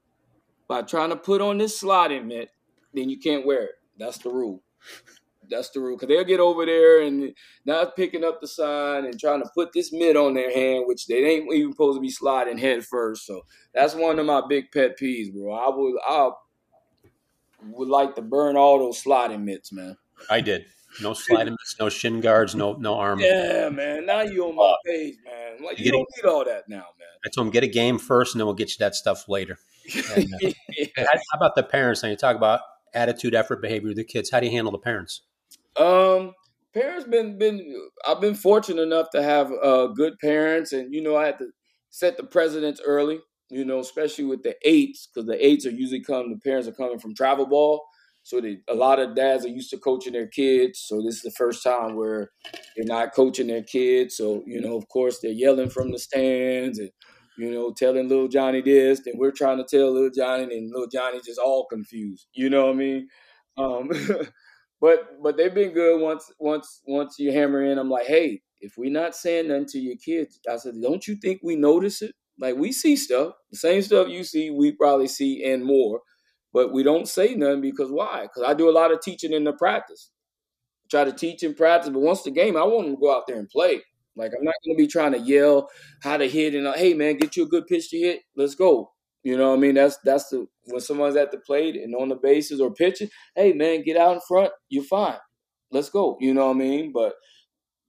by 0.69 0.83
trying 0.83 1.11
to 1.11 1.17
put 1.17 1.41
on 1.41 1.59
this 1.59 1.79
sliding 1.79 2.27
mitt, 2.27 2.51
then 2.93 3.09
you 3.09 3.19
can't 3.19 3.47
wear 3.47 3.65
it. 3.65 3.75
That's 3.99 4.19
the 4.19 4.31
rule. 4.31 4.63
That's 5.49 5.71
the 5.71 5.81
rule. 5.81 5.97
Because 5.97 6.09
they'll 6.09 6.25
get 6.25 6.41
over 6.41 6.67
there 6.67 7.03
and 7.03 7.35
not 7.65 7.97
picking 7.97 8.25
up 8.25 8.41
the 8.41 8.49
sign 8.49 9.05
and 9.05 9.21
trying 9.21 9.43
to 9.43 9.51
put 9.55 9.73
this 9.73 9.93
mitt 9.93 10.17
on 10.17 10.35
their 10.35 10.53
hand, 10.53 10.85
which 10.87 11.07
they 11.07 11.25
ain't 11.25 11.53
even 11.53 11.73
supposed 11.73 11.97
to 11.99 12.01
be 12.01 12.11
sliding 12.11 12.59
head 12.59 12.85
first. 12.85 13.27
So 13.27 13.43
that's 13.73 13.95
one 13.95 14.19
of 14.19 14.27
my 14.27 14.43
big 14.49 14.73
pet 14.73 14.99
peeves, 14.99 15.33
bro. 15.33 15.53
I 15.53 15.69
would 15.75 16.01
I 16.09 16.31
would 17.71 17.89
like 17.89 18.15
to 18.15 18.23
burn 18.23 18.57
all 18.57 18.79
those 18.79 18.99
sliding 18.99 19.45
mitts, 19.45 19.73
man. 19.73 19.97
I 20.31 20.41
did. 20.41 20.67
No 21.03 21.13
sliding 21.13 21.57
no 21.81 21.89
shin 21.89 22.21
guards, 22.21 22.55
no 22.55 22.75
no 22.75 22.95
arm. 22.95 23.19
Yeah, 23.21 23.69
man. 23.69 24.07
Now 24.07 24.23
you 24.23 24.47
on 24.47 24.55
my 24.55 24.75
page, 24.87 25.17
man. 25.25 25.65
Like 25.65 25.79
you, 25.79 25.87
you 25.87 25.93
don't 25.93 26.07
need 26.17 26.29
all 26.29 26.45
that 26.45 26.69
now, 26.69 26.87
man. 26.99 27.09
I 27.25 27.31
told 27.35 27.47
him 27.47 27.53
get 27.53 27.65
a 27.65 27.69
game 27.69 27.99
first, 27.99 28.35
and 28.35 28.41
then 28.41 28.47
we'll 28.47 28.55
get 28.55 28.71
you 28.71 28.77
that 28.79 28.95
stuff 28.95 29.29
later. 29.29 29.59
And, 30.15 30.25
uh, 30.25 30.51
yeah. 30.77 30.87
How 30.97 31.37
about 31.37 31.57
the 31.57 31.63
parents? 31.63 32.03
Now 32.03 32.11
you 32.11 32.17
talk 32.17 32.37
about 32.37 32.61
attitude, 32.93 33.35
effort, 33.35 33.61
behavior 33.61 33.91
of 33.91 33.97
the 33.97 34.05
kids. 34.05 34.31
How 34.31 34.41
do 34.41 34.47
you 34.47 34.53
handle 34.53 34.71
the 34.71 34.79
parents? 34.79 35.23
Um, 35.77 36.33
parents 36.73 37.07
been 37.07 37.39
been 37.39 37.89
I've 38.07 38.21
been 38.21 38.35
fortunate 38.35 38.83
enough 38.83 39.11
to 39.11 39.23
have 39.23 39.51
uh, 39.63 39.89
good 39.89 40.19
parents, 40.21 40.73
and 40.73 40.95
you 40.95 41.03
know 41.03 41.17
I 41.17 41.27
had 41.27 41.39
to 41.39 41.51
set 41.91 42.17
the 42.17 42.25
precedents 42.25 42.81
early. 42.85 43.21
You 43.51 43.65
know, 43.65 43.79
especially 43.79 44.25
with 44.25 44.43
the 44.43 44.57
eights, 44.63 45.07
because 45.07 45.27
the 45.27 45.45
eights 45.45 45.67
are 45.67 45.71
usually 45.71 46.03
come. 46.03 46.31
The 46.31 46.39
parents 46.39 46.67
are 46.67 46.73
coming 46.73 46.99
from 46.99 47.15
travel 47.15 47.47
ball, 47.47 47.85
so 48.25 48.41
they, 48.41 48.59
a 48.69 48.75
lot 48.75 48.99
of 48.99 49.15
dads 49.15 49.45
are 49.45 49.51
used 49.51 49.71
to 49.71 49.79
coaching 49.79 50.15
their 50.15 50.27
kids. 50.27 50.81
So 50.87 51.03
this 51.03 51.17
is 51.17 51.23
the 51.23 51.31
first 51.31 51.63
time 51.63 51.95
where 51.95 52.31
they're 52.75 52.87
not 52.87 53.15
coaching 53.15 53.47
their 53.47 53.63
kids. 53.63 54.17
So 54.17 54.43
you 54.47 54.61
know, 54.61 54.77
of 54.77 54.89
course, 54.89 55.21
they're 55.21 55.31
yelling 55.31 55.71
from 55.71 55.93
the 55.93 55.99
stands 55.99 56.79
and 56.79 56.91
you 57.37 57.51
know, 57.51 57.73
telling 57.73 58.09
little 58.09 58.29
Johnny 58.29 58.63
this, 58.63 59.07
and 59.07 59.19
we're 59.19 59.33
trying 59.33 59.59
to 59.59 59.65
tell 59.65 59.93
little 59.93 60.11
Johnny, 60.11 60.45
and 60.45 60.71
little 60.71 60.89
Johnny 60.89 61.21
just 61.25 61.39
all 61.39 61.67
confused. 61.67 62.27
You 62.33 62.51
know 62.51 62.67
what 62.67 62.75
I 62.75 62.79
mean? 62.79 63.09
Um, 63.57 63.91
but 64.81 65.23
but 65.23 65.37
they've 65.37 65.55
been 65.55 65.73
good 65.73 66.01
once 66.01 66.33
once 66.39 66.81
once 66.87 67.19
you 67.19 67.33
hammer 67.33 67.63
in. 67.65 67.79
I'm 67.79 67.91
like, 67.91 68.07
hey, 68.07 68.41
if 68.61 68.75
we're 68.79 68.91
not 68.91 69.15
saying 69.15 69.49
nothing 69.49 69.67
to 69.67 69.79
your 69.81 69.97
kids, 69.97 70.41
I 70.51 70.57
said, 70.57 70.75
don't 70.81 71.07
you 71.07 71.17
think 71.17 71.41
we 71.43 71.57
notice 71.57 72.03
it? 72.03 72.15
Like 72.39 72.57
we 72.57 72.73
see 72.73 72.97
stuff, 72.97 73.35
the 73.51 73.59
same 73.59 73.83
stuff 73.83 74.09
you 74.09 74.25
see, 74.25 74.51
we 74.51 74.73
probably 74.73 75.07
see 75.07 75.45
and 75.45 75.65
more, 75.65 76.01
but 76.55 76.73
we 76.73 76.85
don't 76.85 77.09
say 77.09 77.35
nothing 77.35 77.61
because 77.61 77.91
why? 77.91 78.23
Because 78.23 78.49
I 78.49 78.55
do 78.55 78.71
a 78.71 78.73
lot 78.73 78.93
of 78.93 79.01
teaching 79.03 79.33
in 79.33 79.43
the 79.43 79.53
practice. 79.53 80.13
I 80.85 80.87
try 80.89 81.05
to 81.05 81.13
teach 81.13 81.43
in 81.43 81.55
practice, 81.55 81.91
but 81.91 82.01
once 82.01 82.23
the 82.23 82.31
game, 82.31 82.57
I 82.57 82.63
want 82.63 82.87
them 82.87 82.95
to 82.95 83.01
go 83.01 83.15
out 83.15 83.25
there 83.27 83.39
and 83.39 83.51
play. 83.51 83.83
Like 84.17 84.33
I'm 84.39 84.45
not 84.45 84.55
going 84.65 84.77
to 84.77 84.83
be 84.83 84.87
trying 84.87 85.13
to 85.13 85.19
yell 85.19 85.69
how 86.01 86.17
to 86.17 86.29
hit 86.29 86.55
and 86.55 86.69
uh, 86.69 86.75
hey 86.75 86.95
man, 86.95 87.17
get 87.17 87.37
you 87.37 87.43
a 87.43 87.49
good 87.49 87.67
pitch 87.67 87.91
to 87.91 87.99
hit. 87.99 88.21
Let's 88.37 88.55
go. 88.55 88.93
You 89.25 89.37
know 89.37 89.51
what 89.51 89.57
I 89.57 89.61
mean? 89.61 89.75
That's 89.75 89.99
that's 90.05 90.29
the 90.29 90.47
when 90.67 90.81
someone's 90.81 91.17
at 91.17 91.33
the 91.33 91.39
plate 91.39 91.75
and 91.75 91.95
on 91.97 92.11
the 92.11 92.15
bases 92.15 92.61
or 92.61 92.73
pitching. 92.73 93.09
Hey 93.35 93.53
man, 93.53 93.83
get 93.83 93.97
out 93.97 94.15
in 94.15 94.21
front. 94.21 94.53
You're 94.69 94.85
fine. 94.85 95.19
Let's 95.73 95.91
go. 95.91 96.17
You 96.21 96.33
know 96.35 96.47
what 96.47 96.57
I 96.57 96.59
mean? 96.59 96.93
But 96.93 97.15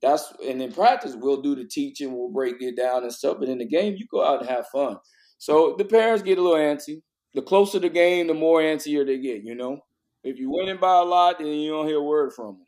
that's 0.02 0.34
and 0.44 0.62
in 0.62 0.72
practice 0.72 1.16
we'll 1.16 1.42
do 1.42 1.56
the 1.56 1.66
teaching, 1.66 2.18
we'll 2.18 2.32
break 2.32 2.56
it 2.60 2.76
down 2.76 3.04
and 3.04 3.14
stuff. 3.14 3.38
But 3.40 3.50
in 3.50 3.60
the 3.60 3.68
game, 3.68 3.96
you 3.96 4.08
go 4.10 4.26
out 4.26 4.42
and 4.42 4.50
have 4.50 4.66
fun. 4.70 4.98
So 5.38 5.76
the 5.78 5.86
parents 5.86 6.24
get 6.24 6.40
a 6.40 6.42
little 6.42 6.58
antsy. 6.58 7.02
The 7.36 7.44
closer 7.44 7.80
the 7.80 7.90
game, 7.90 8.28
the 8.28 8.34
more 8.34 8.62
antsier 8.62 9.06
they 9.06 9.20
get. 9.20 9.44
You 9.44 9.56
know, 9.56 9.82
if 10.24 10.38
you're 10.40 10.52
winning 10.52 10.78
by 10.80 11.00
a 11.00 11.04
lot, 11.04 11.40
then 11.40 11.48
you 11.48 11.72
don't 11.72 11.88
hear 11.88 12.00
a 12.00 12.04
word 12.04 12.34
from 12.34 12.48
them 12.48 12.68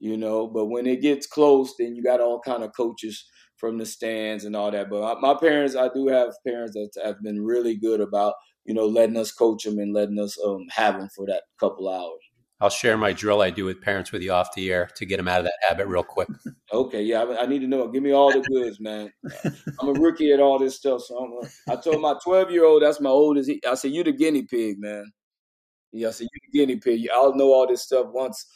you 0.00 0.16
know. 0.16 0.46
But 0.46 0.66
when 0.66 0.86
it 0.86 1.00
gets 1.00 1.26
close, 1.26 1.74
then 1.78 1.96
you 1.96 2.02
got 2.02 2.20
all 2.20 2.40
kind 2.40 2.62
of 2.62 2.72
coaches 2.76 3.24
from 3.56 3.78
the 3.78 3.86
stands 3.86 4.44
and 4.44 4.56
all 4.56 4.70
that. 4.70 4.90
But 4.90 5.20
my 5.20 5.34
parents, 5.34 5.76
I 5.76 5.88
do 5.94 6.08
have 6.08 6.34
parents 6.46 6.74
that 6.74 6.90
have 7.04 7.22
been 7.22 7.42
really 7.44 7.76
good 7.76 8.00
about 8.00 8.34
you 8.64 8.74
know 8.74 8.86
letting 8.86 9.16
us 9.16 9.32
coach 9.32 9.64
them 9.64 9.78
and 9.78 9.94
letting 9.94 10.18
us 10.18 10.38
um, 10.44 10.66
have 10.70 10.98
them 10.98 11.08
for 11.16 11.26
that 11.26 11.44
couple 11.58 11.88
hours. 11.88 12.31
I'll 12.62 12.70
share 12.70 12.96
my 12.96 13.12
drill 13.12 13.42
I 13.42 13.50
do 13.50 13.64
with 13.64 13.80
parents 13.80 14.12
with 14.12 14.22
you 14.22 14.32
off 14.32 14.54
the 14.54 14.72
air 14.72 14.88
to 14.96 15.04
get 15.04 15.16
them 15.16 15.28
out 15.28 15.40
of 15.40 15.44
that 15.46 15.54
habit 15.68 15.88
real 15.88 16.04
quick. 16.04 16.28
okay, 16.72 17.02
yeah, 17.02 17.22
I, 17.22 17.42
I 17.42 17.46
need 17.46 17.58
to 17.58 17.66
know. 17.66 17.88
Give 17.88 18.02
me 18.02 18.12
all 18.12 18.32
the 18.32 18.40
goods, 18.40 18.80
man. 18.80 19.12
I'm 19.80 19.88
a 19.88 19.92
rookie 19.92 20.32
at 20.32 20.40
all 20.40 20.58
this 20.58 20.76
stuff, 20.76 21.02
so 21.02 21.16
I'm 21.18 21.50
I 21.72 21.80
told 21.80 22.00
my 22.00 22.14
12 22.22 22.50
year 22.50 22.64
old, 22.64 22.82
that's 22.82 23.00
my 23.00 23.10
oldest. 23.10 23.50
He, 23.50 23.60
I 23.68 23.74
said, 23.74 23.90
"You 23.90 24.04
the 24.04 24.12
guinea 24.12 24.42
pig, 24.42 24.76
man." 24.78 25.12
Yeah, 25.92 26.08
I 26.08 26.10
said, 26.12 26.28
"You 26.32 26.40
the 26.50 26.58
guinea 26.58 26.76
pig. 26.76 27.08
I'll 27.12 27.34
know 27.34 27.52
all 27.52 27.66
this 27.66 27.82
stuff 27.82 28.06
once." 28.12 28.46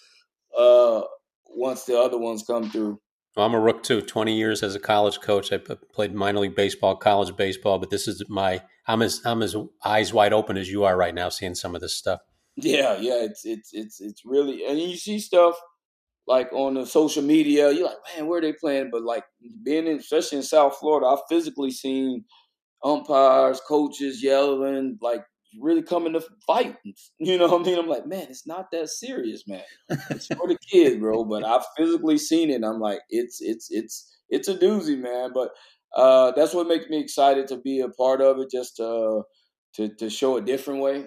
Uh, 0.57 1.03
once 1.49 1.85
the 1.85 1.99
other 1.99 2.19
ones 2.19 2.45
come 2.47 2.71
through. 2.71 3.01
Well, 3.37 3.45
I'm 3.45 3.55
a 3.55 3.61
rook 3.61 3.83
too. 3.83 4.01
20 4.01 4.35
years 4.35 4.63
as 4.63 4.75
a 4.75 4.81
college 4.81 5.21
coach. 5.21 5.53
I 5.53 5.59
played 5.59 6.15
minor 6.15 6.41
league 6.41 6.55
baseball, 6.55 6.97
college 6.97 7.37
baseball, 7.37 7.79
but 7.79 7.91
this 7.91 8.09
is 8.09 8.25
my 8.29 8.63
I'm 8.87 9.03
as 9.03 9.21
I'm 9.25 9.43
as 9.43 9.57
eyes 9.85 10.13
wide 10.13 10.33
open 10.33 10.57
as 10.57 10.71
you 10.71 10.85
are 10.85 10.97
right 10.97 11.15
now 11.15 11.29
seeing 11.29 11.55
some 11.55 11.75
of 11.75 11.81
this 11.81 11.95
stuff. 11.95 12.21
Yeah, 12.57 12.97
yeah, 12.99 13.23
it's 13.23 13.45
it's 13.45 13.71
it's 13.75 14.01
it's 14.01 14.23
really 14.25 14.65
and 14.67 14.79
you 14.81 14.97
see 14.97 15.19
stuff 15.19 15.57
like 16.27 16.53
on 16.53 16.75
the 16.75 16.87
social 16.87 17.23
media, 17.23 17.73
you're 17.73 17.87
like, 17.87 17.99
man, 18.17 18.27
where 18.27 18.39
are 18.39 18.43
they 18.43 18.53
playing? 18.55 18.91
But 18.93 19.03
like 19.05 19.25
being 19.65 19.87
in 19.89 19.99
especially 19.99 20.39
in 20.39 20.45
South 20.45 20.77
Florida, 20.79 21.07
I've 21.09 21.21
physically 21.29 21.71
seen 21.71 22.25
umpires, 22.85 23.61
coaches 23.69 24.23
yelling, 24.23 24.99
like 25.03 25.25
really 25.61 25.83
coming 25.83 26.15
to 26.15 26.23
fight. 26.47 26.77
You 27.21 27.39
know 27.39 27.49
what 27.49 27.63
I 27.63 27.65
mean? 27.65 27.79
I'm 27.79 27.89
like, 27.89 28.07
man, 28.07 28.29
it's 28.31 28.47
not 28.47 28.71
that 28.73 28.91
serious, 28.91 29.45
man. 29.49 29.63
It's 30.11 30.29
for 30.29 30.49
the 30.49 30.59
kids, 30.73 30.99
bro. 30.99 31.25
But 31.25 31.45
I've 31.45 31.67
physically 31.77 32.19
seen 32.19 32.51
it. 32.51 32.65
I'm 32.65 32.81
like, 32.81 33.01
it's 33.11 33.39
it's 33.43 33.69
it's 33.71 34.17
it's 34.31 34.49
a 34.49 34.57
doozy, 34.59 34.99
man. 34.99 35.33
But 35.35 35.51
uh, 35.97 36.33
that's 36.33 36.55
what 36.55 36.69
makes 36.69 36.89
me 36.89 37.01
excited 37.01 37.49
to 37.49 37.59
be 37.59 37.81
a 37.81 37.89
part 37.91 38.21
of 38.23 38.39
it, 38.41 38.51
just 38.51 38.77
to 38.79 39.23
to, 39.77 39.89
to 39.97 40.11
show 40.11 40.37
a 40.37 40.43
different 40.43 40.81
way. 40.83 41.07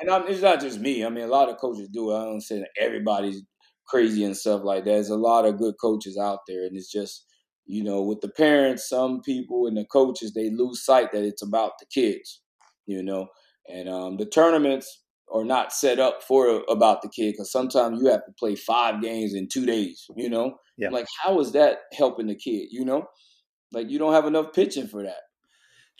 And 0.00 0.10
I'm, 0.10 0.26
it's 0.26 0.42
not 0.42 0.60
just 0.60 0.80
me. 0.80 1.04
I 1.04 1.08
mean, 1.08 1.24
a 1.24 1.28
lot 1.28 1.48
of 1.48 1.58
coaches 1.58 1.88
do 1.88 2.10
it. 2.10 2.16
I 2.16 2.24
don't 2.24 2.40
say 2.40 2.58
that 2.58 2.70
everybody's 2.78 3.42
crazy 3.86 4.24
and 4.24 4.36
stuff 4.36 4.62
like 4.64 4.84
that. 4.84 4.90
There's 4.90 5.10
a 5.10 5.16
lot 5.16 5.46
of 5.46 5.58
good 5.58 5.74
coaches 5.80 6.18
out 6.18 6.40
there, 6.48 6.64
and 6.64 6.76
it's 6.76 6.90
just 6.90 7.24
you 7.66 7.82
know, 7.82 8.02
with 8.02 8.20
the 8.20 8.28
parents, 8.28 8.88
some 8.88 9.22
people 9.22 9.66
and 9.66 9.76
the 9.76 9.84
coaches, 9.84 10.34
they 10.34 10.50
lose 10.50 10.84
sight 10.84 11.12
that 11.12 11.24
it's 11.24 11.42
about 11.42 11.72
the 11.80 11.86
kids. 11.86 12.40
You 12.86 13.02
know, 13.02 13.28
and 13.68 13.88
um, 13.88 14.16
the 14.18 14.26
tournaments 14.26 15.00
are 15.32 15.44
not 15.44 15.72
set 15.72 15.98
up 15.98 16.22
for 16.22 16.62
about 16.68 17.00
the 17.00 17.08
kid 17.08 17.32
because 17.32 17.50
sometimes 17.50 18.00
you 18.00 18.10
have 18.10 18.24
to 18.26 18.32
play 18.38 18.54
five 18.54 19.00
games 19.00 19.32
in 19.34 19.48
two 19.48 19.64
days. 19.64 20.04
You 20.16 20.28
know, 20.28 20.56
yeah. 20.76 20.90
like 20.90 21.06
how 21.22 21.40
is 21.40 21.52
that 21.52 21.78
helping 21.96 22.26
the 22.26 22.34
kid? 22.34 22.68
You 22.70 22.84
know, 22.84 23.06
like 23.72 23.88
you 23.88 23.98
don't 23.98 24.12
have 24.12 24.26
enough 24.26 24.52
pitching 24.52 24.86
for 24.86 25.02
that. 25.02 25.22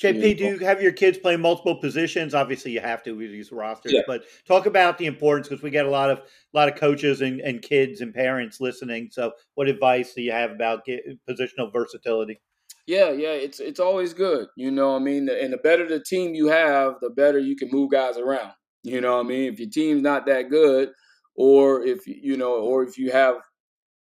JP, 0.00 0.38
do 0.38 0.44
you 0.44 0.58
have 0.58 0.82
your 0.82 0.90
kids 0.90 1.18
play 1.18 1.36
multiple 1.36 1.76
positions? 1.76 2.34
Obviously, 2.34 2.72
you 2.72 2.80
have 2.80 3.02
to 3.04 3.12
with 3.12 3.30
these 3.30 3.52
rosters, 3.52 3.92
yeah. 3.92 4.02
but 4.06 4.24
talk 4.46 4.66
about 4.66 4.98
the 4.98 5.06
importance 5.06 5.48
because 5.48 5.62
we 5.62 5.70
get 5.70 5.86
a 5.86 5.90
lot 5.90 6.10
of 6.10 6.18
a 6.18 6.22
lot 6.52 6.68
of 6.68 6.74
coaches 6.74 7.20
and, 7.20 7.40
and 7.40 7.62
kids 7.62 8.00
and 8.00 8.12
parents 8.12 8.60
listening. 8.60 9.08
So, 9.12 9.32
what 9.54 9.68
advice 9.68 10.12
do 10.12 10.22
you 10.22 10.32
have 10.32 10.50
about 10.50 10.84
get, 10.84 11.04
positional 11.28 11.72
versatility? 11.72 12.40
Yeah, 12.86 13.12
yeah, 13.12 13.30
it's 13.30 13.60
it's 13.60 13.78
always 13.78 14.12
good. 14.12 14.48
You 14.56 14.72
know 14.72 14.96
I 14.96 14.98
mean? 14.98 15.28
And 15.28 15.52
the 15.52 15.58
better 15.58 15.88
the 15.88 16.00
team 16.00 16.34
you 16.34 16.48
have, 16.48 16.96
the 17.00 17.10
better 17.10 17.38
you 17.38 17.54
can 17.54 17.70
move 17.70 17.92
guys 17.92 18.18
around. 18.18 18.52
You 18.82 19.00
know 19.00 19.16
what 19.16 19.26
I 19.26 19.28
mean? 19.28 19.52
If 19.52 19.60
your 19.60 19.70
team's 19.70 20.02
not 20.02 20.26
that 20.26 20.50
good, 20.50 20.90
or 21.36 21.82
if 21.82 22.06
you 22.06 22.36
know, 22.36 22.54
or 22.54 22.82
if 22.82 22.98
you 22.98 23.12
have, 23.12 23.36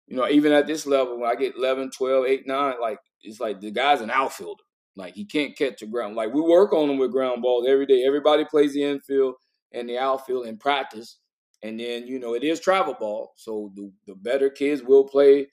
you 0.08 0.16
know, 0.16 0.28
even 0.30 0.54
at 0.54 0.66
this 0.66 0.86
level, 0.86 1.20
when 1.20 1.30
I 1.30 1.36
get 1.36 1.56
11, 1.56 1.92
12, 1.92 2.26
8, 2.26 2.48
9, 2.48 2.74
like 2.82 3.00
it's 3.22 3.40
like 3.40 3.60
the 3.60 3.70
guy's 3.70 4.02
an 4.02 4.10
outfielder. 4.10 4.64
Like 4.96 5.16
he 5.16 5.26
can't 5.26 5.58
catch 5.58 5.82
a 5.82 5.88
ground. 5.88 6.16
Like 6.16 6.34
we 6.34 6.42
work 6.42 6.74
on 6.74 6.90
him 6.90 6.98
with 6.98 7.12
ground 7.12 7.42
balls 7.42 7.66
every 7.68 7.86
day. 7.86 8.04
Everybody 8.06 8.46
plays 8.46 8.74
the 8.74 8.84
infield 8.84 9.36
and 9.72 9.90
the 9.90 9.98
outfield 9.98 10.46
in 10.46 10.58
practice. 10.58 11.18
And 11.64 11.80
then, 11.80 12.08
you 12.08 12.20
know, 12.20 12.34
it 12.36 12.44
is 12.44 12.60
travel 12.60 12.96
ball. 13.00 13.34
So 13.38 13.72
the, 13.76 13.92
the 14.06 14.16
better 14.16 14.50
kids 14.50 14.84
will 14.84 15.06
play 15.06 15.48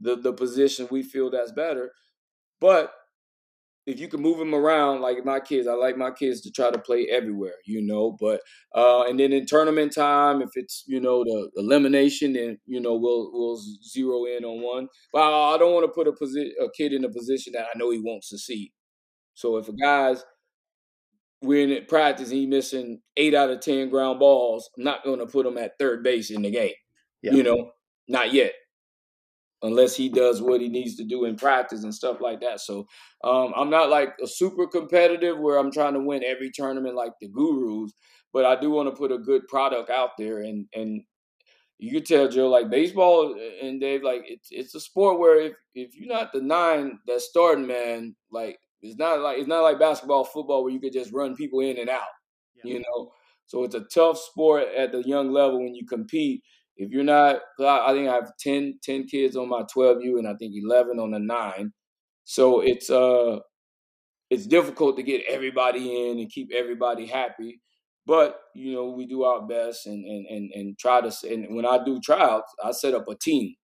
the, 0.00 0.16
the 0.16 0.32
position 0.32 0.88
we 0.90 1.02
feel 1.02 1.30
that's 1.30 1.52
better. 1.52 1.92
But 2.60 2.92
if 3.86 3.98
you 3.98 4.08
can 4.08 4.20
move 4.20 4.38
them 4.38 4.54
around, 4.54 5.00
like 5.00 5.24
my 5.24 5.40
kids, 5.40 5.66
I 5.66 5.72
like 5.72 5.96
my 5.96 6.10
kids 6.12 6.40
to 6.42 6.52
try 6.52 6.70
to 6.70 6.78
play 6.78 7.08
everywhere, 7.10 7.54
you 7.66 7.82
know. 7.82 8.16
But 8.20 8.40
uh, 8.74 9.04
and 9.08 9.18
then 9.18 9.32
in 9.32 9.44
tournament 9.46 9.92
time, 9.92 10.40
if 10.40 10.50
it's 10.54 10.84
you 10.86 11.00
know 11.00 11.24
the 11.24 11.50
elimination, 11.56 12.34
then 12.34 12.58
you 12.66 12.80
know 12.80 12.94
we'll 12.94 13.30
we'll 13.32 13.60
zero 13.84 14.24
in 14.26 14.44
on 14.44 14.62
one. 14.62 14.88
But 15.12 15.22
I 15.54 15.58
don't 15.58 15.74
want 15.74 15.84
to 15.84 15.92
put 15.92 16.06
a 16.06 16.12
position 16.12 16.52
a 16.62 16.68
kid 16.76 16.92
in 16.92 17.04
a 17.04 17.10
position 17.10 17.54
that 17.54 17.66
I 17.74 17.78
know 17.78 17.90
he 17.90 18.00
won't 18.00 18.24
succeed. 18.24 18.72
So 19.42 19.56
if 19.56 19.68
a 19.68 19.72
guy's 19.72 20.24
we're 21.42 21.68
in 21.68 21.84
practice 21.86 22.30
and 22.30 22.38
he's 22.38 22.48
missing 22.48 23.00
eight 23.16 23.34
out 23.34 23.50
of 23.50 23.58
ten 23.58 23.90
ground 23.90 24.20
balls, 24.20 24.70
I'm 24.78 24.84
not 24.84 25.02
going 25.02 25.18
to 25.18 25.26
put 25.26 25.44
him 25.44 25.58
at 25.58 25.76
third 25.80 26.04
base 26.04 26.30
in 26.30 26.42
the 26.42 26.50
game. 26.52 26.74
Yeah. 27.22 27.32
You 27.32 27.42
know, 27.42 27.72
not 28.06 28.32
yet 28.32 28.52
unless 29.62 29.96
he 29.96 30.08
does 30.08 30.40
what 30.40 30.60
he 30.60 30.68
needs 30.68 30.96
to 30.96 31.04
do 31.04 31.24
in 31.24 31.36
practice 31.36 31.82
and 31.82 31.94
stuff 31.94 32.20
like 32.20 32.40
that. 32.40 32.60
So 32.60 32.86
um, 33.24 33.52
I'm 33.56 33.70
not 33.70 33.90
like 33.90 34.14
a 34.22 34.26
super 34.26 34.66
competitive 34.68 35.38
where 35.38 35.58
I'm 35.58 35.72
trying 35.72 35.94
to 35.94 36.00
win 36.00 36.22
every 36.24 36.50
tournament 36.52 36.94
like 36.94 37.12
the 37.20 37.28
gurus, 37.28 37.92
but 38.32 38.44
I 38.44 38.60
do 38.60 38.70
want 38.70 38.88
to 38.88 38.96
put 38.96 39.12
a 39.12 39.18
good 39.18 39.46
product 39.48 39.90
out 39.90 40.10
there. 40.18 40.38
And 40.38 40.66
and 40.72 41.02
you 41.78 41.90
could 41.90 42.06
tell 42.06 42.28
Joe 42.28 42.48
like 42.48 42.70
baseball 42.70 43.36
and 43.60 43.80
Dave 43.80 44.04
like 44.04 44.22
it's 44.26 44.48
it's 44.52 44.76
a 44.76 44.80
sport 44.80 45.18
where 45.18 45.40
if 45.40 45.54
if 45.74 45.96
you're 45.96 46.12
not 46.12 46.32
the 46.32 46.40
nine 46.40 47.00
that's 47.08 47.28
starting 47.28 47.66
man 47.66 48.14
like 48.30 48.58
it's 48.82 48.98
not 48.98 49.20
like 49.20 49.38
it's 49.38 49.48
not 49.48 49.62
like 49.62 49.78
basketball 49.78 50.24
football 50.24 50.64
where 50.64 50.72
you 50.72 50.80
could 50.80 50.92
just 50.92 51.12
run 51.12 51.36
people 51.36 51.60
in 51.60 51.78
and 51.78 51.88
out 51.88 52.02
yeah. 52.64 52.74
you 52.74 52.80
know 52.80 53.12
so 53.46 53.64
it's 53.64 53.74
a 53.74 53.84
tough 53.94 54.18
sport 54.18 54.64
at 54.76 54.92
the 54.92 55.02
young 55.02 55.30
level 55.30 55.62
when 55.62 55.74
you 55.74 55.86
compete 55.86 56.42
if 56.76 56.90
you're 56.90 57.04
not, 57.04 57.40
I 57.60 57.92
think 57.92 58.08
I 58.08 58.14
have 58.14 58.32
10, 58.38 58.78
10 58.82 59.06
kids 59.06 59.36
on 59.36 59.48
my 59.48 59.62
12U 59.62 60.18
and 60.18 60.26
I 60.26 60.34
think 60.34 60.54
11 60.56 60.98
on 60.98 61.10
the 61.12 61.18
nine. 61.18 61.72
So 62.24 62.60
it's 62.60 62.88
uh 62.88 63.38
it's 64.30 64.46
difficult 64.46 64.96
to 64.96 65.02
get 65.02 65.22
everybody 65.28 66.08
in 66.08 66.18
and 66.18 66.30
keep 66.30 66.50
everybody 66.54 67.06
happy. 67.06 67.60
But 68.06 68.38
you 68.54 68.74
know 68.74 68.90
we 68.90 69.06
do 69.06 69.24
our 69.24 69.46
best 69.46 69.86
and 69.86 70.04
and 70.04 70.26
and, 70.26 70.50
and 70.54 70.78
try 70.78 71.00
to. 71.00 71.12
And 71.28 71.54
when 71.54 71.66
I 71.66 71.82
do 71.84 72.00
tryouts, 72.00 72.52
I 72.64 72.72
set 72.72 72.94
up 72.94 73.08
a 73.08 73.16
team. 73.16 73.54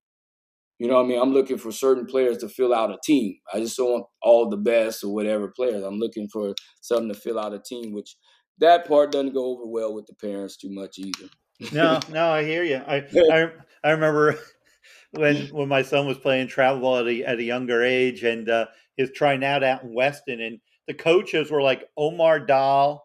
You 0.79 0.87
know 0.87 0.95
what 0.95 1.07
I 1.07 1.09
mean? 1.09 1.20
I'm 1.20 1.33
looking 1.33 1.59
for 1.59 1.72
certain 1.72 2.07
players 2.07 2.39
to 2.39 2.49
fill 2.49 2.72
out 2.72 2.93
a 2.93 2.99
team. 3.03 3.37
I 3.53 3.59
just 3.59 3.76
don't 3.76 3.91
want 3.91 4.07
all 4.22 4.49
the 4.49 4.57
best 4.57 5.03
or 5.03 5.12
whatever 5.12 5.49
players. 5.49 5.83
I'm 5.83 5.99
looking 5.99 6.29
for 6.29 6.55
something 6.81 7.09
to 7.09 7.18
fill 7.18 7.39
out 7.39 7.53
a 7.53 7.59
team, 7.59 7.93
which 7.93 8.16
that 8.59 8.87
part 8.87 9.11
doesn't 9.12 9.35
go 9.35 9.47
over 9.47 9.66
well 9.66 9.93
with 9.93 10.07
the 10.07 10.14
parents 10.14 10.57
too 10.57 10.70
much 10.70 10.99
either. 10.99 11.29
no, 11.72 11.99
no, 12.11 12.31
I 12.31 12.45
hear 12.45 12.62
you. 12.62 12.76
I, 12.76 13.05
I, 13.33 13.51
I 13.83 13.91
remember 13.91 14.39
when 15.12 15.49
when 15.49 15.68
my 15.68 15.83
son 15.83 16.07
was 16.07 16.18
playing 16.18 16.49
travel 16.49 16.81
ball 16.81 16.99
at 16.99 17.09
a, 17.09 17.24
at 17.24 17.39
a 17.39 17.45
younger 17.45 17.83
age, 17.83 18.22
and 18.22 18.49
uh, 18.49 18.66
he 18.97 19.07
trying 19.09 19.45
out 19.45 19.64
out 19.64 19.83
in 19.83 19.95
Weston, 19.95 20.41
and 20.41 20.61
the 20.87 20.95
coaches 20.95 21.51
were 21.51 21.62
like 21.62 21.89
Omar 21.97 22.41
Daal 22.41 23.05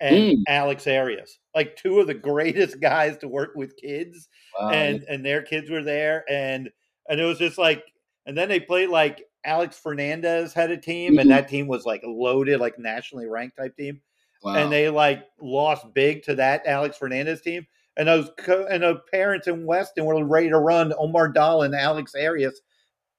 and 0.00 0.14
mm. 0.14 0.42
Alex 0.48 0.86
Arias, 0.86 1.38
like 1.54 1.76
two 1.76 2.00
of 2.00 2.06
the 2.06 2.14
greatest 2.14 2.80
guys 2.80 3.16
to 3.18 3.28
work 3.28 3.52
with 3.54 3.76
kids, 3.76 4.28
wow. 4.58 4.70
and 4.70 5.04
and 5.08 5.24
their 5.24 5.42
kids 5.42 5.70
were 5.70 5.82
there, 5.82 6.24
and 6.28 6.70
and 7.08 7.20
it 7.20 7.24
was 7.24 7.38
just 7.38 7.58
like, 7.58 7.84
and 8.26 8.36
then 8.36 8.48
they 8.48 8.60
played 8.60 8.88
like 8.88 9.24
Alex 9.44 9.78
Fernandez 9.78 10.52
had 10.52 10.70
a 10.70 10.76
team, 10.76 11.12
mm-hmm. 11.12 11.18
and 11.20 11.30
that 11.30 11.48
team 11.48 11.66
was 11.66 11.84
like 11.84 12.02
loaded, 12.04 12.60
like 12.60 12.78
nationally 12.78 13.26
ranked 13.26 13.56
type 13.56 13.76
team. 13.76 14.00
Wow. 14.42 14.54
And 14.54 14.72
they 14.72 14.88
like 14.88 15.24
lost 15.40 15.92
big 15.94 16.22
to 16.24 16.34
that 16.36 16.66
Alex 16.66 16.96
Fernandez 16.98 17.40
team. 17.40 17.66
And 17.96 18.08
those 18.08 18.30
co- 18.38 18.66
and 18.66 18.82
the 18.82 19.00
parents 19.10 19.46
in 19.46 19.64
Weston 19.64 20.04
were 20.04 20.22
ready 20.24 20.50
to 20.50 20.58
run 20.58 20.92
Omar 20.98 21.28
Daal 21.28 21.62
and 21.62 21.74
Alex 21.74 22.14
Arias, 22.14 22.60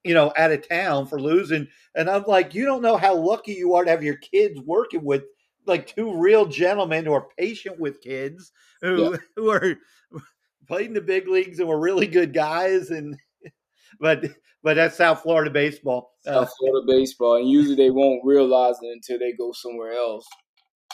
you 0.03 0.13
know, 0.13 0.31
out 0.37 0.51
of 0.51 0.67
town 0.67 1.07
for 1.07 1.19
losing. 1.19 1.67
And 1.95 2.09
I'm 2.09 2.23
like, 2.27 2.53
you 2.53 2.65
don't 2.65 2.83
know 2.83 2.97
how 2.97 3.15
lucky 3.15 3.53
you 3.53 3.73
are 3.73 3.83
to 3.83 3.89
have 3.89 4.03
your 4.03 4.17
kids 4.17 4.59
working 4.61 5.03
with 5.03 5.23
like 5.65 5.87
two 5.87 6.15
real 6.15 6.45
gentlemen 6.45 7.05
who 7.05 7.13
are 7.13 7.27
patient 7.37 7.79
with 7.79 8.01
kids 8.01 8.51
who 8.81 9.11
yeah. 9.11 9.17
who 9.35 9.49
are 9.49 9.75
played 10.67 10.87
in 10.87 10.93
the 10.93 11.01
big 11.01 11.27
leagues 11.27 11.59
and 11.59 11.67
were 11.67 11.79
really 11.79 12.07
good 12.07 12.33
guys 12.33 12.89
and 12.89 13.17
but 13.99 14.25
but 14.63 14.75
that's 14.75 14.97
South 14.97 15.21
Florida 15.21 15.51
baseball. 15.51 16.11
South 16.25 16.51
Florida 16.59 16.85
baseball, 16.87 17.35
and 17.37 17.49
usually 17.49 17.75
they 17.75 17.89
won't 17.89 18.21
realize 18.23 18.75
it 18.81 18.91
until 18.91 19.19
they 19.19 19.33
go 19.33 19.51
somewhere 19.53 19.93
else, 19.93 20.25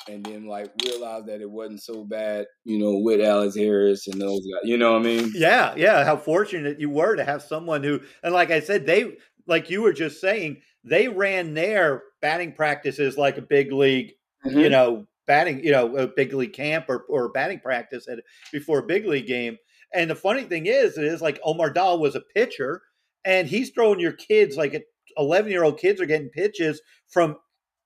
and 0.08 0.26
then 0.26 0.46
like 0.46 0.72
realize 0.84 1.24
that 1.26 1.42
it 1.42 1.50
wasn't 1.50 1.82
so 1.82 2.04
bad, 2.04 2.46
you 2.66 2.78
know, 2.78 2.98
with 2.98 3.22
Alex 3.22 3.58
Arias 3.58 4.08
and 4.08 4.22
those 4.22 4.42
guys. 4.42 4.62
You 4.64 4.78
know 4.78 4.94
what 4.94 5.02
I 5.02 5.06
mean? 5.06 5.32
Yeah, 5.34 5.74
yeah. 5.76 6.04
How 6.04 6.18
fortunate 6.18 6.80
you 6.80 6.90
were 6.90 7.16
to 7.16 7.24
have 7.24 7.42
someone 7.42 7.84
who, 7.84 8.02
and 8.22 8.34
like 8.34 8.52
I 8.52 8.60
said, 8.60 8.86
they 8.86 9.18
like 9.48 9.70
you 9.70 9.82
were 9.82 9.94
just 9.94 10.22
saying, 10.22 10.62
they 10.84 11.08
ran 11.08 11.54
their 11.54 12.04
batting 12.22 12.54
practices 12.54 13.18
like 13.18 13.38
a 13.38 13.42
big 13.42 13.72
league, 13.72 14.14
mm-hmm. 14.46 14.60
you 14.60 14.70
know, 14.70 15.06
batting, 15.26 15.64
you 15.64 15.72
know, 15.72 15.96
a 15.98 16.08
big 16.08 16.34
league 16.34 16.54
camp 16.54 16.86
or 16.90 17.06
or 17.10 17.30
batting 17.30 17.60
practice 17.60 18.08
at 18.08 18.20
before 18.52 18.80
a 18.80 18.86
big 18.86 19.06
league 19.06 19.28
game. 19.28 19.58
And 19.94 20.10
the 20.10 20.16
funny 20.16 20.44
thing 20.44 20.66
is, 20.66 20.98
is 20.98 21.22
like 21.22 21.40
Omar 21.44 21.70
Daal 21.70 22.00
was 22.00 22.16
a 22.16 22.22
pitcher 22.36 22.82
and 23.26 23.48
he's 23.48 23.70
throwing 23.70 24.00
your 24.00 24.14
kids 24.14 24.58
like 24.58 24.86
11 25.18 25.52
year 25.52 25.64
old 25.64 25.80
kids 25.80 26.02
are 26.02 26.06
getting 26.06 26.30
pitches 26.30 26.82
from 27.08 27.38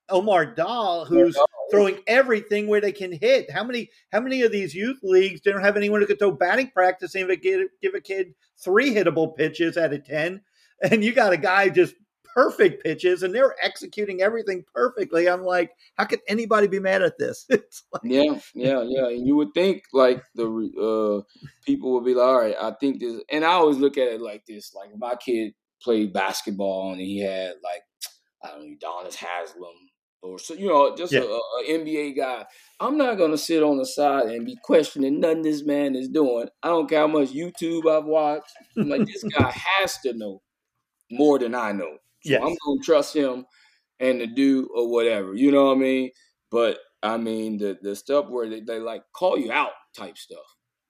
Omar 0.08 0.46
Daal, 0.54 1.04
who's 1.04 1.36
throwing 1.70 1.98
everything 2.06 2.66
where 2.66 2.80
they 2.80 2.92
can 2.92 3.12
hit. 3.12 3.50
How 3.50 3.62
many 3.62 3.90
how 4.10 4.20
many 4.20 4.42
of 4.42 4.52
these 4.52 4.74
youth 4.74 4.98
leagues 5.02 5.40
don't 5.40 5.60
have 5.60 5.76
anyone 5.76 6.00
who 6.00 6.06
could 6.06 6.18
throw 6.18 6.32
batting 6.32 6.70
practice 6.70 7.14
and 7.14 7.28
give, 7.42 7.68
give 7.82 7.94
a 7.94 8.00
kid 8.00 8.34
three 8.62 8.94
hittable 8.94 9.36
pitches 9.36 9.76
out 9.76 9.92
of 9.92 10.04
ten? 10.04 10.42
And 10.80 11.02
you 11.02 11.12
got 11.12 11.32
a 11.32 11.36
guy 11.36 11.70
just 11.70 11.96
perfect 12.38 12.84
pitches 12.84 13.24
and 13.24 13.34
they're 13.34 13.56
executing 13.60 14.22
everything 14.22 14.64
perfectly. 14.72 15.28
I'm 15.28 15.42
like, 15.42 15.72
how 15.96 16.04
could 16.04 16.20
anybody 16.28 16.68
be 16.68 16.78
mad 16.78 17.02
at 17.02 17.18
this? 17.18 17.46
Like, 17.92 18.02
yeah, 18.04 18.38
yeah, 18.54 18.82
yeah. 18.86 19.08
And 19.08 19.26
you 19.26 19.34
would 19.36 19.54
think 19.54 19.82
like 19.94 20.22
the 20.34 20.44
uh, 20.46 21.42
people 21.64 21.94
would 21.94 22.04
be 22.04 22.14
like, 22.14 22.26
all 22.26 22.38
right, 22.38 22.54
I 22.60 22.72
think 22.78 23.00
this. 23.00 23.22
And 23.32 23.44
I 23.44 23.52
always 23.52 23.78
look 23.78 23.96
at 23.96 24.08
it 24.08 24.20
like 24.20 24.44
this: 24.46 24.74
like 24.74 24.90
my 24.96 25.14
kid 25.14 25.54
played 25.82 26.12
basketball 26.12 26.92
and 26.92 27.00
he 27.00 27.20
had 27.20 27.54
like 27.64 27.82
I 28.44 28.48
don't 28.48 28.68
know, 28.68 28.76
Udonis 28.76 29.14
Haslem 29.14 29.74
or 30.22 30.38
so 30.38 30.54
you 30.54 30.68
know, 30.68 30.94
just 30.96 31.12
yeah. 31.12 31.20
a, 31.20 31.24
a, 31.24 31.78
NBA 31.78 32.16
guy. 32.16 32.44
I'm 32.78 32.98
not 32.98 33.16
gonna 33.16 33.38
sit 33.38 33.62
on 33.62 33.78
the 33.78 33.86
side 33.86 34.26
and 34.26 34.44
be 34.44 34.58
questioning 34.62 35.20
nothing 35.20 35.42
this 35.42 35.64
man 35.64 35.96
is 35.96 36.08
doing. 36.08 36.48
I 36.62 36.68
don't 36.68 36.88
care 36.88 37.00
how 37.00 37.06
much 37.06 37.30
YouTube 37.30 37.90
I've 37.90 38.04
watched. 38.04 38.52
I'm 38.76 38.88
like 38.88 39.06
this 39.06 39.24
guy 39.24 39.50
has 39.78 39.98
to 40.00 40.12
know 40.12 40.42
more 41.10 41.38
than 41.38 41.54
I 41.54 41.72
know. 41.72 41.98
So 42.24 42.32
yes. 42.32 42.42
I'm 42.42 42.56
gonna 42.66 42.80
trust 42.82 43.14
him 43.14 43.44
and 44.00 44.20
to 44.20 44.26
do 44.26 44.68
or 44.74 44.90
whatever. 44.90 45.34
You 45.34 45.52
know 45.52 45.66
what 45.66 45.76
I 45.76 45.80
mean? 45.80 46.10
But 46.50 46.78
I 47.02 47.16
mean 47.16 47.58
the 47.58 47.78
the 47.80 47.94
stuff 47.94 48.28
where 48.28 48.48
they, 48.48 48.60
they 48.60 48.78
like 48.78 49.02
call 49.12 49.38
you 49.38 49.52
out 49.52 49.72
type 49.96 50.18
stuff. 50.18 50.44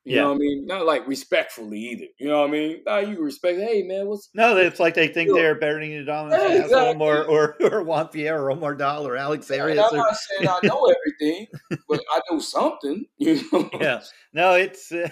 You 0.05 0.14
yeah. 0.14 0.22
know 0.22 0.29
what 0.29 0.37
I 0.37 0.39
mean? 0.39 0.66
Not 0.66 0.87
like 0.87 1.07
respectfully 1.07 1.81
either. 1.81 2.07
You 2.18 2.29
know 2.29 2.41
what 2.41 2.49
I 2.49 2.53
mean? 2.53 2.81
Now 2.87 2.99
you 2.99 3.22
respect, 3.22 3.59
hey 3.59 3.83
man, 3.83 4.07
what's 4.07 4.31
No, 4.33 4.57
it's 4.57 4.81
like 4.81 4.95
they 4.95 5.09
think 5.09 5.31
they're 5.35 5.59
better 5.59 5.81
than 5.81 5.91
Udonis 5.91 6.31
yeah, 6.31 6.62
exactly. 6.64 7.07
or 7.07 7.24
or 7.24 7.57
or 7.70 7.83
Juan 7.83 8.09
Pierre 8.09 8.41
or 8.41 8.51
Omar 8.51 8.74
Daal 8.74 9.07
or 9.07 9.16
Alex 9.16 9.51
Arias. 9.51 9.79
I'm 9.79 9.99
not 9.99 10.16
saying 10.16 10.49
I 10.49 10.61
know 10.66 10.91
everything, 10.91 11.47
but 11.89 12.01
I 12.14 12.20
know 12.31 12.39
something. 12.39 13.05
You 13.18 13.43
know? 13.53 13.68
Yeah. 13.79 14.01
No, 14.33 14.55
it's 14.55 14.91
uh, 14.91 15.11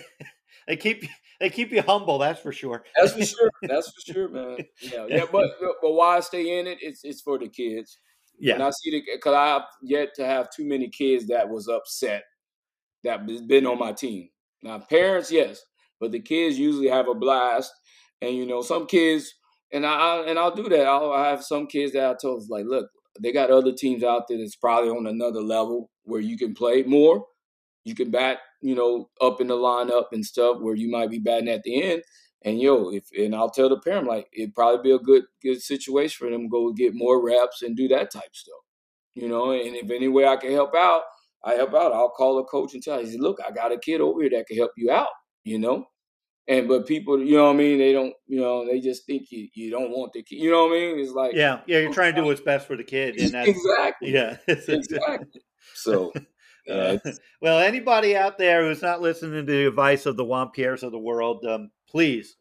they 0.66 0.76
keep 0.76 1.04
they 1.41 1.51
keep 1.51 1.72
you 1.72 1.82
humble. 1.82 2.18
That's 2.18 2.41
for 2.41 2.53
sure. 2.53 2.84
That's 2.97 3.12
for 3.12 3.24
sure. 3.24 3.51
That's 3.62 3.91
for 3.91 4.12
sure, 4.12 4.28
man. 4.28 4.59
Yeah, 4.80 5.07
yeah. 5.09 5.24
But 5.30 5.51
but 5.82 5.93
why 5.93 6.16
I 6.16 6.20
stay 6.20 6.59
in 6.59 6.66
it? 6.66 6.78
It's 6.80 7.05
it's 7.05 7.20
for 7.20 7.39
the 7.39 7.49
kids. 7.49 7.99
Yeah. 8.39 8.55
And 8.55 8.62
I 8.62 8.70
see 8.70 8.91
the 8.91 9.03
because 9.14 9.34
I 9.34 9.47
have 9.47 9.62
yet 9.82 10.14
to 10.16 10.26
have 10.26 10.51
too 10.51 10.64
many 10.64 10.89
kids 10.89 11.26
that 11.28 11.49
was 11.49 11.68
upset 11.68 12.24
that 13.05 13.26
been 13.47 13.66
on 13.66 13.78
my 13.78 13.93
team. 13.93 14.28
Now 14.62 14.78
parents, 14.78 15.30
yes, 15.30 15.61
but 16.01 16.12
the 16.12 16.20
kids 16.20 16.59
usually 16.59 16.89
have 16.89 17.09
a 17.09 17.14
blast. 17.14 17.72
And 18.22 18.34
you 18.34 18.47
know, 18.47 18.62
some 18.62 18.87
kids, 18.87 19.34
and 19.72 19.84
I 19.84 20.20
and 20.26 20.39
I'll 20.39 20.55
do 20.55 20.68
that. 20.68 20.87
I'll 20.87 21.12
I 21.12 21.28
have 21.28 21.45
some 21.45 21.66
kids 21.66 21.93
that 21.93 22.11
I 22.11 22.14
told 22.20 22.49
like, 22.49 22.64
look, 22.66 22.89
they 23.20 23.32
got 23.32 23.51
other 23.51 23.72
teams 23.72 24.03
out 24.03 24.28
there 24.28 24.39
that's 24.39 24.57
probably 24.57 24.91
on 24.91 25.07
another 25.07 25.41
level 25.41 25.91
where 26.05 26.20
you 26.20 26.39
can 26.39 26.55
play 26.55 26.82
more 26.82 27.26
you 27.87 27.95
can 27.95 28.11
bat, 28.11 28.39
you 28.66 28.74
know, 28.74 29.08
up 29.20 29.40
in 29.40 29.46
the 29.46 29.54
lineup 29.54 30.06
and 30.10 30.26
stuff 30.26 30.58
where 30.60 30.74
you 30.74 30.90
might 30.90 31.08
be 31.08 31.20
batting 31.20 31.48
at 31.48 31.62
the 31.62 31.80
end. 31.84 32.02
And 32.44 32.60
yo, 32.60 32.90
if 32.90 33.04
and 33.16 33.32
I'll 33.32 33.48
tell 33.48 33.68
the 33.68 33.78
parent 33.78 34.08
like 34.08 34.26
it'd 34.32 34.56
probably 34.56 34.82
be 34.82 34.94
a 34.94 34.98
good 34.98 35.22
good 35.40 35.62
situation 35.62 36.16
for 36.18 36.28
them 36.28 36.42
to 36.42 36.48
go 36.48 36.72
get 36.72 36.92
more 36.92 37.24
reps 37.24 37.62
and 37.62 37.76
do 37.76 37.86
that 37.88 38.10
type 38.10 38.34
stuff. 38.34 38.58
You 39.14 39.28
know, 39.28 39.52
and 39.52 39.76
if 39.76 39.88
any 39.88 40.08
way 40.08 40.26
I 40.26 40.34
can 40.34 40.50
help 40.50 40.74
out, 40.74 41.02
I 41.44 41.54
help 41.54 41.74
out. 41.74 41.92
I'll 41.92 42.10
call 42.10 42.40
a 42.40 42.44
coach 42.44 42.74
and 42.74 42.82
tell 42.82 42.98
him, 42.98 43.06
he 43.06 43.12
said, 43.12 43.20
look, 43.20 43.38
I 43.46 43.52
got 43.52 43.70
a 43.70 43.78
kid 43.78 44.00
over 44.00 44.20
here 44.20 44.30
that 44.30 44.48
can 44.48 44.56
help 44.56 44.72
you 44.76 44.90
out, 44.90 45.08
you 45.44 45.60
know? 45.60 45.86
And 46.48 46.66
but 46.66 46.88
people, 46.88 47.22
you 47.22 47.36
know 47.36 47.44
what 47.44 47.54
I 47.54 47.58
mean? 47.58 47.78
They 47.78 47.92
don't, 47.92 48.14
you 48.26 48.40
know, 48.40 48.66
they 48.66 48.80
just 48.80 49.06
think 49.06 49.30
you 49.30 49.48
you 49.54 49.70
don't 49.70 49.90
want 49.90 50.12
the 50.12 50.24
kid. 50.24 50.36
You 50.36 50.50
know 50.50 50.66
what 50.66 50.76
I 50.76 50.80
mean? 50.80 50.98
It's 50.98 51.12
like 51.12 51.34
Yeah, 51.34 51.60
yeah, 51.66 51.78
you're 51.78 51.92
trying 51.92 52.16
to 52.16 52.20
do 52.20 52.26
what's 52.26 52.40
best 52.40 52.66
for 52.66 52.76
the 52.76 52.84
kid. 52.84 53.20
And 53.20 53.30
that's, 53.32 53.48
exactly. 53.48 54.12
Yeah. 54.12 54.36
exactly. 54.48 55.40
So 55.74 56.12
uh, 56.70 56.98
well, 57.42 57.58
anybody 57.58 58.16
out 58.16 58.38
there 58.38 58.66
who's 58.66 58.82
not 58.82 59.00
listening 59.00 59.46
to 59.46 59.52
the 59.52 59.68
advice 59.68 60.06
of 60.06 60.16
the 60.16 60.24
Juan 60.24 60.50
Pierres 60.50 60.82
of 60.82 60.92
the 60.92 60.98
world, 60.98 61.44
um, 61.44 61.70
please, 61.88 62.36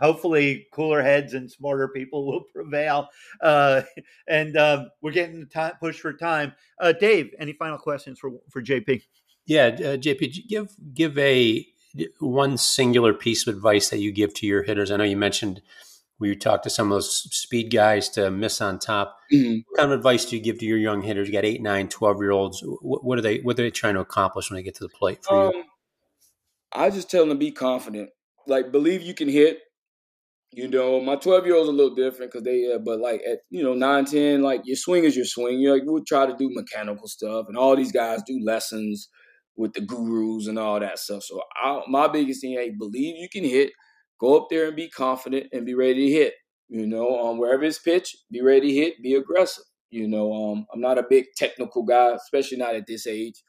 hopefully, 0.00 0.66
cooler 0.72 1.02
heads 1.02 1.34
and 1.34 1.50
smarter 1.50 1.88
people 1.88 2.26
will 2.30 2.44
prevail. 2.52 3.08
Uh, 3.40 3.82
and 4.28 4.56
um, 4.56 4.90
we're 5.02 5.12
getting 5.12 5.40
the 5.40 5.46
time 5.46 5.72
push 5.80 5.98
for 5.98 6.12
time. 6.12 6.52
Uh, 6.80 6.92
Dave, 6.92 7.30
any 7.38 7.52
final 7.52 7.78
questions 7.78 8.18
for 8.18 8.32
for 8.50 8.62
JP? 8.62 9.02
Yeah, 9.46 9.66
uh, 9.66 9.96
JP, 9.96 10.48
give 10.48 10.74
give 10.94 11.16
a 11.18 11.66
one 12.20 12.58
singular 12.58 13.14
piece 13.14 13.46
of 13.46 13.54
advice 13.54 13.88
that 13.90 13.98
you 13.98 14.12
give 14.12 14.34
to 14.34 14.46
your 14.46 14.62
hitters. 14.62 14.90
I 14.90 14.96
know 14.96 15.04
you 15.04 15.16
mentioned 15.16 15.62
we 16.18 16.34
talk 16.34 16.62
to 16.62 16.70
some 16.70 16.90
of 16.90 16.96
those 16.96 17.28
speed 17.34 17.72
guys 17.72 18.08
to 18.10 18.30
miss 18.30 18.60
on 18.60 18.78
top. 18.78 19.18
Mm-hmm. 19.32 19.60
What 19.68 19.78
kind 19.78 19.92
of 19.92 19.98
advice 19.98 20.24
do 20.24 20.36
you 20.36 20.42
give 20.42 20.58
to 20.58 20.64
your 20.64 20.78
young 20.78 21.02
hitters? 21.02 21.28
You 21.28 21.34
got 21.34 21.44
eight, 21.44 21.60
nine, 21.60 21.88
12 21.88 22.18
year 22.20 22.30
olds. 22.30 22.62
What, 22.64 23.04
what, 23.04 23.18
are 23.18 23.22
they, 23.22 23.38
what 23.40 23.58
are 23.58 23.62
they 23.62 23.70
trying 23.70 23.94
to 23.94 24.00
accomplish 24.00 24.50
when 24.50 24.56
they 24.56 24.62
get 24.62 24.74
to 24.76 24.84
the 24.84 24.88
plate 24.88 25.24
for 25.24 25.48
um, 25.48 25.52
you? 25.54 25.64
I 26.72 26.90
just 26.90 27.10
tell 27.10 27.22
them 27.22 27.30
to 27.30 27.34
be 27.34 27.52
confident. 27.52 28.10
Like, 28.46 28.72
believe 28.72 29.02
you 29.02 29.14
can 29.14 29.28
hit. 29.28 29.60
You 30.52 30.68
know, 30.68 31.00
my 31.00 31.16
12 31.16 31.44
year 31.44 31.56
old's 31.56 31.68
a 31.68 31.72
little 31.72 31.94
different 31.94 32.32
because 32.32 32.44
they, 32.44 32.72
uh, 32.72 32.78
but 32.78 32.98
like 32.98 33.20
at, 33.28 33.40
you 33.50 33.62
know, 33.62 33.74
9, 33.74 34.04
10, 34.06 34.42
like 34.42 34.62
your 34.64 34.76
swing 34.76 35.04
is 35.04 35.16
your 35.16 35.26
swing. 35.26 35.58
You 35.58 35.68
know, 35.68 35.74
like, 35.74 35.82
we'll 35.84 36.04
try 36.04 36.24
to 36.24 36.36
do 36.36 36.48
mechanical 36.54 37.08
stuff, 37.08 37.46
and 37.48 37.58
all 37.58 37.76
these 37.76 37.92
guys 37.92 38.22
do 38.26 38.40
lessons 38.42 39.08
with 39.56 39.74
the 39.74 39.80
gurus 39.82 40.46
and 40.46 40.58
all 40.58 40.80
that 40.80 40.98
stuff. 40.98 41.24
So, 41.24 41.42
I, 41.62 41.82
my 41.88 42.08
biggest 42.08 42.40
thing, 42.40 42.52
hey, 42.52 42.70
believe 42.70 43.16
you 43.16 43.28
can 43.30 43.44
hit 43.44 43.72
go 44.20 44.36
up 44.36 44.48
there 44.50 44.66
and 44.66 44.76
be 44.76 44.88
confident 44.88 45.46
and 45.52 45.66
be 45.66 45.74
ready 45.74 46.06
to 46.06 46.12
hit. 46.12 46.34
You 46.68 46.86
know, 46.86 47.20
um, 47.20 47.38
wherever 47.38 47.64
it's 47.64 47.78
pitch, 47.78 48.16
be 48.30 48.42
ready 48.42 48.68
to 48.68 48.74
hit, 48.74 49.02
be 49.02 49.14
aggressive. 49.14 49.64
You 49.90 50.08
know, 50.08 50.32
um, 50.32 50.66
I'm 50.72 50.80
not 50.80 50.98
a 50.98 51.06
big 51.08 51.26
technical 51.36 51.84
guy, 51.84 52.12
especially 52.14 52.58
not 52.58 52.74
at 52.74 52.86
this 52.86 53.06
age. 53.06 53.42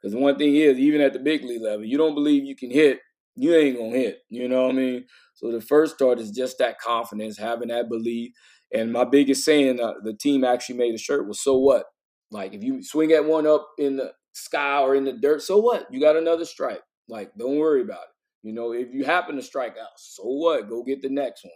Because 0.00 0.14
one 0.14 0.38
thing 0.38 0.54
is, 0.54 0.78
even 0.78 1.00
at 1.00 1.12
the 1.12 1.18
big 1.18 1.42
league 1.44 1.62
level, 1.62 1.84
you 1.84 1.98
don't 1.98 2.14
believe 2.14 2.44
you 2.44 2.56
can 2.56 2.70
hit, 2.70 3.00
you 3.36 3.54
ain't 3.54 3.76
gonna 3.76 3.90
hit. 3.90 4.20
You 4.28 4.48
know 4.48 4.62
what 4.62 4.72
I 4.72 4.78
mean? 4.78 5.04
So 5.34 5.50
the 5.50 5.60
first 5.60 5.94
start 5.94 6.18
is 6.20 6.30
just 6.30 6.58
that 6.58 6.78
confidence, 6.78 7.38
having 7.38 7.68
that 7.68 7.88
belief. 7.88 8.32
And 8.72 8.92
my 8.92 9.04
biggest 9.04 9.44
saying, 9.44 9.80
uh, 9.80 9.94
the 10.02 10.14
team 10.14 10.44
actually 10.44 10.78
made 10.78 10.94
a 10.94 10.98
shirt 10.98 11.26
was, 11.26 11.42
"So 11.42 11.58
what? 11.58 11.86
Like 12.30 12.54
if 12.54 12.62
you 12.62 12.82
swing 12.82 13.12
at 13.12 13.24
one 13.24 13.46
up 13.46 13.68
in 13.78 13.96
the 13.96 14.12
sky 14.32 14.80
or 14.80 14.94
in 14.94 15.04
the 15.04 15.12
dirt, 15.12 15.42
so 15.42 15.58
what? 15.58 15.86
You 15.90 16.00
got 16.00 16.16
another 16.16 16.44
strike. 16.44 16.82
Like 17.08 17.32
don't 17.36 17.58
worry 17.58 17.82
about 17.82 18.02
it. 18.02 18.19
You 18.42 18.54
know, 18.54 18.72
if 18.72 18.92
you 18.92 19.04
happen 19.04 19.36
to 19.36 19.42
strike 19.42 19.76
out, 19.80 19.98
so 19.98 20.22
what? 20.24 20.68
Go 20.68 20.82
get 20.82 21.02
the 21.02 21.08
next 21.08 21.44
one. 21.44 21.52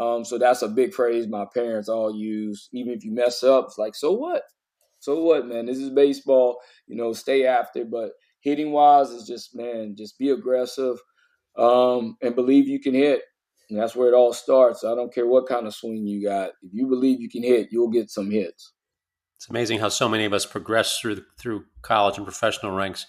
Um, 0.00 0.24
so 0.24 0.38
that's 0.38 0.62
a 0.62 0.68
big 0.68 0.94
phrase 0.94 1.26
my 1.26 1.46
parents 1.52 1.88
all 1.88 2.14
use. 2.14 2.68
Even 2.72 2.92
if 2.92 3.04
you 3.04 3.12
mess 3.12 3.42
up, 3.42 3.66
it's 3.66 3.78
like, 3.78 3.94
so 3.94 4.12
what? 4.12 4.42
So 5.00 5.22
what, 5.22 5.46
man? 5.46 5.66
This 5.66 5.78
is 5.78 5.90
baseball. 5.90 6.58
You 6.86 6.96
know, 6.96 7.12
stay 7.12 7.46
after. 7.46 7.84
But 7.84 8.12
hitting 8.40 8.72
wise, 8.72 9.10
is 9.10 9.26
just 9.26 9.56
man, 9.56 9.94
just 9.96 10.18
be 10.18 10.30
aggressive 10.30 10.98
um, 11.56 12.16
and 12.22 12.34
believe 12.34 12.68
you 12.68 12.80
can 12.80 12.94
hit. 12.94 13.22
And 13.70 13.78
that's 13.78 13.94
where 13.94 14.08
it 14.08 14.14
all 14.14 14.32
starts. 14.32 14.84
I 14.84 14.94
don't 14.94 15.12
care 15.12 15.26
what 15.26 15.48
kind 15.48 15.66
of 15.66 15.74
swing 15.74 16.06
you 16.06 16.26
got. 16.26 16.50
If 16.62 16.72
you 16.72 16.86
believe 16.86 17.20
you 17.20 17.28
can 17.28 17.42
hit, 17.42 17.68
you'll 17.70 17.90
get 17.90 18.10
some 18.10 18.30
hits. 18.30 18.72
It's 19.36 19.50
amazing 19.50 19.78
how 19.78 19.88
so 19.88 20.08
many 20.08 20.24
of 20.24 20.32
us 20.32 20.46
progress 20.46 20.98
through 20.98 21.22
through 21.38 21.64
college 21.82 22.16
and 22.16 22.26
professional 22.26 22.72
ranks 22.72 23.06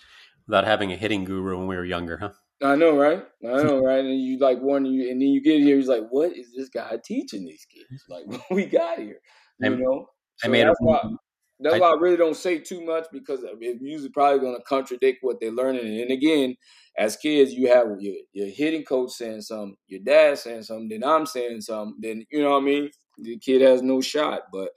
without 0.47 0.65
having 0.65 0.91
a 0.91 0.97
hitting 0.97 1.23
guru 1.23 1.57
when 1.57 1.67
we 1.67 1.75
were 1.75 1.85
younger, 1.85 2.17
huh? 2.17 2.31
I 2.63 2.75
know, 2.75 2.97
right? 2.97 3.23
I 3.43 3.47
know, 3.63 3.79
right? 3.83 4.03
And 4.03 4.21
you 4.21 4.37
like 4.39 4.59
one, 4.59 4.85
you, 4.85 5.09
and 5.09 5.21
then 5.21 5.29
you 5.29 5.41
get 5.41 5.61
here, 5.61 5.77
he's 5.77 5.87
like, 5.87 6.07
"What 6.09 6.35
is 6.35 6.53
this 6.55 6.69
guy 6.69 6.97
teaching 7.03 7.45
these 7.45 7.65
kids? 7.65 8.03
Like, 8.09 8.25
what 8.27 8.51
we 8.51 8.65
got 8.65 8.99
here?" 8.99 9.19
You 9.59 9.73
I, 9.73 9.75
know. 9.75 10.09
So 10.37 10.47
I 10.47 10.51
made 10.51 10.67
that's 10.67 10.79
a, 10.81 10.83
why, 10.83 11.01
that's 11.59 11.75
I, 11.75 11.79
why 11.79 11.91
I 11.91 11.99
really 11.99 12.17
don't 12.17 12.35
say 12.35 12.59
too 12.59 12.85
much 12.85 13.07
because 13.11 13.41
it's 13.43 13.81
usually 13.81 14.09
probably 14.09 14.39
going 14.39 14.55
to 14.55 14.63
contradict 14.63 15.19
what 15.21 15.37
they're 15.39 15.51
learning. 15.51 16.01
And 16.01 16.11
again, 16.11 16.55
as 16.97 17.17
kids, 17.17 17.53
you 17.53 17.67
have 17.67 17.87
your, 17.99 18.15
your 18.33 18.47
hitting 18.47 18.83
coach 18.83 19.11
saying 19.11 19.41
something, 19.41 19.75
your 19.87 20.01
dad 20.01 20.37
saying 20.37 20.63
something, 20.63 20.89
then 20.89 21.03
I'm 21.03 21.25
saying 21.25 21.61
something, 21.61 21.95
then 21.99 22.25
you 22.31 22.41
know 22.41 22.51
what 22.51 22.63
I 22.63 22.65
mean. 22.65 22.89
The 23.21 23.37
kid 23.37 23.61
has 23.61 23.81
no 23.81 23.99
shot, 23.99 24.43
but 24.53 24.69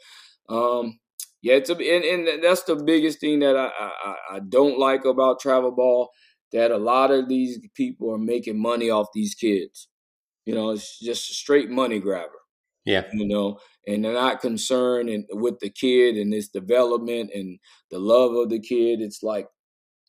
um, 0.49 0.99
yeah, 1.43 1.55
it's 1.55 1.71
a, 1.71 1.75
and, 1.75 2.27
and 2.27 2.43
that's 2.43 2.65
the 2.65 2.77
biggest 2.77 3.21
thing 3.21 3.41
that 3.41 3.57
I, 3.57 3.71
I 3.79 4.17
I 4.33 4.39
don't 4.41 4.79
like 4.79 5.05
about 5.05 5.41
travel 5.41 5.71
ball 5.71 6.11
that 6.53 6.71
a 6.71 6.79
lot 6.79 7.11
of 7.11 7.29
these 7.29 7.59
people 7.75 8.13
are 8.13 8.19
making 8.19 8.61
money 8.61 8.91
off 8.91 9.09
these 9.15 9.35
kids. 9.35 9.89
You 10.45 10.55
know, 10.55 10.71
it's 10.71 10.99
just 10.99 11.31
a 11.31 11.35
straight 11.35 11.71
money 11.71 12.01
grabber. 12.01 12.31
Yeah. 12.85 13.05
You 13.13 13.27
know, 13.27 13.59
and 13.87 14.05
they're 14.05 14.13
not 14.13 14.41
concerned 14.41 15.09
and 15.09 15.25
with 15.31 15.61
the 15.61 15.71
kid 15.71 16.17
and 16.17 16.35
its 16.35 16.49
development 16.49 17.31
and 17.33 17.59
the 17.91 17.99
love 17.99 18.33
of 18.35 18.51
the 18.51 18.61
kid. 18.61 19.01
It's 19.01 19.23
like, 19.23 19.47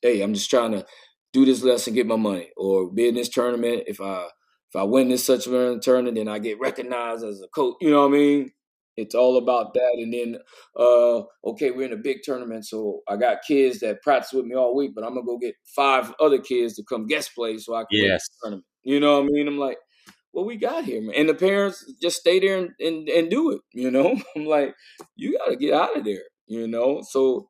hey, 0.02 0.22
I'm 0.22 0.34
just 0.34 0.50
trying 0.50 0.72
to 0.72 0.86
do 1.34 1.46
this 1.46 1.64
lesson, 1.64 1.94
get 1.94 2.08
my 2.08 2.16
money, 2.16 2.50
or 2.58 2.92
be 2.92 3.08
in 3.08 3.16
this 3.16 3.30
tournament. 3.30 3.84
If 3.88 4.02
I 4.02 4.28
if 4.74 4.80
I 4.80 4.84
win 4.84 5.10
this 5.10 5.24
such 5.24 5.46
a 5.46 5.80
tournament, 5.80 6.16
then 6.16 6.28
I 6.28 6.40
get 6.40 6.60
recognized 6.60 7.24
as 7.24 7.42
a 7.42 7.48
coach. 7.48 7.76
You 7.80 7.92
know 7.92 8.08
what 8.08 8.16
I 8.16 8.18
mean? 8.18 8.52
It's 8.96 9.16
all 9.16 9.38
about 9.38 9.74
that. 9.74 9.96
And 9.98 10.14
then, 10.14 10.38
uh, 10.78 11.24
okay, 11.46 11.72
we're 11.72 11.88
in 11.88 11.94
a 11.94 11.98
big 11.98 12.18
tournament, 12.24 12.66
so 12.66 13.02
I 13.08 13.16
got 13.18 13.42
kids 13.48 13.80
that 13.80 14.02
practice 14.02 14.34
with 14.34 14.46
me 14.46 14.56
all 14.56 14.76
week, 14.76 14.92
but 14.96 15.04
I'm 15.04 15.16
gonna 15.16 15.26
go 15.26 15.38
get 15.38 15.56
five 15.76 16.14
other 16.20 16.40
kids 16.40 16.76
to 16.76 16.84
come 16.84 17.08
guest 17.08 17.32
play 17.36 17.58
so 17.58 17.74
I 17.76 17.86
can 17.90 18.00
yes. 18.00 18.24
tournament. 18.42 18.66
You 18.84 19.00
know 19.00 19.22
what 19.22 19.30
I 19.30 19.32
mean? 19.32 19.48
I'm 19.48 19.58
like, 19.58 19.78
what 20.32 20.46
we 20.46 20.58
got 20.58 20.84
here, 20.84 21.02
man? 21.02 21.16
And 21.16 21.30
the 21.30 21.34
parents 21.34 21.86
just 22.02 22.18
stay 22.18 22.40
there 22.40 22.58
and, 22.58 22.72
and, 22.80 23.08
and 23.10 23.30
do 23.30 23.52
it. 23.52 23.62
You 23.72 23.90
know, 23.90 24.20
I'm 24.36 24.46
like, 24.46 24.76
you 25.16 25.38
got 25.38 25.50
to 25.50 25.56
get 25.56 25.74
out 25.74 25.98
of 25.98 26.04
there. 26.04 26.24
You 26.46 26.68
know, 26.68 27.02
so 27.10 27.50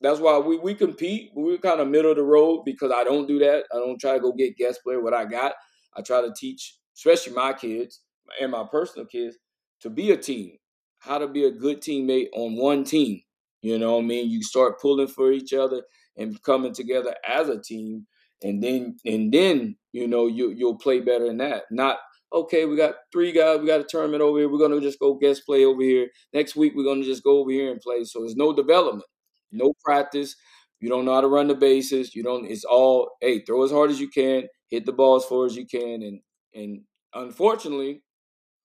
that's 0.00 0.20
why 0.20 0.38
we 0.38 0.58
we 0.58 0.74
compete. 0.74 1.30
We're 1.34 1.58
kind 1.58 1.80
of 1.80 1.88
middle 1.88 2.10
of 2.10 2.18
the 2.18 2.22
road 2.22 2.62
because 2.64 2.92
I 2.94 3.04
don't 3.04 3.26
do 3.26 3.38
that. 3.38 3.64
I 3.72 3.78
don't 3.78 3.98
try 3.98 4.12
to 4.12 4.20
go 4.20 4.32
get 4.32 4.56
guest 4.56 4.80
player. 4.84 5.02
What 5.02 5.14
I 5.14 5.24
got, 5.24 5.54
I 5.96 6.02
try 6.02 6.20
to 6.20 6.32
teach, 6.36 6.76
especially 6.96 7.32
my 7.32 7.52
kids 7.52 8.02
and 8.40 8.52
my 8.52 8.64
personal 8.70 9.06
kids, 9.06 9.38
to 9.80 9.90
be 9.90 10.10
a 10.10 10.16
team 10.16 10.58
how 11.04 11.18
to 11.18 11.28
be 11.28 11.44
a 11.44 11.50
good 11.50 11.80
teammate 11.80 12.28
on 12.32 12.56
one 12.56 12.84
team. 12.84 13.20
You 13.62 13.78
know 13.78 13.96
what 13.96 14.04
I 14.04 14.06
mean? 14.06 14.30
You 14.30 14.42
start 14.42 14.80
pulling 14.80 15.08
for 15.08 15.32
each 15.32 15.52
other 15.52 15.82
and 16.16 16.40
coming 16.42 16.72
together 16.72 17.14
as 17.26 17.48
a 17.48 17.60
team, 17.60 18.06
and 18.42 18.62
then 18.62 18.96
and 19.04 19.32
then 19.32 19.76
you 19.92 20.08
know 20.08 20.26
you 20.26 20.50
you'll 20.50 20.78
play 20.78 21.00
better 21.00 21.26
than 21.26 21.38
that. 21.38 21.64
Not 21.70 21.98
okay, 22.32 22.64
we 22.64 22.76
got 22.76 22.94
three 23.12 23.32
guys, 23.32 23.60
we 23.60 23.66
got 23.66 23.80
a 23.80 23.86
tournament 23.88 24.22
over 24.22 24.38
here, 24.38 24.48
we're 24.48 24.58
gonna 24.58 24.80
just 24.80 24.98
go 24.98 25.14
guest 25.14 25.42
play 25.46 25.64
over 25.64 25.82
here. 25.82 26.08
Next 26.32 26.56
week 26.56 26.72
we're 26.74 26.84
gonna 26.84 27.04
just 27.04 27.22
go 27.22 27.38
over 27.38 27.50
here 27.50 27.70
and 27.70 27.80
play. 27.80 28.04
So 28.04 28.20
there's 28.20 28.36
no 28.36 28.52
development, 28.52 29.08
no 29.52 29.72
practice. 29.84 30.34
You 30.80 30.88
don't 30.88 31.04
know 31.04 31.14
how 31.14 31.22
to 31.22 31.28
run 31.28 31.48
the 31.48 31.54
bases. 31.54 32.14
You 32.14 32.22
don't. 32.22 32.44
It's 32.46 32.64
all 32.64 33.10
hey, 33.20 33.40
throw 33.40 33.64
as 33.64 33.70
hard 33.70 33.90
as 33.90 34.00
you 34.00 34.08
can, 34.08 34.44
hit 34.68 34.84
the 34.84 34.92
ball 34.92 35.16
as 35.16 35.24
far 35.24 35.46
as 35.46 35.56
you 35.56 35.66
can, 35.66 36.02
and 36.02 36.20
and 36.54 36.82
unfortunately, 37.14 38.02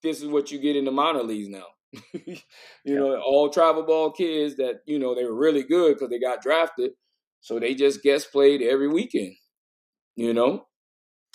this 0.03 0.21
is 0.21 0.27
what 0.27 0.51
you 0.51 0.59
get 0.59 0.75
in 0.75 0.85
the 0.85 0.91
minor 0.91 1.23
leagues 1.23 1.49
now. 1.49 1.65
you 2.13 2.35
know, 2.85 3.19
all 3.19 3.49
travel 3.49 3.83
ball 3.83 4.11
kids 4.11 4.55
that 4.57 4.81
you 4.85 4.99
know 4.99 5.15
they 5.15 5.23
were 5.23 5.35
really 5.35 5.63
good 5.63 5.95
because 5.95 6.09
they 6.09 6.19
got 6.19 6.41
drafted, 6.41 6.91
so 7.41 7.59
they 7.59 7.73
just 7.73 8.03
guest 8.03 8.31
played 8.31 8.61
every 8.61 8.87
weekend. 8.87 9.35
You 10.15 10.33
know, 10.33 10.67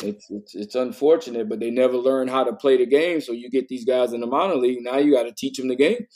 it's, 0.03 0.27
it's 0.31 0.55
it's 0.55 0.75
unfortunate, 0.75 1.49
but 1.49 1.61
they 1.61 1.71
never 1.71 1.97
learn 1.97 2.29
how 2.29 2.45
to 2.45 2.53
play 2.53 2.77
the 2.77 2.87
game. 2.87 3.21
So 3.21 3.33
you 3.33 3.51
get 3.51 3.69
these 3.69 3.85
guys 3.85 4.13
in 4.13 4.21
the 4.21 4.27
minor 4.27 4.57
league. 4.57 4.83
Now 4.83 4.99
you 4.99 5.13
got 5.13 5.25
to 5.25 5.33
teach 5.33 5.57
them 5.57 5.69
the 5.69 5.77
game. 5.77 6.07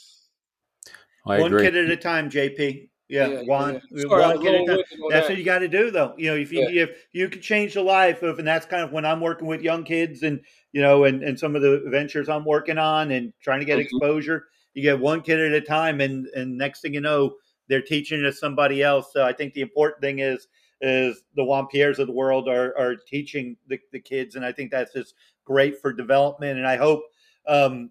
I 1.27 1.41
one 1.41 1.53
agree. 1.53 1.67
kid 1.67 1.77
at 1.77 1.91
a 1.91 1.97
time, 1.97 2.31
JP. 2.31 2.89
Yeah, 3.09 3.29
Yeah, 3.29 3.43
one, 3.43 3.81
yeah. 3.91 4.03
Sorry, 4.03 4.23
one 4.23 4.37
was 4.37 4.41
kid 4.43 4.55
at 4.55 4.63
a 4.63 4.67
time. 4.67 4.85
That's 5.09 5.27
that. 5.27 5.33
what 5.33 5.39
you 5.39 5.45
got 5.45 5.61
to 5.61 5.69
do, 5.69 5.91
though. 5.91 6.15
You 6.19 6.31
know, 6.31 6.37
if 6.37 6.53
you 6.53 6.61
Yeah. 6.69 6.83
if 6.85 7.07
you 7.13 7.29
could 7.29 7.41
change 7.41 7.75
the 7.75 7.83
life 7.83 8.23
of, 8.23 8.39
and 8.39 8.47
that's 8.47 8.67
kind 8.67 8.83
of 8.83 8.93
when 8.93 9.07
I'm 9.07 9.21
working 9.21 9.47
with 9.47 9.63
young 9.63 9.85
kids, 9.85 10.23
and 10.23 10.41
you 10.73 10.83
know, 10.83 11.05
and 11.05 11.23
and 11.23 11.39
some 11.39 11.57
of 11.57 11.63
the 11.63 11.83
ventures 11.87 12.29
I'm 12.29 12.45
working 12.45 12.77
on, 12.77 13.11
and 13.11 13.33
trying 13.41 13.61
to 13.61 13.67
get 13.67 13.79
Mhm. 13.79 13.83
exposure. 13.83 14.49
You 14.75 14.83
get 14.83 15.01
one 15.01 15.23
kid 15.23 15.41
at 15.41 15.53
a 15.53 15.61
time, 15.61 16.01
and 16.03 16.27
and 16.37 16.59
next 16.59 16.83
thing 16.83 16.93
you 16.93 17.01
know, 17.01 17.37
they're 17.69 17.81
teaching 17.83 18.23
to 18.23 18.33
somebody 18.33 18.83
else. 18.83 19.13
So 19.13 19.25
I 19.25 19.33
think 19.33 19.55
the 19.55 19.63
important 19.63 20.03
thing 20.03 20.19
is 20.19 20.47
is 20.81 21.23
the 21.35 21.45
Juan 21.45 21.67
Pierres 21.67 21.99
of 21.99 22.07
the 22.07 22.13
world 22.13 22.49
are 22.49 22.77
are 22.77 22.95
teaching 22.95 23.57
the, 23.69 23.81
the 23.91 24.01
kids, 24.01 24.37
and 24.37 24.45
I 24.45 24.53
think 24.53 24.71
that's 24.71 24.93
just 24.93 25.15
great 25.45 25.81
for 25.81 25.95
development. 25.95 26.59
And 26.59 26.67
I 26.67 26.77
hope 26.77 27.03
um, 27.47 27.91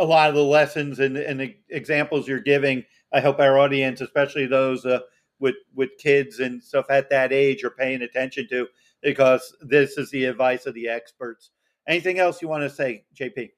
a 0.00 0.04
lot 0.04 0.28
of 0.28 0.34
the 0.34 0.42
lessons 0.42 0.98
and, 0.98 1.16
and 1.16 1.40
the 1.40 1.56
examples 1.70 2.26
you're 2.28 2.40
giving, 2.40 2.84
I 3.12 3.20
hope 3.20 3.40
our 3.40 3.58
audience, 3.58 4.00
especially 4.00 4.46
those 4.46 4.84
uh, 4.84 5.00
with 5.40 5.56
with 5.74 5.90
kids 5.98 6.40
and 6.40 6.62
stuff 6.62 6.86
at 6.90 7.10
that 7.10 7.32
age, 7.32 7.64
are 7.64 7.70
paying 7.70 8.02
attention 8.02 8.48
to 8.50 8.66
because 9.02 9.54
this 9.60 9.96
is 9.96 10.10
the 10.10 10.24
advice 10.24 10.66
of 10.66 10.74
the 10.74 10.88
experts. 10.88 11.50
Anything 11.86 12.18
else 12.18 12.42
you 12.42 12.48
want 12.48 12.64
to 12.64 12.70
say, 12.70 13.04
JP? 13.18 13.50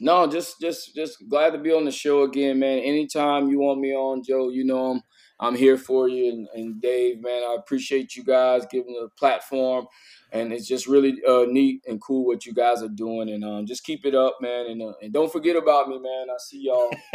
No, 0.00 0.26
just 0.26 0.60
just 0.60 0.94
just 0.94 1.28
glad 1.28 1.50
to 1.50 1.58
be 1.58 1.72
on 1.72 1.84
the 1.84 1.90
show 1.90 2.22
again, 2.22 2.58
man. 2.58 2.78
Anytime 2.78 3.48
you 3.48 3.58
want 3.58 3.80
me 3.80 3.94
on, 3.94 4.22
Joe, 4.22 4.48
you 4.48 4.64
know 4.64 4.92
I'm 4.92 5.02
I'm 5.40 5.56
here 5.56 5.78
for 5.78 6.06
you. 6.08 6.30
And, 6.30 6.48
and 6.54 6.80
Dave, 6.80 7.22
man, 7.22 7.42
I 7.42 7.56
appreciate 7.58 8.14
you 8.14 8.22
guys 8.22 8.66
giving 8.70 8.92
the 8.92 9.08
platform, 9.18 9.86
and 10.32 10.52
it's 10.52 10.68
just 10.68 10.86
really 10.86 11.18
uh, 11.26 11.46
neat 11.48 11.82
and 11.88 12.00
cool 12.00 12.26
what 12.26 12.44
you 12.44 12.52
guys 12.52 12.82
are 12.82 12.88
doing. 12.88 13.30
And 13.30 13.42
um, 13.42 13.66
just 13.66 13.82
keep 13.82 14.04
it 14.04 14.14
up, 14.14 14.36
man. 14.40 14.66
And 14.66 14.82
uh, 14.82 14.92
and 15.02 15.12
don't 15.12 15.32
forget 15.32 15.56
about 15.56 15.88
me, 15.88 15.98
man. 15.98 16.26
I 16.30 16.36
see 16.38 16.64
y'all 16.64 16.90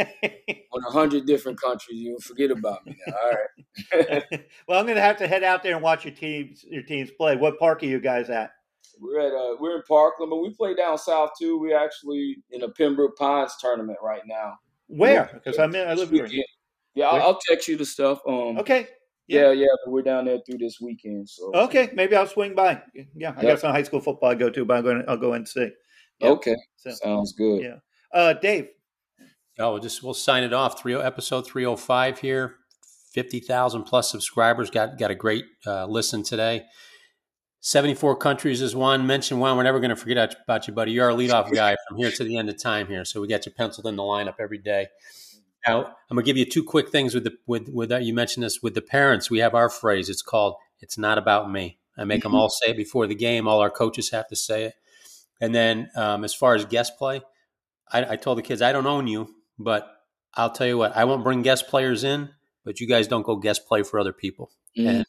on 0.72 0.84
a 0.84 0.90
hundred 0.90 1.26
different 1.26 1.60
countries. 1.60 2.00
You 2.00 2.18
forget 2.18 2.50
about 2.50 2.84
me 2.84 2.96
now. 3.06 3.14
All 3.22 3.30
right. 3.30 4.24
well, 4.68 4.80
I'm 4.80 4.86
going 4.86 4.96
to 4.96 5.02
have 5.02 5.18
to 5.18 5.28
head 5.28 5.44
out 5.44 5.62
there 5.62 5.74
and 5.74 5.82
watch 5.82 6.04
your 6.04 6.14
teams 6.14 6.64
your 6.68 6.82
teams 6.82 7.10
play. 7.12 7.36
What 7.36 7.58
park 7.60 7.82
are 7.84 7.86
you 7.86 8.00
guys 8.00 8.28
at? 8.28 8.50
We're 9.00 9.20
at 9.20 9.32
uh, 9.32 9.56
we're 9.60 9.76
in 9.76 9.82
Parkland, 9.86 10.30
but 10.30 10.42
we 10.42 10.52
play 10.52 10.74
down 10.74 10.98
south 10.98 11.30
too. 11.38 11.60
We're 11.60 11.78
actually 11.78 12.38
in 12.50 12.64
a 12.64 12.68
Pembroke 12.68 13.16
Pines 13.16 13.54
tournament 13.60 13.98
right 14.02 14.22
now. 14.26 14.54
Where? 14.88 15.30
Because 15.32 15.58
I'm 15.58 15.74
in, 15.74 15.88
I 15.88 15.94
live 15.94 16.10
here. 16.10 16.28
Weekend. 16.96 17.12
Yeah, 17.12 17.18
I'll, 17.20 17.28
I'll 17.34 17.38
text 17.48 17.68
you 17.68 17.76
the 17.76 17.84
stuff. 17.86 18.20
Um, 18.26 18.58
Okay. 18.58 18.88
Yeah, 19.28 19.50
yeah, 19.50 19.66
but 19.84 19.90
we're 19.90 20.02
down 20.02 20.24
there 20.26 20.38
through 20.46 20.58
this 20.58 20.80
weekend. 20.80 21.28
So 21.28 21.50
Okay. 21.52 21.90
Maybe 21.94 22.14
I'll 22.14 22.28
swing 22.28 22.54
by. 22.54 22.80
Yeah, 23.16 23.30
I 23.36 23.42
Yep. 23.42 23.42
got 23.42 23.58
some 23.60 23.72
high 23.72 23.82
school 23.82 24.00
football 24.00 24.30
I 24.30 24.34
go 24.36 24.50
to, 24.50 24.64
but 24.64 24.76
I'm 24.76 24.84
going. 24.84 25.02
To, 25.02 25.10
I'll 25.10 25.16
go 25.16 25.32
and 25.32 25.48
see. 25.48 25.70
Yep. 26.20 26.30
okay, 26.32 26.56
So, 26.76 26.90
sounds 26.92 27.32
good. 27.32 27.60
yeah. 27.62 27.76
Uh, 28.14 28.34
Dave. 28.34 28.68
Oh, 29.58 29.72
we'll 29.72 29.80
just 29.82 30.02
we'll 30.02 30.14
sign 30.14 30.44
it 30.44 30.52
off. 30.52 30.80
Three 30.80 30.94
episode 30.94 31.44
three 31.46 31.64
hundred 31.64 31.78
five 31.78 32.18
here. 32.20 32.54
Fifty 33.12 33.40
thousand 33.40 33.82
plus 33.84 34.10
subscribers. 34.10 34.70
Got 34.70 34.96
got 34.96 35.10
a 35.10 35.14
great 35.16 35.44
uh, 35.66 35.86
listen 35.86 36.22
today. 36.22 36.64
Seventy 37.60 37.94
four 37.94 38.14
countries 38.16 38.62
is 38.62 38.76
one. 38.76 39.06
Mention 39.08 39.40
one. 39.40 39.56
We're 39.56 39.64
never 39.64 39.80
going 39.80 39.90
to 39.90 39.96
forget 39.96 40.36
about 40.44 40.68
you, 40.68 40.72
buddy. 40.74 40.92
You're 40.92 41.10
our 41.10 41.16
leadoff 41.18 41.52
guy 41.54 41.76
from 41.88 41.96
here 41.96 42.10
to 42.12 42.22
the 42.22 42.36
end 42.38 42.48
of 42.48 42.62
time 42.62 42.86
here. 42.86 43.04
So 43.04 43.20
we 43.20 43.26
got 43.28 43.44
you 43.44 43.50
penciled 43.52 43.86
in 43.86 43.96
the 43.96 44.02
lineup 44.04 44.34
every 44.38 44.58
day. 44.58 44.86
Now 45.66 45.86
I'm 46.10 46.16
gonna 46.16 46.22
give 46.22 46.36
you 46.36 46.44
two 46.44 46.62
quick 46.64 46.90
things 46.90 47.14
with 47.14 47.24
the 47.24 47.36
with 47.46 47.68
with 47.68 47.88
that. 47.88 48.04
You 48.04 48.14
mentioned 48.14 48.44
this 48.44 48.62
with 48.62 48.74
the 48.74 48.82
parents. 48.82 49.30
We 49.30 49.38
have 49.40 49.54
our 49.54 49.68
phrase. 49.68 50.08
It's 50.08 50.22
called 50.22 50.56
"It's 50.80 50.98
not 50.98 51.18
about 51.18 51.50
me." 51.50 51.78
I 51.98 52.04
make 52.04 52.22
them 52.22 52.34
all 52.34 52.50
say 52.50 52.70
it 52.72 52.76
before 52.76 53.06
the 53.06 53.14
game. 53.14 53.48
All 53.48 53.60
our 53.60 53.70
coaches 53.70 54.10
have 54.10 54.28
to 54.28 54.36
say 54.36 54.64
it. 54.64 54.74
And 55.40 55.54
then 55.54 55.90
um, 55.96 56.24
as 56.24 56.34
far 56.34 56.54
as 56.54 56.64
guest 56.66 56.98
play, 56.98 57.22
I, 57.90 58.12
I 58.12 58.16
told 58.16 58.38
the 58.38 58.42
kids 58.42 58.60
I 58.60 58.72
don't 58.72 58.86
own 58.86 59.06
you, 59.06 59.34
but 59.58 59.90
I'll 60.34 60.50
tell 60.50 60.66
you 60.66 60.76
what, 60.76 60.94
I 60.94 61.04
won't 61.04 61.24
bring 61.24 61.42
guest 61.42 61.68
players 61.68 62.04
in, 62.04 62.30
but 62.64 62.80
you 62.80 62.86
guys 62.86 63.08
don't 63.08 63.22
go 63.22 63.36
guest 63.36 63.66
play 63.66 63.82
for 63.82 63.98
other 63.98 64.12
people. 64.12 64.50
Mhm. 64.76 64.88
And 64.88 65.06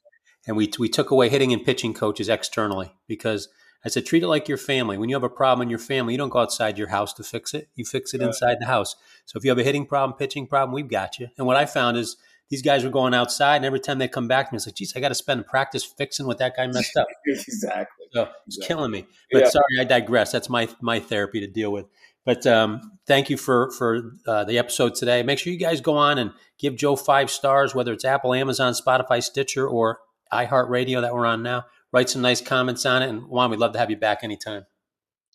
and 0.47 0.55
we 0.55 0.71
we 0.79 0.87
took 0.89 1.11
away 1.11 1.29
hitting 1.29 1.51
and 1.51 1.63
pitching 1.63 1.93
coaches 1.93 2.29
externally 2.29 2.93
because 3.07 3.49
I 3.85 3.89
said 3.89 4.05
treat 4.05 4.23
it 4.23 4.27
like 4.27 4.47
your 4.47 4.57
family. 4.57 4.97
When 4.97 5.09
you 5.09 5.15
have 5.15 5.23
a 5.23 5.29
problem 5.29 5.65
in 5.65 5.69
your 5.69 5.79
family, 5.79 6.13
you 6.13 6.17
don't 6.17 6.29
go 6.29 6.39
outside 6.39 6.77
your 6.77 6.87
house 6.89 7.13
to 7.13 7.23
fix 7.23 7.53
it. 7.53 7.69
You 7.75 7.85
fix 7.85 8.13
it 8.13 8.21
Right. 8.21 8.27
inside 8.27 8.57
the 8.59 8.65
house. 8.65 8.95
So 9.25 9.37
if 9.37 9.43
you 9.43 9.51
have 9.51 9.59
a 9.59 9.63
hitting 9.63 9.85
problem, 9.85 10.17
pitching 10.17 10.47
problem, 10.47 10.73
we've 10.73 10.89
got 10.89 11.19
you. 11.19 11.27
And 11.37 11.45
what 11.47 11.55
I 11.57 11.65
found 11.65 11.97
is 11.97 12.17
these 12.49 12.61
guys 12.61 12.83
were 12.83 12.89
going 12.89 13.13
outside, 13.13 13.57
and 13.57 13.65
every 13.65 13.79
time 13.79 13.97
they 13.97 14.07
come 14.07 14.27
back 14.27 14.47
to 14.49 14.53
me, 14.53 14.57
it's 14.57 14.65
like, 14.65 14.75
geez, 14.75 14.95
I 14.95 14.99
got 15.01 15.09
to 15.09 15.15
spend 15.15 15.45
practice 15.45 15.83
fixing 15.83 16.25
what 16.27 16.37
that 16.37 16.55
guy 16.55 16.65
messed 16.67 16.95
up. 16.97 17.07
exactly. 17.25 18.05
So 18.13 18.23
it's 18.47 18.57
Exactly. 18.57 18.67
killing 18.67 18.91
me. 18.91 19.05
But 19.31 19.43
Yeah. 19.43 19.49
sorry, 19.49 19.79
I 19.79 19.83
digress. 19.83 20.31
That's 20.31 20.49
my 20.49 20.69
my 20.81 20.99
therapy 20.99 21.39
to 21.41 21.47
deal 21.47 21.71
with. 21.71 21.85
But 22.25 22.45
um, 22.47 22.99
thank 23.05 23.29
you 23.29 23.37
for 23.37 23.71
for 23.71 24.13
uh, 24.25 24.43
the 24.45 24.57
episode 24.57 24.95
today. 24.95 25.23
Make 25.23 25.39
sure 25.39 25.51
you 25.53 25.59
guys 25.59 25.81
go 25.81 25.95
on 25.97 26.17
and 26.17 26.31
give 26.57 26.75
Joe 26.75 26.95
five 26.95 27.29
stars, 27.29 27.75
whether 27.75 27.91
it's 27.93 28.05
Apple, 28.05 28.33
Amazon, 28.33 28.73
Spotify, 28.73 29.21
Stitcher, 29.23 29.67
or 29.67 29.99
iHeartRadio 30.33 31.01
that 31.01 31.13
we're 31.13 31.25
on 31.25 31.41
now. 31.43 31.65
Write 31.97 32.11
some 32.11 32.21
nice 32.21 32.41
comments 32.41 32.85
on 32.85 33.01
it. 33.01 33.09
And 33.09 33.25
Juan, 33.27 33.49
we'd 33.49 33.59
love 33.59 33.73
to 33.73 33.79
have 33.79 33.89
you 33.89 33.97
back 33.97 34.19
anytime. 34.21 34.67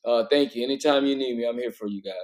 Uh, 0.04 0.26
thank 0.30 0.54
you. 0.54 0.62
Anytime 0.62 1.04
you 1.06 1.16
need 1.16 1.36
me, 1.36 1.44
I'm 1.44 1.58
here 1.58 1.72
for 1.72 1.88
you 1.88 2.00
guys. 2.00 2.14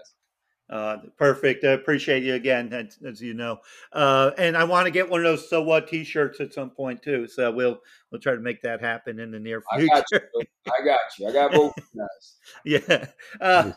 Uh, 0.71 0.99
perfect. 1.17 1.65
I 1.65 1.71
appreciate 1.71 2.23
you 2.23 2.35
again, 2.35 2.73
as, 2.73 2.99
as 3.05 3.21
you 3.21 3.35
know. 3.35 3.59
Uh, 3.93 4.31
and 4.39 4.57
I 4.57 4.63
want 4.63 4.87
to 4.87 4.93
get 4.93 5.11
one 5.11 5.19
of 5.19 5.25
those 5.25 5.51
"So 5.51 5.61
What" 5.61 5.89
T-shirts 5.89 6.41
at 6.41 6.55
some 6.55 6.71
point 6.71 7.03
too. 7.03 7.27
So 7.27 7.51
we'll 7.51 7.81
we'll 8.13 8.21
try 8.21 8.37
to 8.37 8.41
make 8.41 8.63
that 8.63 8.81
happen 8.81 9.19
in 9.19 9.33
the 9.33 9.41
near 9.41 9.61
future. 9.75 9.93
I 9.93 9.97
got 9.97 10.05
you. 10.13 10.21
I 10.69 10.85
got 10.85 11.01
you. 11.19 11.29
I 11.29 11.33
got 11.33 11.51
both 11.51 11.75
guys. 11.97 12.37
yeah. 12.65 13.07
Uh, 13.41 13.73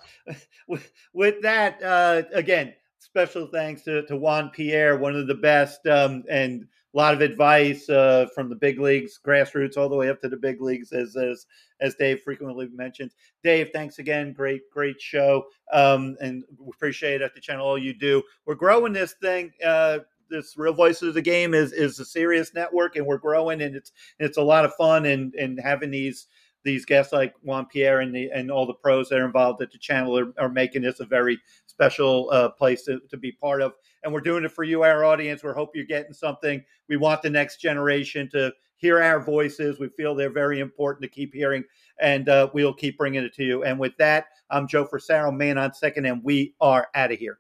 with, 0.68 0.91
with, 1.16 1.41
that, 1.41 1.82
uh, 1.82 2.22
again, 2.34 2.76
special 2.99 3.47
thanks 3.47 3.82
to, 3.86 4.05
to 4.05 4.16
Juan 4.16 4.51
Pierre, 4.51 4.95
one 4.95 5.16
of 5.16 5.26
the 5.26 5.34
best, 5.34 5.88
um, 5.88 6.24
and 6.30 6.68
a 6.94 6.98
lot 6.98 7.14
of 7.14 7.22
advice 7.22 7.88
uh, 7.89 8.28
from 8.36 8.50
the 8.50 8.56
big 8.56 8.80
leagues, 8.80 9.20
grassroots, 9.26 9.78
all 9.78 9.89
the 9.89 9.96
way 9.96 10.10
up 10.10 10.20
to 10.22 10.30
the 10.30 10.38
big 10.38 10.62
leagues, 10.62 10.92
as 10.92 11.16
as 11.16 11.46
as 11.80 11.96
Dave 11.96 12.22
frequently 12.22 12.68
mentions. 12.74 13.16
Dave, 13.44 13.70
thanks 13.74 14.00
again. 14.00 14.34
Great, 14.34 14.62
great 14.72 15.00
show, 15.00 15.46
um, 15.72 16.18
and 16.22 16.44
we 16.60 16.70
appreciate 16.74 17.22
it 17.22 17.26
at 17.26 17.34
the 17.34 17.42
channel 17.42 17.66
all 17.66 17.78
you 17.78 17.94
do. 17.94 18.22
We're 18.46 18.56
growing 18.56 18.94
this 18.94 19.14
thing. 19.22 19.52
Uh, 19.66 20.00
this 20.30 20.58
Real 20.58 20.74
Voices 20.74 21.10
of 21.10 21.14
the 21.14 21.22
Game 21.22 21.54
is 21.54 21.72
is 21.74 22.00
a 22.00 22.06
serious 22.06 22.54
network, 22.54 22.96
and 22.96 23.06
we're 23.06 23.18
growing, 23.18 23.62
and 23.62 23.76
it's 23.76 23.92
it's 24.20 24.38
a 24.38 24.42
lot 24.42 24.66
of 24.66 24.74
fun, 24.76 25.06
and 25.06 25.34
and 25.36 25.60
having 25.60 25.92
these 25.92 26.28
these 26.64 26.86
guests 26.86 27.14
like 27.14 27.34
Juan 27.41 27.66
Pierre 27.66 28.01
and 28.01 28.14
the 28.14 28.30
and 28.32 28.51
all 28.51 28.66
the 28.66 28.74
pros 28.74 29.09
that 29.09 29.20
are 29.20 29.26
involved 29.26 29.62
at 29.62 29.72
the 29.72 29.78
channel 29.78 30.18
are, 30.18 30.34
are 30.38 30.49
making 30.49 30.84
this 30.84 30.99
a 30.99 31.05
very 31.05 31.39
special 31.66 32.30
uh, 32.32 32.49
place 32.49 32.84
to, 32.84 32.99
to 33.09 33.18
be 33.18 33.32
part 33.32 33.62
of. 33.62 33.74
And 34.03 34.14
we're 34.14 34.22
doing 34.22 34.43
it 34.43 34.51
for 34.51 34.64
you, 34.64 34.84
our 34.84 35.03
audience. 35.05 35.43
We 35.43 35.51
hope 35.51 35.76
you're 35.76 35.86
getting 35.86 36.14
something. 36.14 36.64
We 36.88 36.97
want 36.97 37.22
the 37.22 37.30
next 37.30 37.57
generation 37.57 38.30
to 38.32 38.51
hear 38.76 39.01
our 39.01 39.20
voices. 39.20 39.80
We 39.80 39.89
feel 39.89 40.16
they're 40.16 40.32
very 40.32 40.59
important 40.59 41.03
to 41.03 41.09
keep 41.09 41.34
hearing, 41.34 41.64
and 41.99 42.28
uh, 42.30 42.49
we'll 42.53 42.74
keep 42.74 42.97
bringing 42.97 43.24
it 43.24 43.34
to 43.36 43.43
you. 43.43 43.64
And 43.64 43.80
with 43.80 43.95
that, 43.97 44.26
I'm 44.49 44.68
Joe 44.68 44.86
Frisaro, 44.86 45.36
man 45.36 45.57
on 45.57 45.74
second, 45.74 46.05
and 46.05 46.24
we 46.24 46.55
are 46.59 46.88
out 46.95 47.12
of 47.12 47.20
here. 47.20 47.39